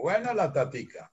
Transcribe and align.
Buena 0.00 0.32
la 0.32 0.52
tatica. 0.52 1.12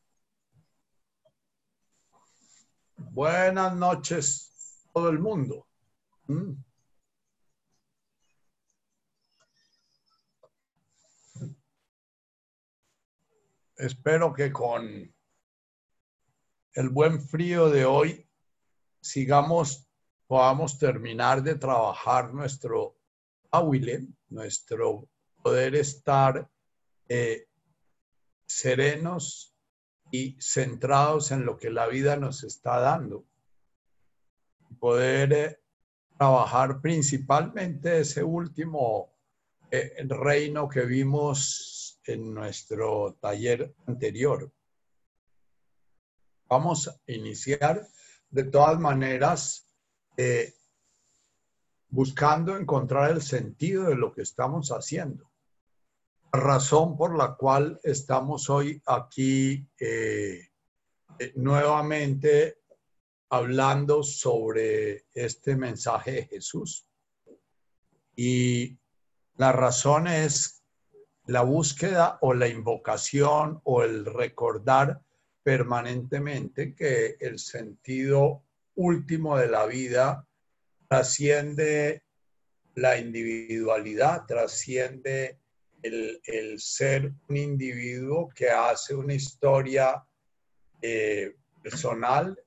Buenas 2.97 3.75
noches, 3.75 4.85
todo 4.93 5.09
el 5.09 5.17
mundo. 5.17 5.67
Mm. 6.27 6.51
Espero 13.77 14.31
que 14.31 14.53
con 14.53 15.15
el 16.73 16.89
buen 16.89 17.19
frío 17.19 17.71
de 17.71 17.85
hoy 17.85 18.29
sigamos, 19.01 19.89
podamos 20.27 20.77
terminar 20.77 21.41
de 21.41 21.55
trabajar 21.55 22.31
nuestro 22.35 22.99
águile, 23.49 24.07
nuestro 24.29 25.09
poder 25.41 25.73
estar 25.73 26.47
eh, 27.09 27.47
serenos 28.55 29.53
y 30.11 30.37
centrados 30.39 31.31
en 31.31 31.45
lo 31.45 31.57
que 31.57 31.69
la 31.69 31.87
vida 31.87 32.15
nos 32.15 32.45
está 32.45 32.79
dando. 32.79 33.25
Poder 34.79 35.33
eh, 35.33 35.59
trabajar 36.17 36.79
principalmente 36.79 37.99
ese 37.99 38.23
último 38.23 39.13
eh, 39.71 40.05
reino 40.07 40.69
que 40.69 40.85
vimos 40.85 41.99
en 42.05 42.33
nuestro 42.33 43.17
taller 43.19 43.75
anterior. 43.87 44.49
Vamos 46.47 46.87
a 46.87 46.95
iniciar 47.07 47.85
de 48.29 48.43
todas 48.45 48.79
maneras 48.79 49.67
eh, 50.15 50.53
buscando 51.89 52.55
encontrar 52.55 53.11
el 53.11 53.21
sentido 53.21 53.83
de 53.89 53.95
lo 53.95 54.13
que 54.13 54.21
estamos 54.21 54.69
haciendo 54.69 55.29
razón 56.35 56.97
por 56.97 57.17
la 57.17 57.35
cual 57.35 57.79
estamos 57.83 58.49
hoy 58.49 58.81
aquí 58.85 59.67
eh, 59.79 60.49
eh, 61.19 61.33
nuevamente 61.35 62.59
hablando 63.29 64.03
sobre 64.03 65.05
este 65.13 65.55
mensaje 65.55 66.11
de 66.11 66.25
Jesús. 66.25 66.87
Y 68.15 68.77
la 69.37 69.51
razón 69.51 70.07
es 70.07 70.63
la 71.25 71.41
búsqueda 71.41 72.17
o 72.21 72.33
la 72.33 72.47
invocación 72.47 73.59
o 73.63 73.83
el 73.83 74.05
recordar 74.05 75.01
permanentemente 75.43 76.73
que 76.75 77.17
el 77.19 77.39
sentido 77.39 78.43
último 78.75 79.37
de 79.37 79.47
la 79.47 79.65
vida 79.65 80.27
trasciende 80.87 82.03
la 82.75 82.97
individualidad, 82.97 84.25
trasciende 84.25 85.39
el, 85.85 86.59
ser 86.59 87.13
un 87.29 87.37
individuo 87.37 88.29
que 88.33 88.49
hace 88.49 88.95
una 88.95 89.13
historia 89.13 90.03
eh, 90.81 91.35
personal, 91.61 92.37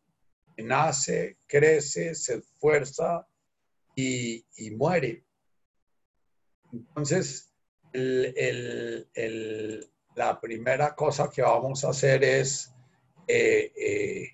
nace, 0.56 1.38
crece, 1.46 2.14
se 2.14 2.36
esfuerza 2.36 3.26
y, 3.94 4.44
muere. 4.76 5.24
Entonces, 6.72 7.52
la 10.14 10.40
primera 10.40 10.94
cosa 10.94 11.30
que 11.30 11.42
vamos 11.42 11.84
a 11.84 11.90
hacer 11.90 12.22
es 12.24 12.72
eh, 13.26 13.72
eh, 13.76 14.28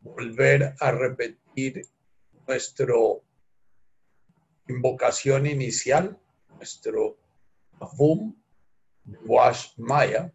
volver 0.00 0.74
a 0.78 0.90
repetir 0.90 1.86
nuestro 2.46 3.24
invocación 4.68 5.46
inicial, 5.46 6.18
nuestro 6.56 7.18
Avum 7.82 8.34
Wash 9.26 9.74
Maya. 9.76 10.32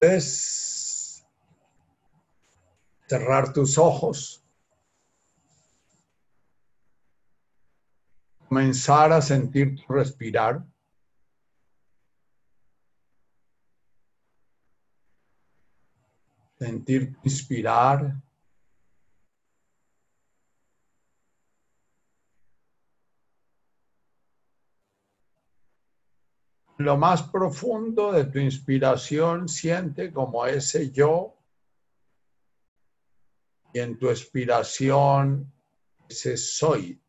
Puedes 0.00 1.26
cerrar 3.08 3.52
tus 3.52 3.76
ojos, 3.76 4.44
comenzar 8.46 9.12
a 9.12 9.20
sentir 9.20 9.74
tu 9.74 9.92
respirar. 9.92 10.64
Sentir 16.58 17.16
inspirar 17.22 18.20
lo 26.78 26.96
más 26.96 27.24
profundo 27.24 28.12
de 28.12 28.24
tu 28.24 28.38
inspiración 28.38 29.48
siente 29.48 30.12
como 30.12 30.46
ese 30.46 30.92
yo 30.92 31.36
y 33.72 33.80
en 33.80 33.98
tu 33.98 34.08
expiración 34.08 35.52
ese 36.08 36.36
soy. 36.36 37.02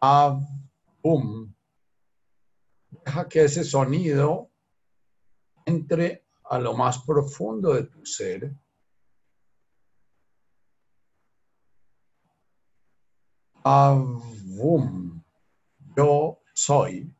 Ah. 0.00 0.40
Deja 3.04 3.28
que 3.28 3.44
ese 3.44 3.64
sonido 3.64 4.50
entre 5.66 6.24
a 6.44 6.58
lo 6.58 6.74
más 6.74 6.98
profundo 7.02 7.74
de 7.74 7.84
tu 7.84 8.06
ser. 8.06 8.61
Avum, 13.64 15.22
yo 15.96 16.40
soy. 16.52 17.14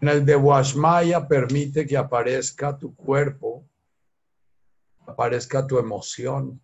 En 0.00 0.08
el 0.08 0.24
de 0.24 0.34
Washmaya 0.34 1.28
permite 1.28 1.86
que 1.86 1.96
aparezca 1.96 2.76
tu 2.76 2.96
cuerpo, 2.96 3.68
aparezca 5.06 5.64
tu 5.66 5.78
emoción, 5.78 6.60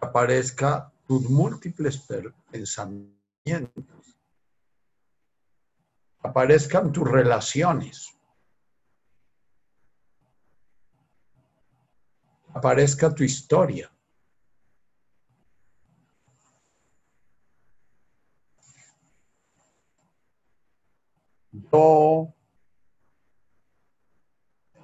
aparezca 0.00 0.92
tus 1.06 1.28
múltiples 1.30 2.04
pensamientos, 2.50 4.18
aparezcan 6.20 6.90
tus 6.90 7.08
relaciones, 7.08 8.18
aparezca 12.52 13.14
tu 13.14 13.22
historia. 13.22 13.92
Yo 21.72 22.34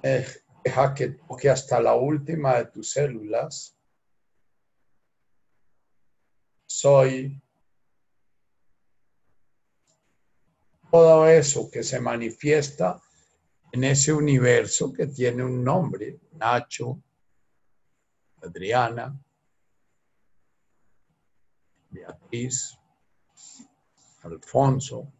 deja 0.01 0.93
que 0.93 1.09
toque 1.09 1.49
hasta 1.49 1.79
la 1.79 1.95
última 1.95 2.55
de 2.55 2.65
tus 2.65 2.91
células. 2.91 3.77
Soy 6.65 7.41
todo 10.91 11.27
eso 11.27 11.69
que 11.71 11.83
se 11.83 11.99
manifiesta 11.99 13.01
en 13.71 13.83
ese 13.83 14.13
universo 14.13 14.93
que 14.93 15.07
tiene 15.07 15.43
un 15.43 15.63
nombre, 15.63 16.19
Nacho, 16.33 17.01
Adriana, 18.41 19.13
Beatriz, 21.89 22.77
Alfonso, 24.23 25.11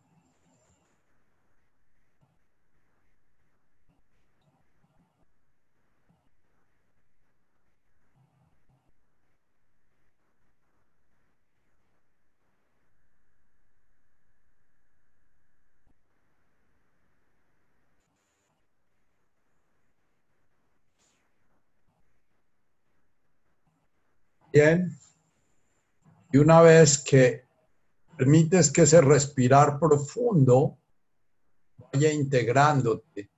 Bien. 24.55 24.89
Y 26.31 26.37
una 26.37 26.61
vez 26.61 26.97
que 26.99 27.43
permites 28.15 28.71
que 28.71 28.83
ese 28.83 29.01
respirar 29.01 29.77
profundo 29.77 30.77
vaya 31.91 32.13
integrándote. 32.13 33.29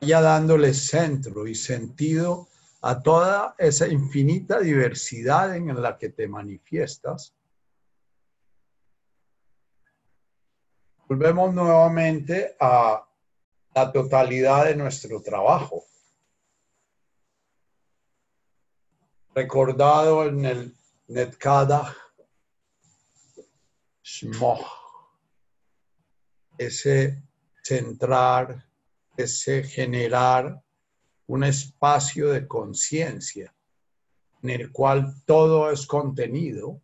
vaya 0.00 0.20
dándole 0.20 0.72
centro 0.72 1.48
y 1.48 1.56
sentido 1.56 2.51
a 2.84 3.00
toda 3.00 3.54
esa 3.58 3.86
infinita 3.86 4.58
diversidad 4.58 5.54
en 5.54 5.80
la 5.80 5.96
que 5.96 6.08
te 6.08 6.26
manifiestas. 6.26 7.32
Volvemos 11.08 11.54
nuevamente 11.54 12.56
a 12.58 13.06
la 13.74 13.92
totalidad 13.92 14.64
de 14.64 14.74
nuestro 14.74 15.22
trabajo. 15.22 15.84
Recordado 19.32 20.26
en 20.26 20.44
el 20.44 20.76
Netkada 21.06 21.96
Shmoh, 24.02 24.66
ese 26.58 27.22
centrar, 27.62 28.68
ese 29.16 29.62
generar 29.62 30.60
un 31.32 31.44
espacio 31.44 32.28
de 32.28 32.46
conciencia 32.46 33.54
en 34.42 34.50
el 34.50 34.70
cual 34.70 35.14
todo 35.24 35.70
es 35.70 35.86
contenido, 35.86 36.82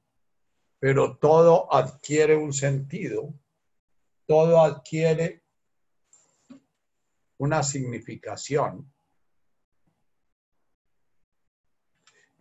pero 0.78 1.18
todo 1.18 1.70
adquiere 1.70 2.34
un 2.34 2.54
sentido, 2.54 3.34
todo 4.26 4.62
adquiere 4.62 5.42
una 7.36 7.62
significación. 7.62 8.90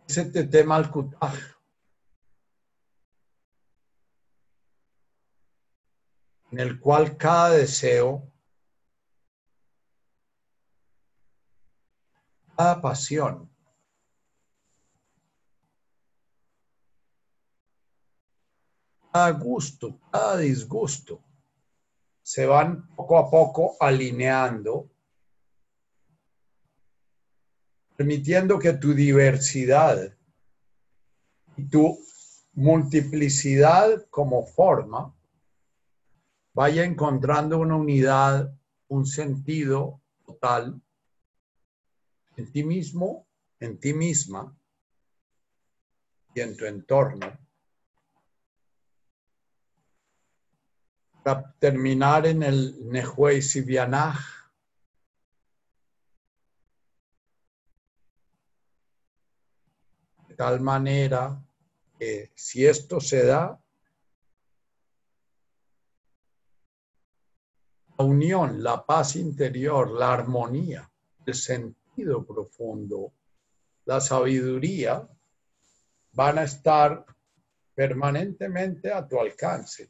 Ese 0.06 0.24
tema 0.46 0.76
al 0.76 0.90
en 6.52 6.58
el 6.58 6.80
cual 6.80 7.18
cada 7.18 7.50
deseo 7.50 8.32
cada 12.58 12.80
pasión. 12.80 13.48
Cada 19.12 19.30
gusto, 19.30 20.00
cada 20.10 20.38
disgusto 20.38 21.22
se 22.20 22.46
van 22.46 22.88
poco 22.96 23.16
a 23.16 23.30
poco 23.30 23.76
alineando, 23.80 24.90
permitiendo 27.96 28.58
que 28.58 28.72
tu 28.72 28.92
diversidad 28.92 30.16
y 31.56 31.68
tu 31.68 31.96
multiplicidad 32.54 34.04
como 34.10 34.44
forma 34.44 35.14
vaya 36.52 36.82
encontrando 36.84 37.60
una 37.60 37.76
unidad, 37.76 38.52
un 38.88 39.06
sentido 39.06 40.02
total 40.26 40.82
en 42.38 42.52
ti 42.52 42.62
mismo, 42.62 43.26
en 43.58 43.80
ti 43.80 43.92
misma 43.92 44.56
y 46.34 46.40
en 46.40 46.56
tu 46.56 46.66
entorno. 46.66 47.36
Para 51.24 51.52
terminar 51.58 52.26
en 52.26 52.44
el 52.44 52.88
Nehuey 52.88 53.42
Sibianaj, 53.42 54.20
de 60.28 60.34
tal 60.36 60.60
manera 60.60 61.44
que 61.98 62.30
si 62.36 62.64
esto 62.64 63.00
se 63.00 63.24
da, 63.26 63.60
la 67.98 68.04
unión, 68.04 68.62
la 68.62 68.86
paz 68.86 69.16
interior, 69.16 69.90
la 69.90 70.12
armonía, 70.12 70.88
el 71.26 71.34
sentido, 71.34 71.87
profundo, 72.26 73.12
la 73.84 74.00
sabiduría, 74.00 75.08
van 76.12 76.38
a 76.38 76.44
estar 76.44 77.04
permanentemente 77.74 78.92
a 78.92 79.06
tu 79.06 79.20
alcance, 79.20 79.88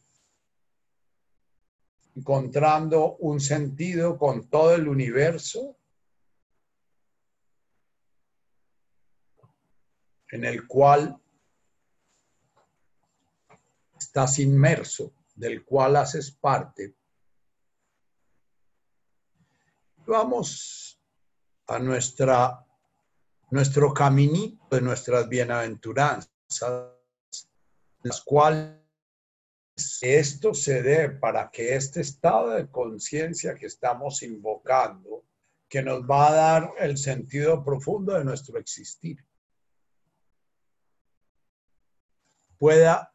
encontrando 2.15 3.17
un 3.17 3.41
sentido 3.41 4.19
con 4.19 4.49
todo 4.49 4.75
el 4.75 4.89
universo 4.89 5.77
en 10.31 10.45
el 10.45 10.67
cual 10.67 11.19
estás 13.99 14.39
inmerso, 14.39 15.13
del 15.35 15.65
cual 15.65 15.97
haces 15.97 16.31
parte. 16.31 16.95
Vamos 20.07 20.88
a 21.69 21.79
nuestra, 21.79 22.65
nuestro 23.51 23.93
caminito 23.93 24.67
de 24.71 24.81
nuestras 24.81 25.29
bienaventuranzas, 25.29 26.31
las 28.03 28.21
cuales 28.23 28.79
esto 30.01 30.55
se 30.55 30.83
dé 30.83 31.11
para 31.11 31.51
que 31.51 31.75
este 31.75 32.01
estado 32.01 32.51
de 32.51 32.71
conciencia 32.71 33.55
que 33.55 33.67
estamos 33.67 34.23
invocando, 34.23 35.25
que 35.69 35.83
nos 35.83 36.03
va 36.03 36.29
a 36.29 36.33
dar 36.33 36.71
el 36.79 36.97
sentido 36.97 37.63
profundo 37.63 38.15
de 38.15 38.25
nuestro 38.25 38.59
existir, 38.59 39.23
pueda 42.57 43.15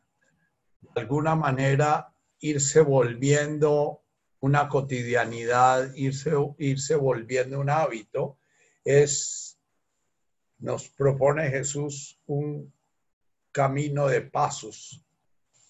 de 0.80 1.02
alguna 1.02 1.36
manera 1.36 2.14
irse 2.40 2.82
volviendo 2.82 4.04
una 4.42 4.70
cotidianidad, 4.70 5.92
irse, 5.96 6.34
irse 6.60 6.96
volviendo 6.96 7.60
un 7.60 7.72
hábito 7.72 8.38
es, 8.84 9.58
nos 10.60 10.90
propone 10.90 11.50
Jesús 11.50 12.20
un 12.26 12.74
camino 13.52 14.08
de 14.08 14.22
pasos. 14.22 15.06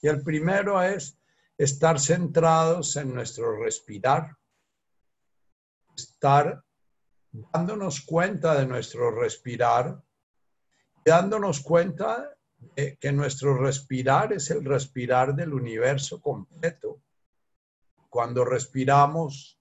Y 0.01 0.07
el 0.07 0.23
primero 0.23 0.81
es 0.81 1.17
estar 1.57 1.99
centrados 1.99 2.95
en 2.95 3.13
nuestro 3.13 3.57
respirar, 3.61 4.35
estar 5.95 6.63
dándonos 7.31 8.01
cuenta 8.01 8.55
de 8.55 8.65
nuestro 8.65 9.11
respirar, 9.11 10.01
dándonos 11.05 11.61
cuenta 11.61 12.35
de 12.75 12.97
que 12.97 13.11
nuestro 13.11 13.57
respirar 13.57 14.33
es 14.33 14.49
el 14.51 14.63
respirar 14.63 15.35
del 15.35 15.53
universo 15.53 16.21
completo. 16.21 17.01
Cuando 18.09 18.45
respiramos, 18.45 19.59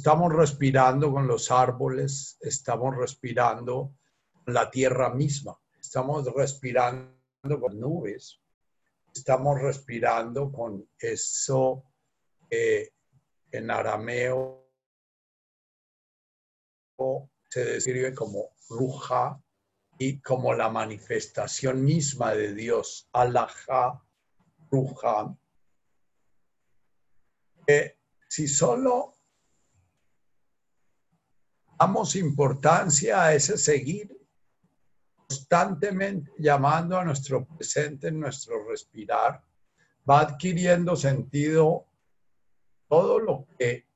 Estamos 0.00 0.32
respirando 0.32 1.12
con 1.12 1.26
los 1.26 1.50
árboles, 1.50 2.38
estamos 2.40 2.96
respirando 2.96 3.98
con 4.32 4.54
la 4.54 4.70
tierra 4.70 5.10
misma, 5.12 5.60
estamos 5.78 6.24
respirando 6.34 7.60
con 7.60 7.78
nubes, 7.78 8.40
estamos 9.14 9.60
respirando 9.60 10.50
con 10.50 10.88
eso 10.98 11.84
en 12.48 13.70
arameo 13.70 14.70
se 17.50 17.64
describe 17.66 18.14
como 18.14 18.52
ruja 18.70 19.38
y 19.98 20.22
como 20.22 20.54
la 20.54 20.70
manifestación 20.70 21.84
misma 21.84 22.32
de 22.32 22.54
Dios, 22.54 23.06
alaja, 23.12 24.02
ruja. 24.70 25.36
si 28.30 28.48
solo 28.48 29.19
damos 31.80 32.14
importancia 32.14 33.24
a 33.24 33.34
ese 33.34 33.56
seguir 33.56 34.14
constantemente 35.16 36.30
llamando 36.38 36.98
a 36.98 37.04
nuestro 37.04 37.46
presente 37.46 38.08
en 38.08 38.20
nuestro 38.20 38.68
respirar, 38.68 39.42
va 40.08 40.20
adquiriendo 40.20 40.94
sentido 40.94 41.86
todo 42.86 43.18
lo 43.18 43.46
que 43.58 43.86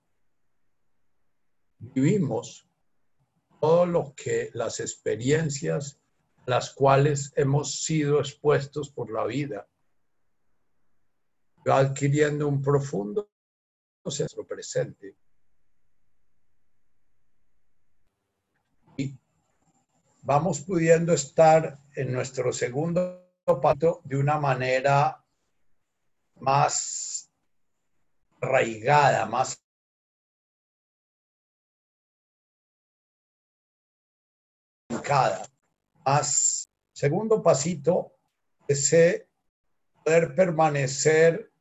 vivimos, 1.79 2.67
todo 3.61 3.85
lo 3.85 4.15
que 4.15 4.49
las 4.55 4.81
experiencias 4.81 6.01
las 6.47 6.73
cuales 6.73 7.35
hemos 7.37 7.83
sido 7.83 8.19
expuestos 8.19 8.89
por 8.89 9.11
la 9.11 9.27
vida, 9.27 9.69
va 11.69 11.81
adquiriendo 11.81 12.49
un 12.49 12.63
profundo 12.63 13.29
nuestro 14.05 14.47
presente. 14.47 15.17
Vamos 20.25 20.61
pudiendo 20.61 21.13
estar 21.13 21.79
en 21.95 22.13
nuestro 22.13 22.53
segundo 22.53 23.31
pato 23.45 24.01
de 24.05 24.17
una 24.17 24.39
manera 24.39 25.23
más 26.41 27.31
arraigada, 28.41 29.27
más 29.27 29.61
más 36.07 36.69
segundo 36.93 37.43
pasito 37.43 38.17
es 38.67 38.95
poder 40.03 40.35
permanecer 40.35 41.53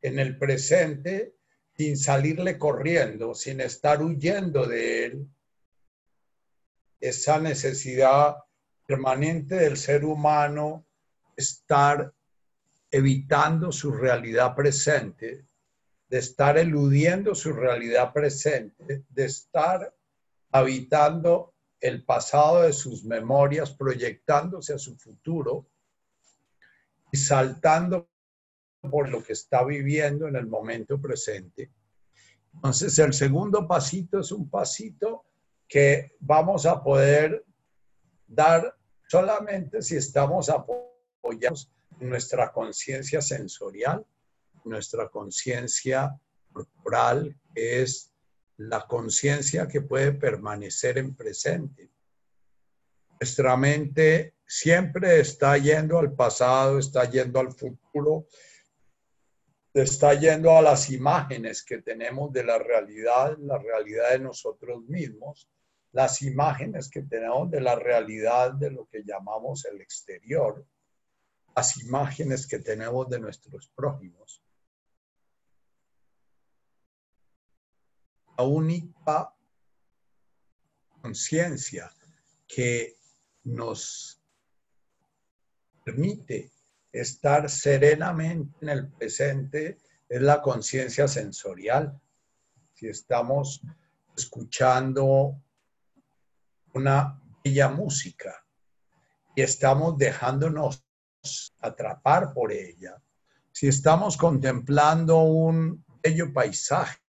en 0.00 0.20
el 0.20 0.38
presente 0.38 1.34
sin 1.76 1.96
salirle 1.96 2.58
corriendo, 2.58 3.34
sin 3.34 3.60
estar 3.60 4.00
huyendo 4.02 4.66
de 4.66 5.06
él, 5.06 5.28
esa 7.00 7.38
necesidad 7.38 8.36
permanente 8.86 9.56
del 9.56 9.76
ser 9.76 10.04
humano 10.04 10.86
estar 11.36 12.12
evitando 12.90 13.70
su 13.70 13.92
realidad 13.92 14.54
presente, 14.54 15.44
de 16.08 16.18
estar 16.18 16.56
eludiendo 16.56 17.34
su 17.34 17.52
realidad 17.52 18.12
presente, 18.12 19.04
de 19.08 19.24
estar 19.24 19.94
habitando 20.50 21.54
el 21.80 22.04
pasado 22.04 22.62
de 22.62 22.72
sus 22.72 23.04
memorias, 23.04 23.70
proyectándose 23.70 24.72
a 24.72 24.78
su 24.78 24.96
futuro 24.96 25.68
y 27.12 27.18
saltando 27.18 28.08
por 28.80 29.08
lo 29.08 29.22
que 29.22 29.34
está 29.34 29.64
viviendo 29.64 30.26
en 30.26 30.36
el 30.36 30.46
momento 30.46 31.00
presente. 31.00 31.70
Entonces, 32.54 32.98
el 32.98 33.12
segundo 33.12 33.68
pasito 33.68 34.20
es 34.20 34.32
un 34.32 34.48
pasito 34.48 35.27
que 35.68 36.16
vamos 36.20 36.66
a 36.66 36.82
poder 36.82 37.44
dar 38.26 38.74
solamente 39.06 39.82
si 39.82 39.96
estamos 39.96 40.48
apoyados 40.48 41.70
nuestra 42.00 42.52
conciencia 42.52 43.20
sensorial, 43.20 44.06
nuestra 44.64 45.08
conciencia 45.08 46.18
corporal, 46.52 47.36
que 47.54 47.82
es 47.82 48.12
la 48.56 48.86
conciencia 48.86 49.68
que 49.68 49.82
puede 49.82 50.12
permanecer 50.12 50.98
en 50.98 51.14
presente. 51.14 51.90
Nuestra 53.20 53.56
mente 53.56 54.34
siempre 54.46 55.20
está 55.20 55.58
yendo 55.58 55.98
al 55.98 56.12
pasado, 56.12 56.78
está 56.78 57.04
yendo 57.10 57.40
al 57.40 57.52
futuro, 57.52 58.26
está 59.74 60.14
yendo 60.14 60.56
a 60.56 60.62
las 60.62 60.90
imágenes 60.90 61.62
que 61.62 61.82
tenemos 61.82 62.32
de 62.32 62.44
la 62.44 62.58
realidad, 62.58 63.36
la 63.38 63.58
realidad 63.58 64.10
de 64.10 64.20
nosotros 64.20 64.82
mismos, 64.84 65.48
las 65.92 66.22
imágenes 66.22 66.90
que 66.90 67.02
tenemos 67.02 67.50
de 67.50 67.60
la 67.60 67.74
realidad 67.74 68.52
de 68.52 68.70
lo 68.70 68.86
que 68.86 69.02
llamamos 69.04 69.64
el 69.64 69.80
exterior, 69.80 70.66
las 71.56 71.76
imágenes 71.82 72.46
que 72.46 72.58
tenemos 72.58 73.08
de 73.08 73.20
nuestros 73.20 73.68
prójimos. 73.74 74.42
la 78.38 78.44
única 78.44 79.34
conciencia 81.02 81.92
que 82.46 82.96
nos 83.42 84.20
permite 85.84 86.52
estar 86.92 87.50
serenamente 87.50 88.56
en 88.60 88.68
el 88.68 88.88
presente 88.92 89.78
es 90.08 90.22
la 90.22 90.40
conciencia 90.40 91.08
sensorial. 91.08 92.00
Si 92.74 92.86
estamos 92.86 93.60
escuchando 94.16 95.42
una 96.78 97.20
bella 97.44 97.68
música 97.68 98.44
y 99.34 99.42
estamos 99.42 99.98
dejándonos 99.98 100.84
atrapar 101.60 102.32
por 102.32 102.52
ella, 102.52 103.02
si 103.52 103.66
estamos 103.66 104.16
contemplando 104.16 105.22
un 105.22 105.84
bello 106.02 106.32
paisaje, 106.32 107.00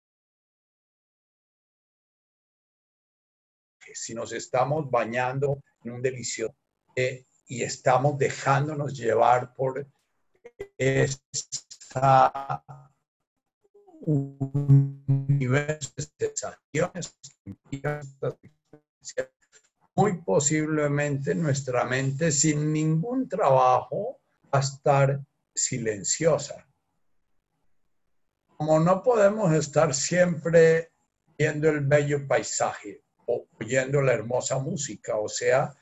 si 3.93 4.15
nos 4.15 4.33
estamos 4.33 4.91
bañando 4.91 5.63
en 5.85 5.93
un 5.93 6.03
delicioso 6.03 6.57
y 6.97 7.63
estamos 7.63 8.17
dejándonos 8.19 8.95
llevar 8.95 9.55
por 9.55 9.87
esa 10.79 12.65
universo 14.01 15.93
de 15.97 16.03
sensaciones 16.19 17.19
muy 19.99 20.23
posiblemente 20.23 21.35
nuestra 21.35 21.85
mente 21.85 22.31
sin 22.31 22.73
ningún 22.73 23.29
trabajo 23.29 24.21
va 24.45 24.61
a 24.61 24.63
estar 24.63 25.21
silenciosa. 25.53 26.65
Como 28.57 28.79
no 28.79 29.03
podemos 29.03 29.53
estar 29.53 29.93
siempre 29.93 30.93
viendo 31.37 31.69
el 31.69 31.81
bello 31.81 32.29
paisaje, 32.29 33.03
oyendo 33.27 34.01
la 34.01 34.13
hermosa 34.13 34.61
música, 34.61 35.17
o 35.17 35.29
sea, 35.29 35.75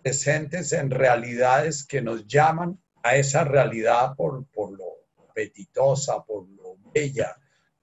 presentes 0.00 0.72
en 0.72 0.90
realidades 0.90 1.84
que 1.84 2.00
nos 2.00 2.28
llaman 2.28 2.80
a 3.02 3.16
esa 3.16 3.42
realidad 3.42 4.14
por, 4.16 4.46
por 4.52 4.70
lo 4.70 4.84
apetitosa, 5.28 6.22
por 6.22 6.48
lo 6.48 6.76
bella, 6.94 7.34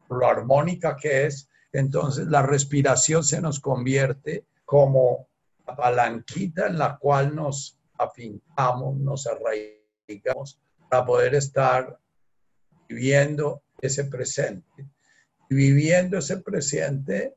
por 0.07 0.19
lo 0.19 0.27
armónica 0.27 0.95
que 0.95 1.25
es. 1.25 1.50
Entonces 1.74 2.27
la 2.27 2.43
respiración 2.43 3.25
se 3.25 3.41
nos 3.41 3.60
convierte 3.60 4.45
como 4.63 5.30
palanquita 5.75 6.68
en 6.68 6.78
la 6.78 6.98
cual 6.98 7.36
nos 7.36 7.80
afincamos, 7.98 8.98
nos 8.98 9.28
arraigamos 9.28 10.60
para 10.90 11.06
poder 11.06 11.36
estar 11.36 12.00
viviendo 12.88 13.63
ese 13.80 14.06
presente. 14.06 14.88
Y 15.50 15.56
viviendo 15.56 16.18
ese 16.20 16.38
presente 16.38 17.36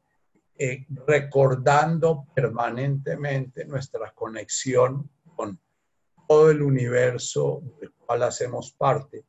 eh, 0.56 0.86
recordando 1.06 2.28
permanentemente 2.32 3.64
nuestra 3.64 4.12
conexión 4.12 5.10
con 5.34 5.60
todo 6.28 6.50
el 6.50 6.62
universo 6.62 7.60
del 7.80 7.92
cual 7.92 8.22
hacemos 8.22 8.70
parte. 8.70 9.24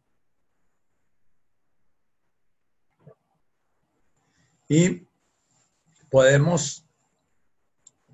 Y 4.68 5.08
podemos 6.10 6.85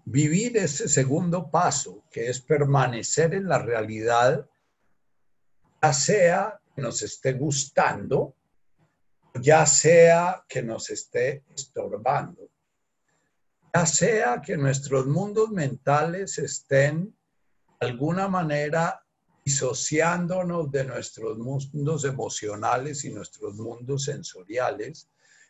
vivir 0.06 0.58
ese 0.58 0.88
segundo 0.88 1.50
paso, 1.50 2.04
que 2.12 2.30
es 2.30 2.42
permanecer 2.42 3.34
en 3.34 3.48
la 3.48 3.60
realidad, 3.60 4.48
ya 5.82 5.94
sea 5.94 6.60
que 6.76 6.82
nos 6.82 7.02
esté 7.02 7.34
gustando, 7.34 8.36
ya 9.36 9.66
sea 9.66 10.44
que 10.48 10.62
nos 10.62 10.90
esté 10.90 11.44
estorbando 11.56 12.52
ya 13.74 13.86
sea 13.86 14.42
que 14.42 14.58
nuestros 14.58 15.08
mundos 15.08 15.50
mentales 15.50 16.38
estén 16.38 17.16
de 17.80 17.88
alguna 17.88 18.28
manera 18.28 19.04
disociándonos 19.46 20.72
de 20.72 20.84
nuestros 20.84 21.38
mundos 21.38 22.06
emocionales 22.06 23.06
y 23.06 23.14
nuestros 23.14 23.56
mundos 23.56 24.04
sensoriales, 24.04 25.10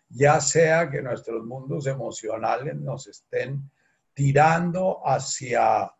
ya 0.10 0.40
sea 0.40 0.90
que 0.90 1.02
nuestros 1.02 1.44
mundos 1.44 1.88
emocionales 1.88 2.76
nos 2.76 3.08
estén 3.08 3.70
tirando 4.14 5.02
hacia 5.08 5.92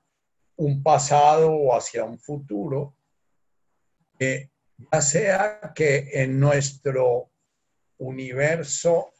un 0.58 0.84
pasado 0.84 1.52
o 1.54 1.76
hacia 1.76 2.04
un 2.04 2.20
futuro, 2.20 2.96
ya 4.20 5.02
sea 5.02 5.74
que 5.74 6.10
en 6.14 6.40
nuestro 6.40 7.32
universo 7.98 9.12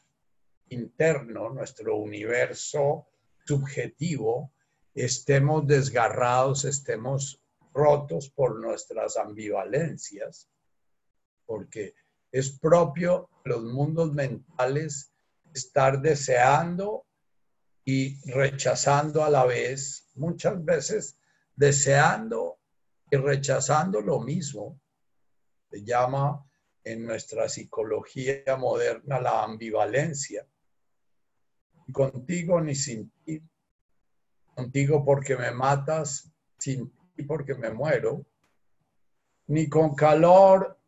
interno, 0.68 1.50
nuestro 1.50 1.96
universo 1.96 3.08
subjetivo, 3.44 4.52
estemos 4.94 5.66
desgarrados, 5.66 6.64
estemos 6.64 7.40
rotos 7.72 8.30
por 8.30 8.60
nuestras 8.60 9.16
ambivalencias, 9.16 10.48
porque 11.46 11.94
es 12.30 12.58
propio 12.58 13.28
los 13.44 13.62
mundos 13.62 14.12
mentales 14.12 15.12
estar 15.52 16.00
deseando 16.00 17.04
y 17.84 18.20
rechazando 18.30 19.24
a 19.24 19.30
la 19.30 19.44
vez, 19.44 20.08
muchas 20.14 20.64
veces 20.64 21.18
deseando 21.56 22.58
y 23.10 23.16
rechazando 23.16 24.00
lo 24.00 24.20
mismo. 24.20 24.80
Se 25.70 25.82
llama 25.84 26.44
en 26.84 27.04
nuestra 27.04 27.48
psicología 27.48 28.56
moderna 28.56 29.20
la 29.20 29.44
ambivalencia 29.44 30.46
contigo 31.92 32.60
ni 32.60 32.74
sin 32.74 33.10
ti. 33.24 33.42
Contigo 34.54 35.04
porque 35.04 35.36
me 35.36 35.50
matas, 35.50 36.30
sin 36.58 36.92
ti 37.14 37.22
porque 37.24 37.54
me 37.54 37.70
muero. 37.70 38.24
Ni 39.48 39.68
con 39.68 39.94
calor 39.94 40.78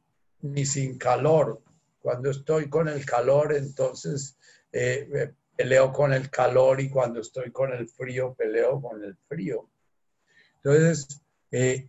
ni 0.40 0.64
sin 0.64 0.98
calor. 0.98 1.62
Cuando 2.00 2.30
estoy 2.30 2.68
con 2.68 2.88
el 2.88 3.04
calor, 3.04 3.54
entonces 3.54 4.38
eh, 4.72 5.32
peleo 5.56 5.92
con 5.92 6.12
el 6.12 6.30
calor 6.30 6.80
y 6.80 6.90
cuando 6.90 7.20
estoy 7.20 7.50
con 7.50 7.72
el 7.72 7.88
frío, 7.88 8.34
peleo 8.34 8.80
con 8.80 9.02
el 9.02 9.16
frío. 9.28 9.68
Entonces, 10.56 11.20
eh, 11.50 11.88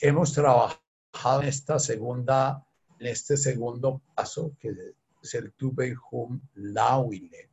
hemos 0.00 0.32
trabajado 0.32 1.42
en 1.42 1.48
esta 1.48 1.78
segunda, 1.78 2.64
en 2.98 3.06
este 3.06 3.36
segundo 3.36 4.02
paso, 4.14 4.56
que 4.58 4.74
es 5.22 5.34
el 5.34 5.52
Tubehum 5.52 6.40
Lauile 6.54 7.50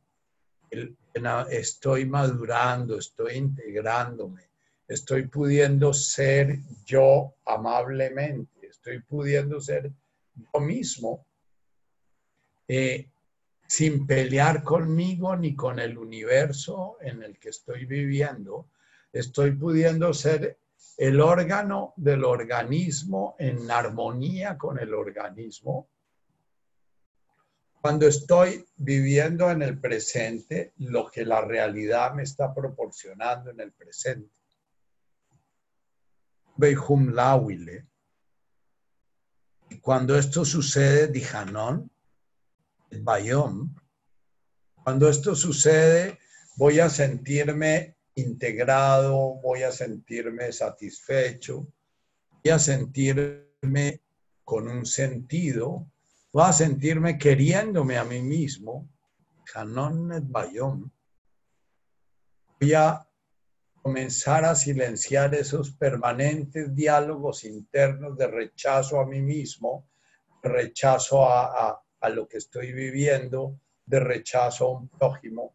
estoy 1.50 2.06
madurando, 2.06 2.98
estoy 2.98 3.36
integrándome, 3.36 4.48
estoy 4.88 5.28
pudiendo 5.28 5.92
ser 5.92 6.58
yo 6.84 7.34
amablemente, 7.44 8.68
estoy 8.68 9.00
pudiendo 9.00 9.60
ser 9.60 9.92
yo 10.34 10.60
mismo. 10.60 11.26
Eh, 12.66 13.10
sin 13.66 14.06
pelear 14.06 14.62
conmigo 14.62 15.36
ni 15.36 15.54
con 15.54 15.78
el 15.78 15.96
universo 15.96 16.98
en 17.00 17.22
el 17.22 17.38
que 17.38 17.50
estoy 17.50 17.86
viviendo. 17.86 18.68
Estoy 19.12 19.52
pudiendo 19.52 20.12
ser 20.12 20.58
el 20.96 21.20
órgano 21.20 21.94
del 21.96 22.24
organismo 22.24 23.34
en 23.38 23.70
armonía 23.70 24.56
con 24.56 24.78
el 24.78 24.94
organismo. 24.94 25.88
Cuando 27.80 28.06
estoy 28.06 28.64
viviendo 28.76 29.50
en 29.50 29.62
el 29.62 29.78
presente, 29.78 30.72
lo 30.78 31.10
que 31.10 31.24
la 31.24 31.42
realidad 31.42 32.14
me 32.14 32.22
está 32.22 32.54
proporcionando 32.54 33.50
en 33.50 33.60
el 33.60 33.72
presente. 33.72 34.30
Beihum 36.56 37.12
Lawile. 37.12 37.86
Cuando 39.82 40.16
esto 40.16 40.44
sucede, 40.44 41.08
Dijanón, 41.08 41.90
Bayom, 43.02 43.74
cuando 44.84 45.08
esto 45.08 45.34
sucede, 45.34 46.18
voy 46.56 46.78
a 46.78 46.90
sentirme 46.90 47.96
integrado, 48.16 49.40
voy 49.40 49.62
a 49.62 49.72
sentirme 49.72 50.52
satisfecho, 50.52 51.66
voy 52.44 52.52
a 52.52 52.58
sentirme 52.58 54.02
con 54.44 54.68
un 54.68 54.84
sentido, 54.84 55.90
voy 56.32 56.44
a 56.44 56.52
sentirme 56.52 57.16
queriéndome 57.16 57.96
a 57.96 58.04
mí 58.04 58.20
mismo. 58.20 58.88
Hanon 59.54 60.10
Bayom. 60.30 60.90
Voy 62.60 62.74
a 62.74 63.08
comenzar 63.82 64.44
a 64.44 64.54
silenciar 64.54 65.34
esos 65.34 65.70
permanentes 65.70 66.74
diálogos 66.74 67.44
internos 67.44 68.16
de 68.18 68.26
rechazo 68.26 69.00
a 69.00 69.06
mí 69.06 69.20
mismo, 69.20 69.88
rechazo 70.42 71.26
a 71.26 71.83
lo 72.08 72.28
que 72.28 72.38
estoy 72.38 72.72
viviendo, 72.72 73.58
de 73.86 74.00
rechazo 74.00 74.66
a 74.66 74.78
un 74.78 74.88
prójimo. 74.88 75.54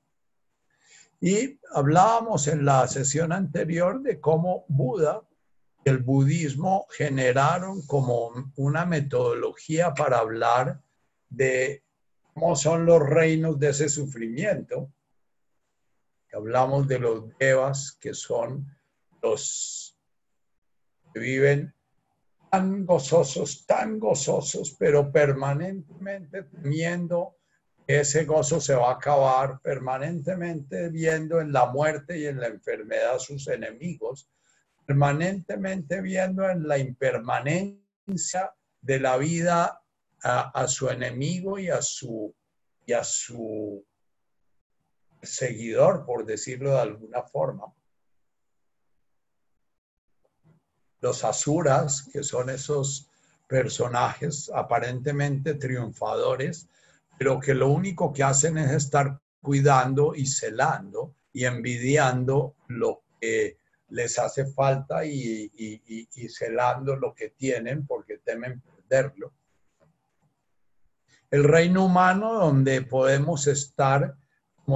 Y 1.22 1.60
hablábamos 1.74 2.48
en 2.48 2.66
la 2.66 2.88
sesión 2.88 3.32
anterior 3.32 4.02
de 4.02 4.20
cómo 4.20 4.66
Buda 4.68 5.22
y 5.84 5.90
el 5.90 5.98
budismo 6.00 6.88
generaron 6.90 7.82
como 7.86 8.32
una 8.56 8.86
metodología 8.86 9.94
para 9.94 10.20
hablar 10.20 10.82
de 11.30 11.84
cómo 12.34 12.56
son 12.56 12.86
los 12.86 13.02
reinos 13.02 13.60
de 13.60 13.70
ese 13.70 13.90
sufrimiento. 13.90 14.92
Hablamos 16.32 16.88
de 16.88 17.00
los 17.00 17.38
devas, 17.38 17.98
que 18.00 18.14
son 18.14 18.68
los 19.22 19.98
que 21.14 21.20
viven 21.20 21.74
tan 22.50 22.86
gozosos, 22.86 23.66
tan 23.66 24.00
gozosos, 24.00 24.76
pero 24.78 25.12
permanentemente 25.12 26.44
temiendo 26.44 27.36
que 27.88 28.00
ese 28.02 28.26
gozo 28.26 28.60
se 28.60 28.76
va 28.76 28.90
a 28.90 28.96
acabar, 28.96 29.60
permanentemente 29.62 30.90
viendo 30.90 31.42
en 31.42 31.52
la 31.52 31.68
muerte 31.68 32.18
y 32.18 32.26
en 32.26 32.40
la 32.40 32.48
enfermedad 32.48 33.20
sus 33.20 33.48
enemigos, 33.48 34.30
permanentemente 34.86 36.02
viendo 36.02 36.50
en 36.50 36.68
la 36.68 36.78
impermanencia 36.78 38.54
de 38.82 39.00
la 39.00 39.18
vida 39.18 39.82
a, 40.22 40.68
su 40.68 40.90
enemigo 40.90 41.60
y 41.60 41.70
a 41.70 41.82
su, 41.82 42.36
y 42.86 42.94
a 42.94 43.04
su 43.04 43.86
seguidor, 45.22 46.06
por 46.06 46.26
decirlo 46.26 46.72
de 46.72 46.80
alguna 46.80 47.24
forma. 47.24 47.66
Los 51.02 51.24
asuras, 51.24 52.08
que 52.12 52.24
son 52.24 52.50
esos 52.50 53.10
personajes 53.48 54.52
aparentemente 54.54 55.56
triunfadores, 55.56 56.70
pero 57.18 57.40
que 57.40 57.54
lo 57.54 57.70
único 57.70 58.14
que 58.14 58.24
hacen 58.24 58.58
es 58.58 58.72
estar 58.72 59.20
cuidando 59.42 60.14
y 60.16 60.26
celando 60.26 61.16
y 61.34 61.46
envidiando 61.46 62.56
lo 62.68 63.02
que 63.20 63.58
les 63.90 64.20
hace 64.20 64.46
falta 64.46 65.04
y, 65.06 65.50
celando 66.30 66.96
lo 66.96 67.14
que 67.14 67.30
tienen 67.30 67.88
porque 67.88 68.20
temen 68.20 68.62
perderlo. 68.62 69.34
El 71.32 71.44
reino 71.44 71.86
humano 71.86 72.34
donde 72.34 72.82
podemos 72.82 73.48
estar 73.48 74.16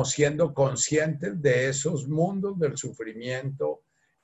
siendo 0.03 0.53
conscientes 0.55 1.39
de 1.39 1.69
esos 1.69 2.07
mundos 2.07 2.57
del 2.57 2.75
sufrimiento 2.77 3.83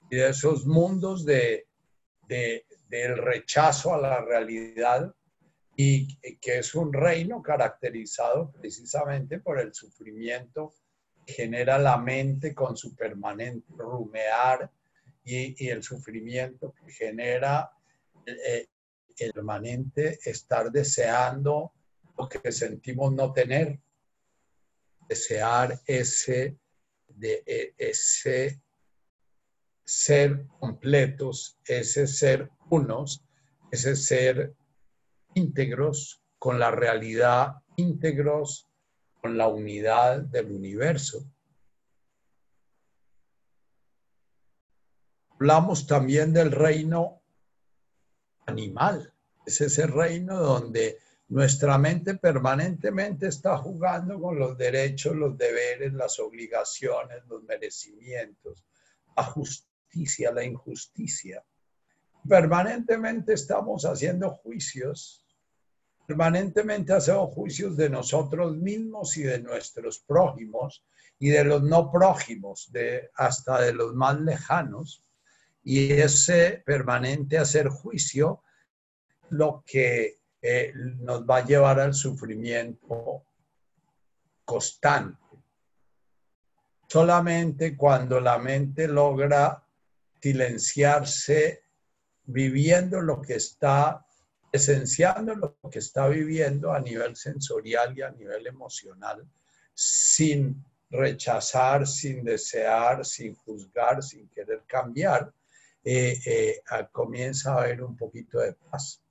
y 0.09 0.15
de 0.15 0.29
esos 0.29 0.65
mundos 0.65 1.23
de, 1.25 1.68
del 2.29 3.17
rechazo 3.17 3.93
a 3.93 3.97
la 3.97 4.21
realidad 4.21 5.13
y 5.75 6.15
que 6.37 6.59
es 6.59 6.75
un 6.75 6.93
reino 6.93 7.41
caracterizado 7.41 8.51
precisamente 8.51 9.39
por 9.39 9.59
el 9.59 9.73
sufrimiento 9.73 10.73
que 11.25 11.33
genera 11.33 11.79
la 11.79 11.97
mente 11.97 12.53
con 12.53 12.77
su 12.77 12.95
permanente 12.95 13.65
rumear 13.77 14.69
y, 15.23 15.67
el 15.67 15.81
sufrimiento 15.81 16.73
que 16.73 16.91
genera 16.91 17.71
eh, 18.25 18.67
el 19.17 19.31
permanente 19.31 20.19
estar 20.23 20.71
deseando 20.71 21.73
lo 22.17 22.27
que 22.27 22.51
sentimos 22.51 23.13
no 23.13 23.31
tener, 23.31 23.79
desear 25.07 25.79
ese, 25.85 26.57
de, 27.07 27.43
e, 27.45 27.73
ese 27.77 28.61
ser 29.89 30.45
completos, 30.59 31.57
ese 31.65 32.05
ser 32.05 32.51
unos, 32.69 33.23
ese 33.71 33.95
ser 33.95 34.53
íntegros 35.33 36.21
con 36.37 36.59
la 36.59 36.69
realidad, 36.69 37.55
íntegros 37.75 38.67
con 39.19 39.35
la 39.35 39.47
unidad 39.47 40.19
del 40.21 40.51
universo. 40.51 41.25
Hablamos 45.31 45.87
también 45.87 46.33
del 46.33 46.51
reino 46.51 47.23
animal, 48.45 49.11
es 49.43 49.59
ese 49.59 49.87
reino 49.87 50.39
donde 50.39 50.99
nuestra 51.29 51.79
mente 51.79 52.13
permanentemente 52.13 53.25
está 53.25 53.57
jugando 53.57 54.21
con 54.21 54.37
los 54.37 54.55
derechos, 54.55 55.15
los 55.15 55.35
deberes, 55.35 55.93
las 55.93 56.19
obligaciones, 56.19 57.25
los 57.27 57.41
merecimientos, 57.41 58.63
ajustando 59.15 59.68
la 60.33 60.43
injusticia. 60.43 61.43
Permanentemente 62.27 63.33
estamos 63.33 63.85
haciendo 63.85 64.29
juicios, 64.29 65.25
permanentemente 66.05 66.93
hacemos 66.93 67.33
juicios 67.33 67.77
de 67.77 67.89
nosotros 67.89 68.55
mismos 68.57 69.17
y 69.17 69.23
de 69.23 69.39
nuestros 69.39 69.99
prójimos 69.99 70.83
y 71.17 71.29
de 71.29 71.43
los 71.43 71.63
no 71.63 71.91
prójimos, 71.91 72.71
de, 72.71 73.09
hasta 73.15 73.61
de 73.61 73.73
los 73.73 73.93
más 73.93 74.19
lejanos. 74.19 75.03
Y 75.63 75.91
ese 75.91 76.63
permanente 76.65 77.37
hacer 77.37 77.67
juicio 77.67 78.41
lo 79.29 79.63
que 79.65 80.19
eh, 80.41 80.73
nos 80.99 81.23
va 81.25 81.37
a 81.37 81.45
llevar 81.45 81.79
al 81.79 81.93
sufrimiento 81.93 83.23
constante. 84.45 85.19
Solamente 86.87 87.77
cuando 87.77 88.19
la 88.19 88.39
mente 88.39 88.87
logra 88.87 89.63
silenciarse 90.21 91.63
viviendo 92.25 93.01
lo 93.01 93.21
que 93.21 93.35
está, 93.35 94.05
esenciando 94.51 95.35
lo 95.35 95.57
que 95.69 95.79
está 95.79 96.07
viviendo 96.07 96.71
a 96.71 96.79
nivel 96.79 97.15
sensorial 97.15 97.97
y 97.97 98.01
a 98.01 98.11
nivel 98.11 98.45
emocional, 98.47 99.27
sin 99.73 100.63
rechazar, 100.91 101.87
sin 101.87 102.23
desear, 102.23 103.05
sin 103.05 103.35
juzgar, 103.35 104.03
sin 104.03 104.27
querer 104.29 104.63
cambiar, 104.67 105.31
eh, 105.83 106.19
eh, 106.25 106.61
comienza 106.91 107.53
a 107.53 107.61
haber 107.61 107.83
un 107.83 107.95
poquito 107.95 108.39
de 108.39 108.53
paz. 108.53 109.01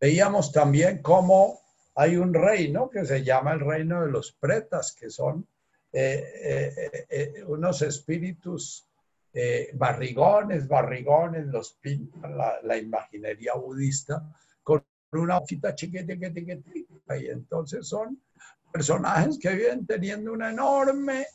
Veíamos 0.00 0.50
también 0.50 1.00
cómo 1.00 1.60
hay 1.94 2.16
un 2.16 2.34
reino 2.34 2.90
que 2.90 3.04
se 3.04 3.22
llama 3.22 3.52
el 3.52 3.60
reino 3.60 4.02
de 4.02 4.10
los 4.10 4.32
pretas, 4.32 4.96
que 4.98 5.10
son 5.10 5.46
eh, 5.92 7.44
unos 7.46 7.82
espíritus 7.82 8.88
eh, 9.34 9.70
barrigones, 9.74 10.68
barrigones, 10.68 11.46
los 11.46 11.72
pinta 11.74 12.28
la, 12.62 12.76
imaginería 12.76 13.54
budista 13.54 14.22
con 14.62 14.84
una 15.12 15.38
hojita 15.38 15.74
chiquita, 15.74 16.14
chiquitita, 16.14 17.16
y 17.16 17.28
entonces 17.28 17.88
son 17.88 18.22
personajes 18.70 19.38
que 19.38 19.50
viven 19.50 19.86
teniendo 19.86 20.32
una 20.32 20.50
enorme 20.50 21.26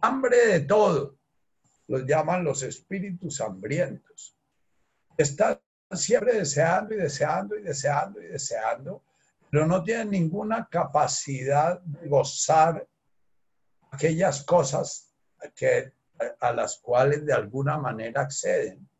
hambre 0.00 0.46
de 0.46 0.60
todo. 0.60 1.16
Los 1.86 2.06
llaman 2.06 2.44
los 2.44 2.62
espíritus 2.62 3.40
hambrientos. 3.40 4.36
Están 5.16 5.60
siempre 5.92 6.38
deseando 6.38 6.94
y 6.94 6.98
deseando 6.98 7.56
y 7.56 7.62
deseando 7.62 8.20
y 8.20 8.26
deseando, 8.26 9.04
pero 9.48 9.66
no 9.66 9.82
tienen 9.82 10.10
ninguna 10.10 10.68
capacidad 10.68 11.80
de 11.80 12.08
gozar 12.08 12.86
aquellas 13.92 14.44
cosas 14.44 15.12
que 15.54 15.92
a 16.40 16.52
las 16.52 16.78
cuales 16.78 17.24
de 17.24 17.32
alguna 17.32 17.78
manera 17.78 18.22
acceden. 18.22 18.90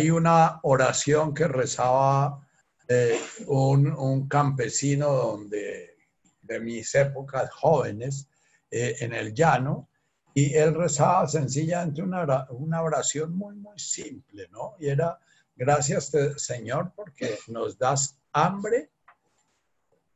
hay 0.00 0.10
una 0.10 0.60
oración 0.62 1.34
que 1.34 1.46
rezaba 1.46 2.46
eh, 2.88 3.20
un, 3.46 4.28
campesino 4.28 5.12
donde, 5.12 5.96
de 6.42 6.60
mis 6.60 6.94
épocas 6.94 7.50
jóvenes 7.50 8.28
eh, 8.70 8.96
en 9.00 9.12
el 9.12 9.34
llano, 9.34 9.88
y 10.32 10.54
él 10.54 10.74
rezaba 10.74 11.28
sencillamente 11.28 12.02
una, 12.02 12.46
una 12.50 12.82
oración 12.82 13.36
muy, 13.36 13.56
muy 13.56 13.78
simple, 13.78 14.48
¿no? 14.50 14.74
Y 14.78 14.88
era, 14.88 15.18
gracias 15.56 16.12
Señor 16.36 16.92
porque 16.94 17.38
nos 17.48 17.76
das 17.76 18.19
hambre 18.32 18.90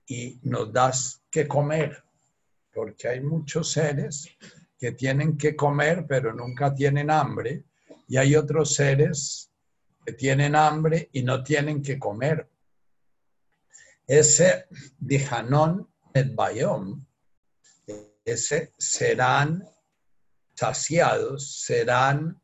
y 0.06 0.38
nos 0.42 0.72
das 0.72 1.22
que 1.30 1.48
comer, 1.48 2.04
porque 2.72 3.08
hay 3.08 3.20
muchos 3.20 3.70
seres 3.72 4.28
que 4.78 4.92
tienen 4.92 5.36
que 5.38 5.56
comer 5.56 6.04
pero 6.06 6.32
nunca 6.32 6.74
tienen 6.74 7.10
hambre, 7.10 7.64
y 8.06 8.16
hay 8.16 8.36
otros 8.36 8.74
seres 8.74 9.50
que 10.04 10.12
tienen 10.12 10.54
hambre 10.54 11.08
y 11.12 11.22
no 11.22 11.42
tienen 11.42 11.82
que 11.82 11.98
comer. 11.98 12.48
Ese 14.06 14.66
Dijanón 14.98 15.88
et 16.12 16.34
Bayom, 16.34 17.04
ese 18.24 18.72
serán 18.76 19.66
saciados, 20.54 21.62
serán, 21.62 22.40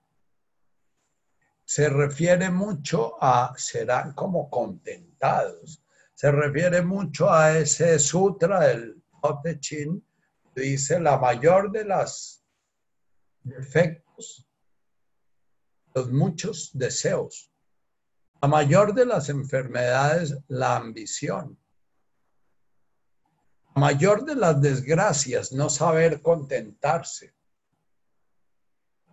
se 1.71 1.89
refiere 1.89 2.51
mucho 2.51 3.15
a, 3.23 3.55
serán 3.57 4.13
como 4.15 4.51
contentados, 4.51 5.81
se 6.15 6.33
refiere 6.33 6.83
mucho 6.83 7.31
a 7.31 7.57
ese 7.57 7.97
sutra 8.01 8.67
del 8.67 9.01
Tote 9.23 9.61
Chin, 9.61 10.05
que 10.53 10.63
dice 10.63 10.99
la 10.99 11.17
mayor 11.19 11.71
de 11.71 11.85
las 11.85 12.45
defectos, 13.45 14.49
los 15.95 16.11
muchos 16.11 16.71
deseos 16.75 17.53
la 18.43 18.49
mayor 18.49 18.93
de 18.93 19.07
las 19.07 19.29
enfermedades, 19.29 20.37
la 20.49 20.77
ambición. 20.77 21.57
La 23.77 23.81
mayor 23.81 24.25
de 24.25 24.35
las 24.35 24.61
desgracias, 24.61 25.53
no 25.53 25.69
saber 25.69 26.21
contentarse. 26.21 27.35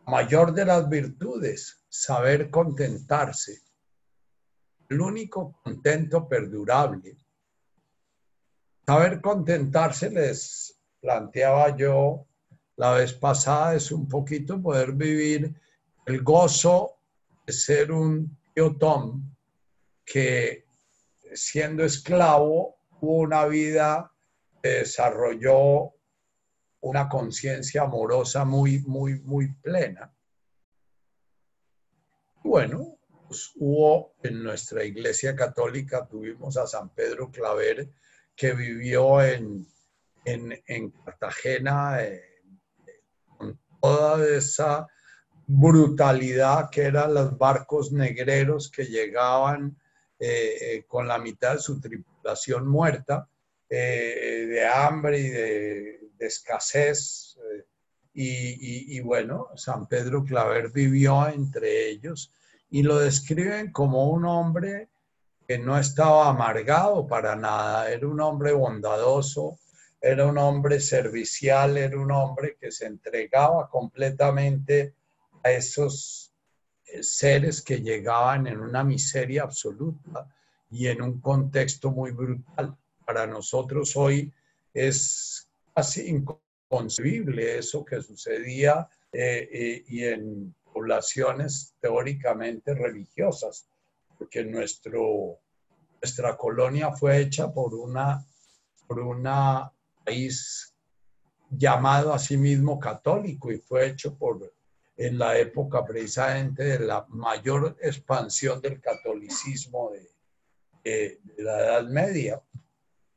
Mayor 0.07 0.53
de 0.53 0.63
las 0.63 0.87
virtudes, 0.87 1.83
saber 1.89 2.49
contentarse. 2.49 3.61
El 4.87 5.01
único 5.01 5.59
contento 5.61 6.29
perdurable. 6.29 7.17
Saber 8.85 9.19
contentarse, 9.19 10.09
les 10.09 10.79
planteaba 11.01 11.75
yo 11.75 12.25
la 12.77 12.93
vez 12.93 13.11
pasada, 13.11 13.75
es 13.75 13.91
un 13.91 14.07
poquito 14.07 14.61
poder 14.61 14.93
vivir 14.93 15.53
el 16.05 16.23
gozo 16.23 16.99
de 17.45 17.51
ser 17.51 17.91
un 17.91 18.37
Tom, 18.79 19.35
que 20.05 20.65
siendo 21.33 21.83
esclavo 21.83 22.77
tuvo 22.97 23.17
una 23.17 23.45
vida, 23.45 24.09
desarrolló 24.63 25.96
una 26.81 27.09
conciencia 27.09 27.83
amorosa 27.83 28.45
muy, 28.45 28.79
muy, 28.79 29.19
muy 29.21 29.53
plena. 29.55 30.13
Bueno, 32.43 32.97
pues 33.27 33.51
hubo 33.55 34.13
en 34.23 34.43
nuestra 34.43 34.83
iglesia 34.83 35.35
católica, 35.35 36.07
tuvimos 36.07 36.55
a 36.57 36.67
San 36.67 36.89
Pedro 36.89 37.29
Claver, 37.29 37.89
que 38.35 38.53
vivió 38.53 39.21
en, 39.21 39.67
en, 40.23 40.91
Cartagena 41.03 41.99
con 43.37 43.59
toda 43.81 44.27
esa 44.37 44.87
brutalidad 45.47 46.69
que 46.69 46.83
eran 46.83 47.13
los 47.13 47.37
barcos 47.37 47.91
negreros 47.91 48.69
que 48.69 48.85
llegaban 48.85 49.77
eh, 50.19 50.57
eh, 50.61 50.85
con 50.87 51.07
la 51.07 51.17
mitad 51.17 51.53
de 51.53 51.59
su 51.59 51.79
tripulación 51.79 52.67
muerta, 52.67 53.29
eh, 53.69 54.45
de 54.49 54.67
hambre 54.67 55.19
y 55.19 55.29
de, 55.29 55.99
escasez. 56.25 57.37
Y, 58.13 58.97
y, 58.97 58.99
bueno, 59.01 59.49
San 59.55 59.85
Pedro 59.85 60.23
Claver 60.23 60.71
vivió 60.71 61.27
entre 61.27 61.89
ellos 61.89 62.31
y 62.69 62.81
lo 62.81 62.97
describen 62.97 63.71
como 63.71 64.09
un 64.09 64.25
hombre 64.25 64.89
que 65.47 65.59
no 65.59 65.77
estaba 65.77 66.27
amargado 66.29 67.07
para 67.07 67.35
nada, 67.35 67.89
era 67.91 68.07
un 68.07 68.19
hombre 68.19 68.51
bondadoso, 68.51 69.59
era 70.01 70.25
un 70.25 70.37
hombre 70.37 70.79
servicial, 70.79 71.77
era 71.77 71.97
un 71.97 72.11
hombre 72.11 72.57
que 72.59 72.71
se 72.71 72.85
entregaba 72.85 73.69
completamente 73.69 74.93
a 75.43 75.51
esos 75.51 76.33
eh, 76.85 77.03
seres 77.03 77.61
que 77.61 77.81
llegaban 77.81 78.47
en 78.47 78.59
una 78.59 78.83
miseria 78.83 79.43
absoluta 79.43 80.27
y 80.69 80.87
en 80.87 81.01
un 81.01 81.21
contexto 81.21 81.91
muy 81.91 82.11
brutal. 82.11 82.75
Para 83.05 83.25
nosotros 83.25 83.95
hoy 83.95 84.33
es 84.73 85.36
casi 85.77 86.09
inconcebible 86.09 87.59
eso 87.59 87.85
que 87.85 88.01
sucedía 88.01 88.89
eh, 89.11 89.47
eh, 89.51 89.83
y 89.87 90.05
en 90.05 90.55
poblaciones 90.73 91.75
teóricamente 91.79 92.73
religiosas, 92.73 93.69
porque 94.17 94.43
nuestro, 94.43 95.37
nuestra 96.01 96.35
colonia 96.35 96.91
fue 96.93 97.19
hecha 97.19 97.53
por 97.53 97.75
una, 97.75 98.25
por 98.87 99.01
una 99.01 99.71
país 100.03 100.73
llamado 101.51 102.11
a 102.11 102.17
sí 102.17 102.37
mismo 102.37 102.79
católico 102.79 103.51
y 103.51 103.59
fue 103.59 103.85
hecho 103.85 104.17
por 104.17 104.51
en 104.97 105.19
la 105.19 105.37
época 105.37 105.85
precisamente 105.85 106.63
de 106.63 106.79
la 106.79 107.05
mayor 107.09 107.77
expansión 107.83 108.59
del 108.61 108.81
catolicismo 108.81 109.91
de, 109.91 111.19
la 111.37 111.59
Edad 111.59 111.83
Media. 111.83 112.41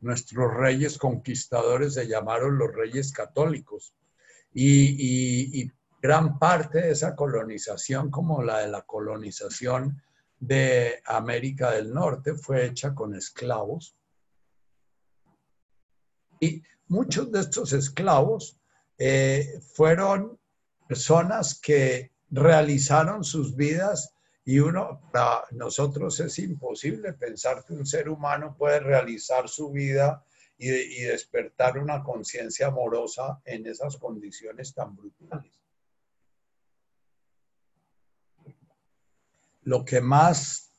Nuestros 0.01 0.55
reyes 0.55 0.99
conquistadores 0.99 1.95
se 1.95 2.09
llamaron 2.09 2.59
los 2.59 2.75
reyes 2.75 3.13
católicos 3.13 3.95
y, 4.53 5.71
gran 6.03 6.39
parte 6.39 6.81
de 6.81 6.93
esa 6.93 7.15
colonización, 7.15 8.11
como 8.11 8.43
la 8.43 8.61
de 8.61 8.69
la 8.69 8.83
colonización 8.83 10.03
de 10.39 11.03
América 11.05 11.73
del 11.73 11.93
Norte, 11.93 12.35
fue 12.35 12.65
hecha 12.65 12.95
con 12.95 13.15
esclavos. 13.15 13.95
Y 16.41 16.63
muchos 16.89 17.31
de 17.31 17.41
estos 17.41 17.75
esclavos 17.75 18.59
eh, 18.97 19.61
fueron 19.75 20.39
personas 20.89 21.61
que 21.61 22.13
realizaron 22.31 23.23
sus 23.23 23.55
vidas 23.55 24.15
y 24.51 24.59
uno, 24.59 25.01
para 25.13 25.45
nosotros 25.53 26.19
es 26.19 26.37
imposible 26.41 27.13
pensar 27.13 27.65
que 27.65 27.73
un 27.73 27.87
ser 27.87 28.09
humano 28.09 28.57
puede 28.59 28.81
realizar 28.81 29.49
su 29.49 29.71
vida 29.71 30.25
y, 30.59 31.03
despertar 31.03 31.79
una 31.79 32.03
conciencia 32.03 32.67
amorosa 32.67 33.41
en 33.45 33.65
esas 33.69 33.97
condiciones 33.97 34.75
tan 34.75 34.97
brutales. 34.97 35.53
Lo 39.63 39.85
que 39.85 40.01
más 40.01 40.73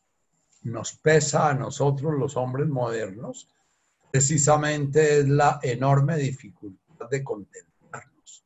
nos 0.64 0.92
pesa 0.98 1.48
a 1.48 1.54
nosotros 1.54 2.14
los 2.20 2.36
hombres 2.36 2.68
modernos 2.68 3.48
precisamente 4.12 5.20
es 5.20 5.30
la 5.30 5.62
enorme 5.64 6.18
dificultad 6.18 7.10
de 7.10 7.24
contemplarnos. 7.24 8.44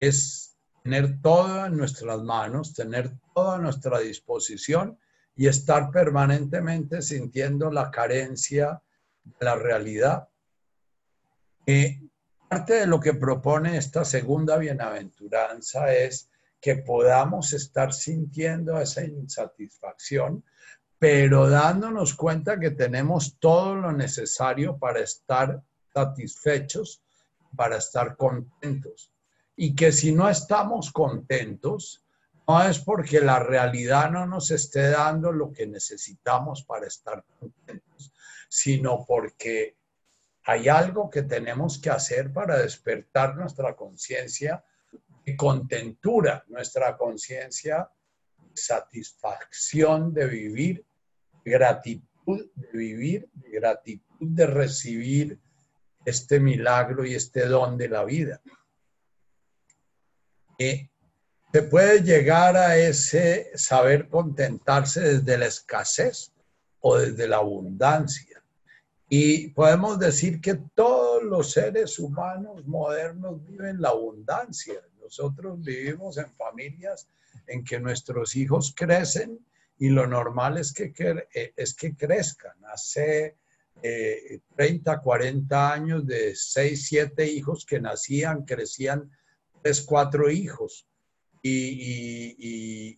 Es 0.00 0.49
tener 0.82 1.20
todo 1.20 1.66
en 1.66 1.76
nuestras 1.76 2.22
manos, 2.22 2.74
tener 2.74 3.10
toda 3.34 3.58
nuestra 3.58 3.98
disposición 3.98 4.98
y 5.36 5.46
estar 5.46 5.90
permanentemente 5.90 7.02
sintiendo 7.02 7.70
la 7.70 7.90
carencia 7.90 8.82
de 9.24 9.44
la 9.44 9.56
realidad. 9.56 10.28
parte 12.48 12.74
de 12.74 12.86
lo 12.86 12.98
que 12.98 13.14
propone 13.14 13.76
esta 13.76 14.04
segunda 14.04 14.56
bienaventuranza 14.56 15.92
es 15.94 16.30
que 16.60 16.76
podamos 16.76 17.52
estar 17.52 17.92
sintiendo 17.92 18.78
esa 18.80 19.04
insatisfacción, 19.04 20.44
pero 20.98 21.48
dándonos 21.48 22.14
cuenta 22.14 22.58
que 22.58 22.72
tenemos 22.72 23.38
todo 23.38 23.74
lo 23.76 23.92
necesario 23.92 24.78
para 24.78 25.00
estar 25.00 25.62
satisfechos, 25.94 27.02
para 27.56 27.76
estar 27.76 28.16
contentos 28.16 29.09
y 29.62 29.74
que 29.74 29.92
si 29.92 30.10
no 30.10 30.26
estamos 30.26 30.90
contentos, 30.90 32.02
no 32.48 32.62
es 32.62 32.78
porque 32.78 33.20
la 33.20 33.40
realidad 33.40 34.10
no 34.10 34.24
nos 34.24 34.50
esté 34.52 34.88
dando 34.88 35.32
lo 35.32 35.52
que 35.52 35.66
necesitamos 35.66 36.64
para 36.64 36.86
estar 36.86 37.22
contentos, 37.38 38.10
sino 38.48 39.04
porque 39.04 39.76
hay 40.44 40.68
algo 40.68 41.10
que 41.10 41.24
tenemos 41.24 41.78
que 41.78 41.90
hacer 41.90 42.32
para 42.32 42.56
despertar 42.56 43.36
nuestra 43.36 43.76
conciencia 43.76 44.64
de 45.26 45.36
contentura, 45.36 46.42
nuestra 46.48 46.96
conciencia 46.96 47.86
de 48.38 48.56
satisfacción 48.56 50.14
de 50.14 50.26
vivir, 50.26 50.86
gratitud 51.44 52.50
de 52.54 52.78
vivir, 52.78 53.28
gratitud 53.34 54.26
de 54.26 54.46
recibir 54.46 55.38
este 56.06 56.40
milagro 56.40 57.04
y 57.04 57.14
este 57.14 57.44
don 57.44 57.76
de 57.76 57.90
la 57.90 58.04
vida 58.04 58.40
se 61.52 61.62
puede 61.62 62.02
llegar 62.02 62.56
a 62.56 62.76
ese 62.76 63.50
saber 63.54 64.08
contentarse 64.08 65.00
desde 65.00 65.38
la 65.38 65.46
escasez 65.46 66.32
o 66.80 66.98
desde 66.98 67.26
la 67.26 67.38
abundancia. 67.38 68.42
Y 69.08 69.48
podemos 69.48 69.98
decir 69.98 70.40
que 70.40 70.60
todos 70.74 71.22
los 71.22 71.52
seres 71.52 71.98
humanos 71.98 72.66
modernos 72.66 73.44
viven 73.44 73.80
la 73.80 73.88
abundancia. 73.88 74.80
Nosotros 75.02 75.60
vivimos 75.64 76.18
en 76.18 76.30
familias 76.34 77.08
en 77.46 77.64
que 77.64 77.80
nuestros 77.80 78.36
hijos 78.36 78.72
crecen 78.76 79.44
y 79.78 79.88
lo 79.88 80.06
normal 80.06 80.58
es 80.58 80.72
que, 80.72 80.92
eh, 81.34 81.52
es 81.56 81.74
que 81.74 81.96
crezcan. 81.96 82.54
Hace 82.72 83.36
30, 84.56 85.00
40 85.00 85.72
años 85.72 86.06
de 86.06 86.36
6, 86.36 86.86
7 86.86 87.26
hijos 87.26 87.64
que 87.64 87.80
nacían, 87.80 88.44
crecían 88.44 89.10
3, 89.62 89.82
4 89.82 90.30
hijos. 90.30 90.86
Y, 91.42 92.96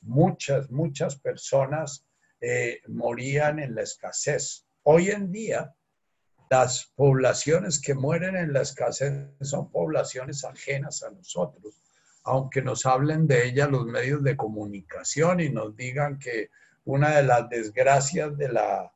muchas, 0.00 0.70
muchas 0.70 1.16
personas 1.16 2.04
eh, 2.40 2.80
morían 2.88 3.58
en 3.58 3.74
la 3.74 3.82
escasez. 3.82 4.64
Hoy 4.82 5.10
en 5.10 5.30
día, 5.30 5.74
las 6.50 6.92
poblaciones 6.96 7.80
que 7.80 7.94
mueren 7.94 8.36
en 8.36 8.52
la 8.52 8.62
escasez 8.62 9.28
son 9.42 9.70
poblaciones 9.70 10.44
ajenas 10.44 11.02
a 11.02 11.10
nosotros, 11.10 11.74
aunque 12.24 12.62
nos 12.62 12.86
hablen 12.86 13.26
de 13.26 13.46
ellas 13.46 13.70
los 13.70 13.84
medios 13.86 14.22
de 14.24 14.36
comunicación 14.36 15.40
y 15.40 15.50
nos 15.50 15.76
digan 15.76 16.18
que 16.18 16.50
una 16.84 17.16
de 17.16 17.22
las 17.24 17.48
desgracias 17.50 18.36
de 18.38 18.48
la 18.48 18.90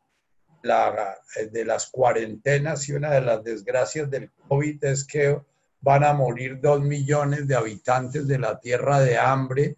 eh, 0.65 1.47
de 1.51 1.65
las 1.65 1.91
cuarentenas 1.91 2.89
y 2.89 2.93
una 2.93 3.11
de 3.11 3.21
las 3.21 3.43
desgracias 3.43 4.09
del 4.09 4.31
COVID 4.49 4.85
es 4.85 5.05
que 5.05 5.41
van 5.83 6.05
a 6.05 6.13
morir 6.13 6.61
dos 6.61 6.81
millones 6.81 7.47
de 7.47 7.55
habitantes 7.55 8.27
de 8.27 8.39
la 8.39 8.59
tierra 8.59 9.01
de 9.01 9.19
hambre, 9.19 9.77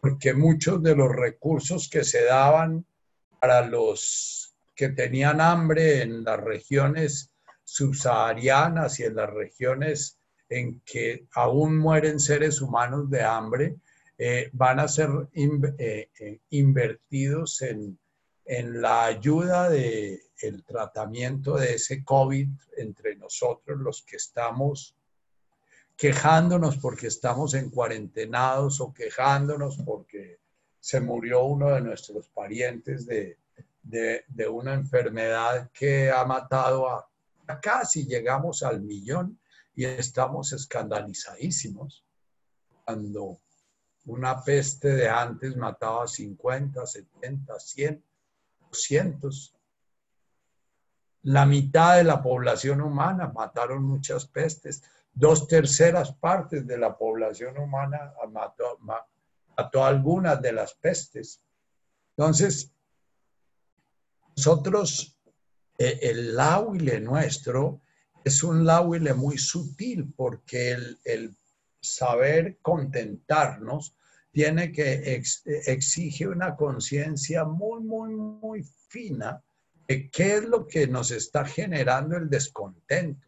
porque 0.00 0.34
muchos 0.34 0.82
de 0.82 0.96
los 0.96 1.14
recursos 1.14 1.88
que 1.88 2.02
se 2.02 2.24
daban 2.24 2.84
para 3.40 3.64
los 3.64 4.54
que 4.74 4.88
tenían 4.88 5.40
hambre 5.40 6.02
en 6.02 6.24
las 6.24 6.40
regiones 6.40 7.30
subsaharianas 7.64 8.98
y 8.98 9.04
en 9.04 9.16
las 9.16 9.30
regiones 9.30 10.18
en 10.48 10.80
que 10.80 11.26
aún 11.34 11.78
mueren 11.78 12.18
seres 12.18 12.60
humanos 12.60 13.08
de 13.08 13.22
hambre, 13.22 13.76
eh, 14.18 14.50
van 14.52 14.80
a 14.80 14.88
ser 14.88 15.08
eh, 15.34 16.40
invertidos 16.50 17.62
en 17.62 17.98
en 18.44 18.82
la 18.82 19.04
ayuda 19.04 19.68
del 19.68 20.20
el 20.40 20.64
tratamiento 20.64 21.56
de 21.56 21.74
ese 21.74 22.04
COVID 22.04 22.48
entre 22.76 23.14
nosotros, 23.16 23.78
los 23.78 24.02
que 24.02 24.16
estamos 24.16 24.96
quejándonos 25.96 26.78
porque 26.78 27.06
estamos 27.06 27.54
en 27.54 27.70
cuarentenados 27.70 28.80
o 28.80 28.92
quejándonos 28.92 29.78
porque 29.84 30.40
se 30.80 31.00
murió 31.00 31.44
uno 31.44 31.70
de 31.70 31.80
nuestros 31.80 32.28
parientes 32.28 33.06
de, 33.06 33.38
de, 33.82 34.48
una 34.48 34.74
enfermedad 34.74 35.70
que 35.72 36.10
ha 36.10 36.24
matado 36.24 36.88
a, 36.88 37.08
casi 37.60 38.06
llegamos 38.06 38.62
al 38.62 38.80
millón 38.80 39.38
y 39.74 39.84
estamos 39.84 40.52
escandalizadísimos 40.52 42.04
cuando 42.84 43.38
una 44.06 44.42
peste 44.42 44.88
de 44.88 45.08
antes 45.08 45.56
mataba 45.56 46.04
a 46.04 46.08
50, 46.08 46.84
70, 46.86 47.60
100 47.60 48.04
cientos. 48.72 49.54
La 51.22 51.46
mitad 51.46 51.96
de 51.96 52.04
la 52.04 52.22
población 52.22 52.80
humana 52.80 53.30
mataron 53.32 53.84
muchas 53.84 54.26
pestes. 54.26 54.82
Dos 55.14 55.46
terceras 55.46 56.12
partes 56.14 56.66
de 56.66 56.78
la 56.78 56.96
población 56.96 57.58
humana 57.58 58.14
mató, 58.30 58.78
mató 58.80 59.84
algunas 59.84 60.40
de 60.40 60.52
las 60.52 60.74
pestes. 60.74 61.42
Entonces, 62.16 62.72
nosotros, 64.36 65.18
eh, 65.78 65.98
el 66.02 66.34
lauile 66.34 67.00
nuestro 67.00 67.82
es 68.24 68.42
un 68.42 68.64
lauile 68.64 69.14
muy 69.14 69.36
sutil 69.36 70.12
porque 70.16 70.72
el, 70.72 70.98
el 71.04 71.36
saber 71.80 72.58
contentarnos 72.62 73.96
tiene 74.32 74.72
que 74.72 75.20
exige 75.44 76.26
una 76.26 76.56
conciencia 76.56 77.44
muy, 77.44 77.82
muy, 77.82 78.14
muy 78.14 78.64
fina 78.88 79.42
de 79.86 80.10
qué 80.10 80.36
es 80.36 80.44
lo 80.44 80.66
que 80.66 80.86
nos 80.86 81.10
está 81.10 81.44
generando 81.44 82.16
el 82.16 82.30
descontento, 82.30 83.26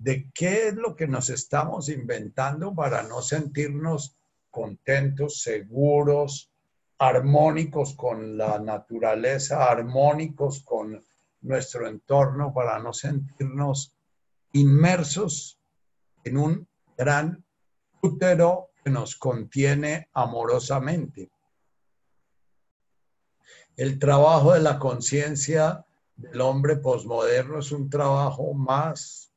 de 0.00 0.30
qué 0.32 0.68
es 0.68 0.74
lo 0.74 0.96
que 0.96 1.06
nos 1.06 1.28
estamos 1.28 1.90
inventando 1.90 2.74
para 2.74 3.02
no 3.02 3.20
sentirnos 3.20 4.16
contentos, 4.50 5.42
seguros, 5.42 6.50
armónicos 6.98 7.94
con 7.96 8.38
la 8.38 8.58
naturaleza, 8.58 9.70
armónicos 9.70 10.64
con 10.64 11.04
nuestro 11.42 11.86
entorno, 11.86 12.52
para 12.54 12.78
no 12.78 12.94
sentirnos 12.94 13.94
inmersos 14.52 15.58
en 16.24 16.38
un 16.38 16.68
gran 16.96 17.44
útero 18.00 18.70
que 18.82 18.90
nos 18.90 19.16
contiene 19.16 20.08
amorosamente. 20.14 21.30
El 23.76 23.98
trabajo 23.98 24.54
de 24.54 24.60
la 24.60 24.78
conciencia 24.78 25.84
del 26.16 26.40
hombre 26.40 26.76
posmoderno 26.76 27.58
es 27.58 27.70
un 27.70 27.90
trabajo 27.90 28.54
más 28.54 29.29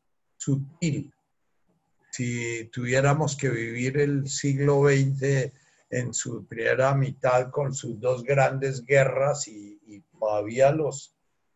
sutil. 0.43 1.13
Si 2.11 2.65
tuviéramos 2.65 3.35
que 3.35 3.49
vivir 3.49 3.97
el 3.97 4.27
siglo 4.27 4.83
XX 4.83 5.51
en 5.89 6.13
su 6.13 6.45
primera 6.45 6.93
mitad 6.93 7.49
con 7.49 7.73
sus 7.73 7.99
dos 7.99 8.23
grandes 8.23 8.85
guerras 8.85 9.47
y, 9.47 9.79
todavía 10.19 10.71
los, 10.71 11.13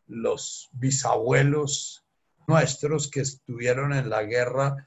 los 0.08 0.70
bisabuelos 0.74 2.04
nuestros 2.48 3.10
que 3.10 3.22
estuvieron 3.22 3.94
en 3.94 4.10
la 4.10 4.24
guerra 4.24 4.86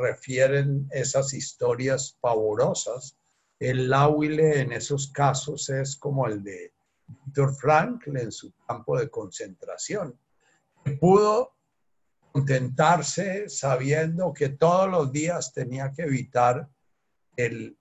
refieren 0.00 0.88
esas 0.90 1.34
historias 1.34 2.16
pavorosas. 2.22 3.16
El 3.60 3.90
lauile 3.90 4.60
en 4.60 4.72
esos 4.72 5.12
casos 5.12 5.68
es 5.68 5.94
como 5.96 6.26
el 6.26 6.42
de 6.42 6.72
Víctor 7.06 7.54
Frankl 7.54 8.16
en 8.16 8.32
su 8.32 8.50
campo 8.66 8.98
de 8.98 9.10
concentración. 9.10 10.18
Pudo 10.98 11.52
contentarse 12.32 13.48
sabiendo 13.48 14.32
que 14.32 14.48
todos 14.48 14.90
los 14.90 15.12
días 15.12 15.52
tenía 15.52 15.92
que 15.92 16.02
evitar 16.02 16.68
el, 17.36 17.76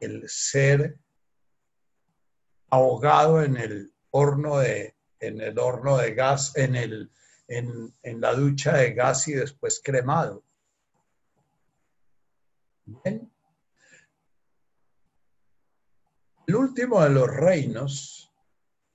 el 0.00 0.28
ser 0.28 0.98
ahogado 2.70 3.42
en 3.42 3.56
el 3.56 3.94
horno 4.10 4.58
de, 4.58 4.96
en 5.20 5.40
el 5.40 5.58
horno 5.58 5.96
de 5.96 6.14
gas, 6.14 6.56
en, 6.56 6.74
el, 6.74 7.10
en, 7.46 7.94
en 8.02 8.20
la 8.20 8.34
ducha 8.34 8.76
de 8.76 8.92
gas 8.92 9.28
y 9.28 9.34
después 9.34 9.80
cremado. 9.82 10.42
El 13.04 13.30
último 16.56 17.02
de 17.02 17.10
los 17.10 17.28
reinos 17.28 18.32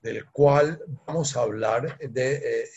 del 0.01 0.29
cual 0.31 0.81
vamos 1.05 1.35
a 1.35 1.41
hablar, 1.41 1.97
de, 1.97 2.35
eh, 2.35 2.69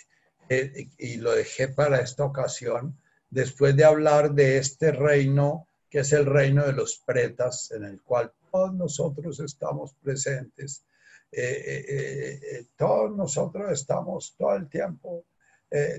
eh, 0.58 0.88
y 0.98 1.16
lo 1.16 1.32
dejé 1.32 1.68
para 1.68 2.00
esta 2.00 2.24
ocasión, 2.24 2.98
después 3.30 3.76
de 3.76 3.84
hablar 3.84 4.32
de 4.32 4.58
este 4.58 4.92
reino, 4.92 5.66
que 5.90 6.00
es 6.00 6.12
el 6.12 6.26
reino 6.26 6.64
de 6.64 6.72
los 6.72 6.98
pretas, 7.04 7.70
en 7.70 7.84
el 7.84 8.02
cual 8.02 8.32
todos 8.50 8.74
nosotros 8.74 9.40
estamos 9.40 9.94
presentes, 10.02 10.84
eh, 11.30 12.66
todos 12.76 13.16
nosotros 13.16 13.72
estamos 13.72 14.34
todo 14.36 14.54
el 14.56 14.68
tiempo 14.68 15.24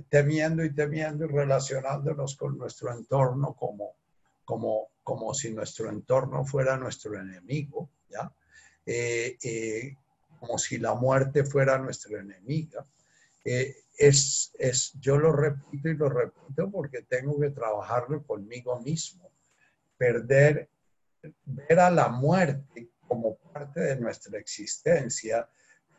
temiendo 0.08 0.64
y 0.64 0.72
temiendo 0.72 1.26
y 1.26 1.30
relacionándonos 1.30 2.36
con 2.36 2.60
nuestro 2.60 2.94
entorno 2.94 3.56
como, 3.56 3.96
como, 4.46 4.90
como 5.02 5.34
si 5.34 5.52
nuestro 5.52 5.90
entorno 5.90 6.46
fuera 6.46 6.78
nuestro 6.78 7.20
enemigo, 7.20 7.90
¿ya? 8.08 8.32
Eh, 8.86 9.38
eh, 9.42 9.96
como 10.40 10.58
si 10.58 10.78
la 10.78 10.94
muerte 10.94 11.46
fuera 11.46 11.78
nuestra 11.78 12.20
enemiga. 12.20 12.86
Eh, 13.46 13.83
es, 13.98 14.52
es, 14.58 14.94
yo 15.00 15.18
lo 15.18 15.32
repito 15.32 15.90
y 15.90 15.96
lo 15.96 16.10
repito 16.10 16.70
porque 16.72 17.04
tengo 17.04 17.40
que 17.40 17.52
trabajarlo 17.52 18.24
conmigo 18.24 18.80
mismo. 18.80 19.32
Perder, 19.98 20.70
ver 21.46 21.80
a 21.80 21.92
la 21.92 22.10
muerte 22.10 22.90
como 23.08 23.38
parte 23.38 23.80
de 23.80 23.96
nuestra 23.98 24.40
existencia, 24.40 25.48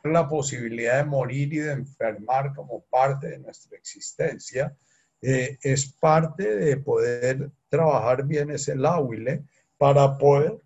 la 0.02 0.28
posibilidad 0.28 0.98
de 0.98 1.04
morir 1.04 1.52
y 1.54 1.58
de 1.58 1.72
enfermar 1.72 2.54
como 2.54 2.84
parte 2.84 3.28
de 3.28 3.38
nuestra 3.38 3.78
existencia, 3.78 4.76
es 5.20 5.90
parte 5.92 6.56
de 6.56 6.76
poder 6.76 7.50
trabajar 7.70 8.26
bien 8.26 8.50
ese 8.50 8.76
lauile 8.76 9.44
para 9.78 10.18
poder 10.18 10.60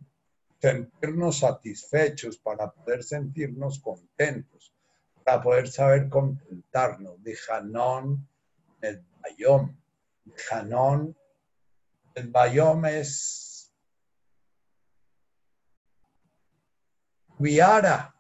sentirnos 0.61 1.39
satisfechos, 1.39 2.39
para 2.39 2.69
poder 2.73 3.05
sentirnos 3.05 3.79
contentos, 3.79 4.75
para 5.29 5.43
poder 5.43 5.69
saber 5.69 6.09
contentarnos. 6.09 7.23
De 7.23 7.37
el 8.81 9.05
Bayom. 9.21 9.77
Hanón 10.51 11.17
el 12.15 12.29
Bayom 12.29 12.87
es 12.87 13.75
Viara, 17.39 18.15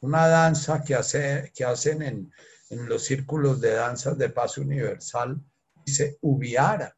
una 0.00 0.26
danza 0.26 0.82
que, 0.82 0.94
hace, 0.94 1.52
que 1.54 1.64
hacen 1.64 2.02
en, 2.02 2.32
en 2.70 2.88
los 2.88 3.04
círculos 3.04 3.60
de 3.60 3.74
danzas 3.74 4.16
de 4.16 4.30
paz 4.30 4.56
universal, 4.56 5.38
dice 5.84 6.16
Ubiara. 6.22 6.96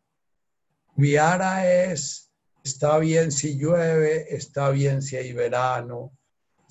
Ubiara 0.96 1.68
es, 1.68 2.32
está 2.62 2.98
bien 2.98 3.32
si 3.32 3.58
llueve, 3.58 4.34
está 4.34 4.70
bien 4.70 5.02
si 5.02 5.16
hay 5.16 5.32
verano, 5.32 6.17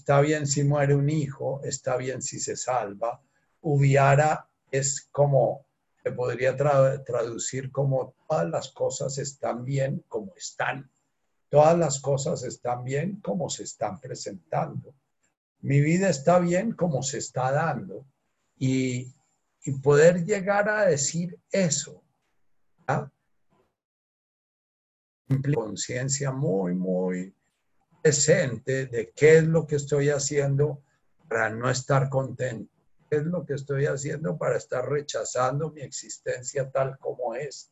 está 0.08 0.22
bien 0.22 0.48
si 0.48 0.64
muere 0.64 0.96
un 0.96 1.10
hijo, 1.10 1.60
está 1.66 1.98
bien 1.98 2.22
si 2.22 2.40
se 2.40 2.56
salva. 2.56 3.22
Ubiara 3.60 4.50
es 4.72 5.10
como, 5.12 5.66
se 6.02 6.14
podría 6.14 6.56
traducir 6.56 7.74
como 7.74 8.16
todas 8.26 8.50
las 8.50 8.70
cosas 8.70 9.18
están 9.18 9.66
bien 9.66 10.06
como 10.08 10.34
están. 10.38 10.90
Todas 11.50 11.78
las 11.78 12.00
cosas 12.00 12.44
están 12.44 12.86
bien 12.86 13.20
como 13.20 13.50
se 13.50 13.64
están 13.64 14.00
presentando. 14.00 14.96
Mi 15.60 15.82
vida 15.82 16.08
está 16.08 16.40
bien 16.40 16.72
como 16.72 17.04
se 17.04 17.18
está 17.18 17.52
dando. 17.52 18.06
Y, 18.58 19.14
poder 19.84 20.24
llegar 20.24 20.70
a 20.70 20.86
decir 20.86 21.38
eso, 21.52 22.02
¿ah? 22.88 23.12
conciencia 25.54 26.32
muy, 26.32 26.74
muy 26.74 27.36
presente 28.02 28.88
de 28.88 29.12
qué 29.16 29.38
es 29.38 29.44
lo 29.44 29.66
que 29.66 29.76
estoy 29.76 30.10
haciendo 30.10 30.82
para 31.28 31.50
no 31.50 31.70
estar 31.70 32.10
contento, 32.10 32.72
qué 33.10 33.18
es 33.18 33.24
lo 33.24 33.46
que 33.46 33.54
estoy 33.54 33.86
haciendo 33.86 34.38
para 34.38 34.58
estar 34.58 34.88
rechazando 34.88 35.72
mi 35.72 35.82
existencia 35.82 36.70
tal 36.70 36.98
como 37.00 37.36
es, 37.36 37.72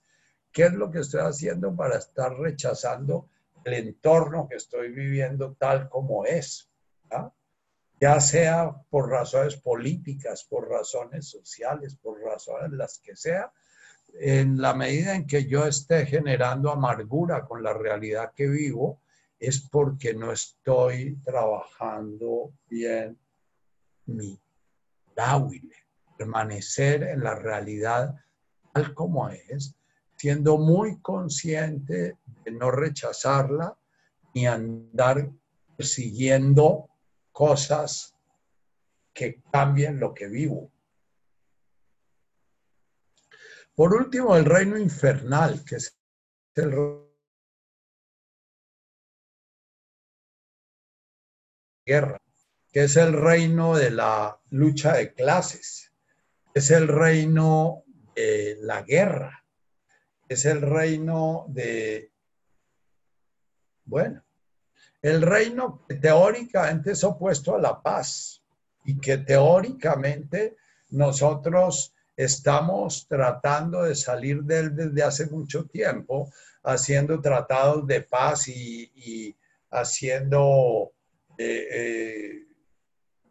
qué 0.52 0.64
es 0.64 0.74
lo 0.74 0.92
que 0.92 1.00
estoy 1.00 1.22
haciendo 1.22 1.76
para 1.76 1.98
estar 1.98 2.38
rechazando 2.38 3.30
el 3.64 3.74
entorno 3.74 4.48
que 4.48 4.56
estoy 4.56 4.92
viviendo 4.92 5.56
tal 5.60 5.90
como 5.90 6.26
es. 6.26 6.70
¿ah? 7.12 7.32
ya 8.00 8.20
sea 8.20 8.72
por 8.90 9.10
razones 9.10 9.56
políticas, 9.58 10.44
por 10.44 10.70
razones 10.70 11.28
sociales, 11.28 11.96
por 11.96 12.22
razones 12.22 12.72
las 12.72 13.00
que 13.00 13.16
sea, 13.16 13.52
en 14.14 14.62
la 14.62 14.74
medida 14.74 15.16
en 15.16 15.26
que 15.26 15.46
yo 15.46 15.66
esté 15.66 16.06
generando 16.06 16.72
amargura 16.72 17.46
con 17.46 17.64
la 17.64 17.74
realidad 17.74 18.34
que 18.36 18.48
vivo, 18.48 19.02
es 19.40 19.68
porque 19.70 20.14
no 20.14 20.32
estoy 20.32 21.18
trabajando 21.24 22.54
bien 22.70 23.20
mi 24.06 24.40
dauile, 25.16 25.76
permanecer 26.18 27.04
en 27.04 27.24
la 27.24 27.36
realidad 27.36 28.16
tal 28.74 28.94
como 28.94 29.30
es, 29.30 29.76
siendo 30.18 30.58
muy 30.58 31.00
consciente 31.02 32.18
de 32.44 32.52
no 32.52 32.72
rechazarla 32.72 33.78
ni 34.34 34.46
andar 34.46 35.32
persiguiendo 35.78 36.90
cosas 37.32 38.16
que 39.14 39.42
cambien 39.52 40.00
lo 40.00 40.14
que 40.14 40.28
vivo. 40.28 40.72
Por 43.76 43.94
último, 43.94 44.36
el 44.36 44.46
reino 44.46 44.78
infernal, 44.78 45.64
que 45.66 45.76
es 45.76 45.98
el 46.56 47.05
guerra, 51.86 52.22
que 52.72 52.84
es 52.84 52.96
el 52.96 53.14
reino 53.14 53.76
de 53.76 53.92
la 53.92 54.40
lucha 54.50 54.94
de 54.94 55.14
clases, 55.14 55.92
es 56.54 56.72
el 56.72 56.88
reino 56.88 57.84
de 58.16 58.58
la 58.62 58.82
guerra, 58.82 59.46
es 60.28 60.46
el 60.46 60.62
reino 60.62 61.46
de, 61.50 62.12
bueno, 63.86 64.24
el 65.02 65.22
reino 65.22 65.86
que 65.88 65.96
teóricamente 65.96 66.92
es 66.92 67.04
opuesto 67.04 67.56
a 67.56 67.60
la 67.60 67.82
paz 67.82 68.42
y 68.86 69.00
que 69.00 69.20
teóricamente 69.20 70.58
nosotros 70.90 71.94
estamos 72.16 73.08
tratando 73.08 73.84
de 73.84 73.96
salir 73.96 74.42
de 74.44 74.60
él 74.60 74.76
desde 74.76 75.04
hace 75.04 75.26
mucho 75.28 75.66
tiempo, 75.66 76.32
haciendo 76.64 77.22
tratados 77.22 77.86
de 77.86 78.02
paz 78.02 78.48
y, 78.48 79.36
haciendo 79.70 80.94
eh, 81.38 82.46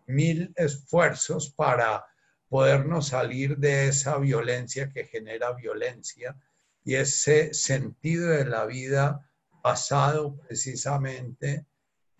mil 0.06 0.52
esfuerzos 0.56 1.50
para 1.50 2.04
podernos 2.48 3.08
salir 3.08 3.56
de 3.56 3.88
esa 3.88 4.18
violencia 4.18 4.92
que 4.92 5.04
genera 5.04 5.52
violencia 5.52 6.36
y 6.84 6.94
ese 6.94 7.54
sentido 7.54 8.28
de 8.28 8.44
la 8.44 8.66
vida 8.66 9.28
basado 9.62 10.36
precisamente 10.36 11.66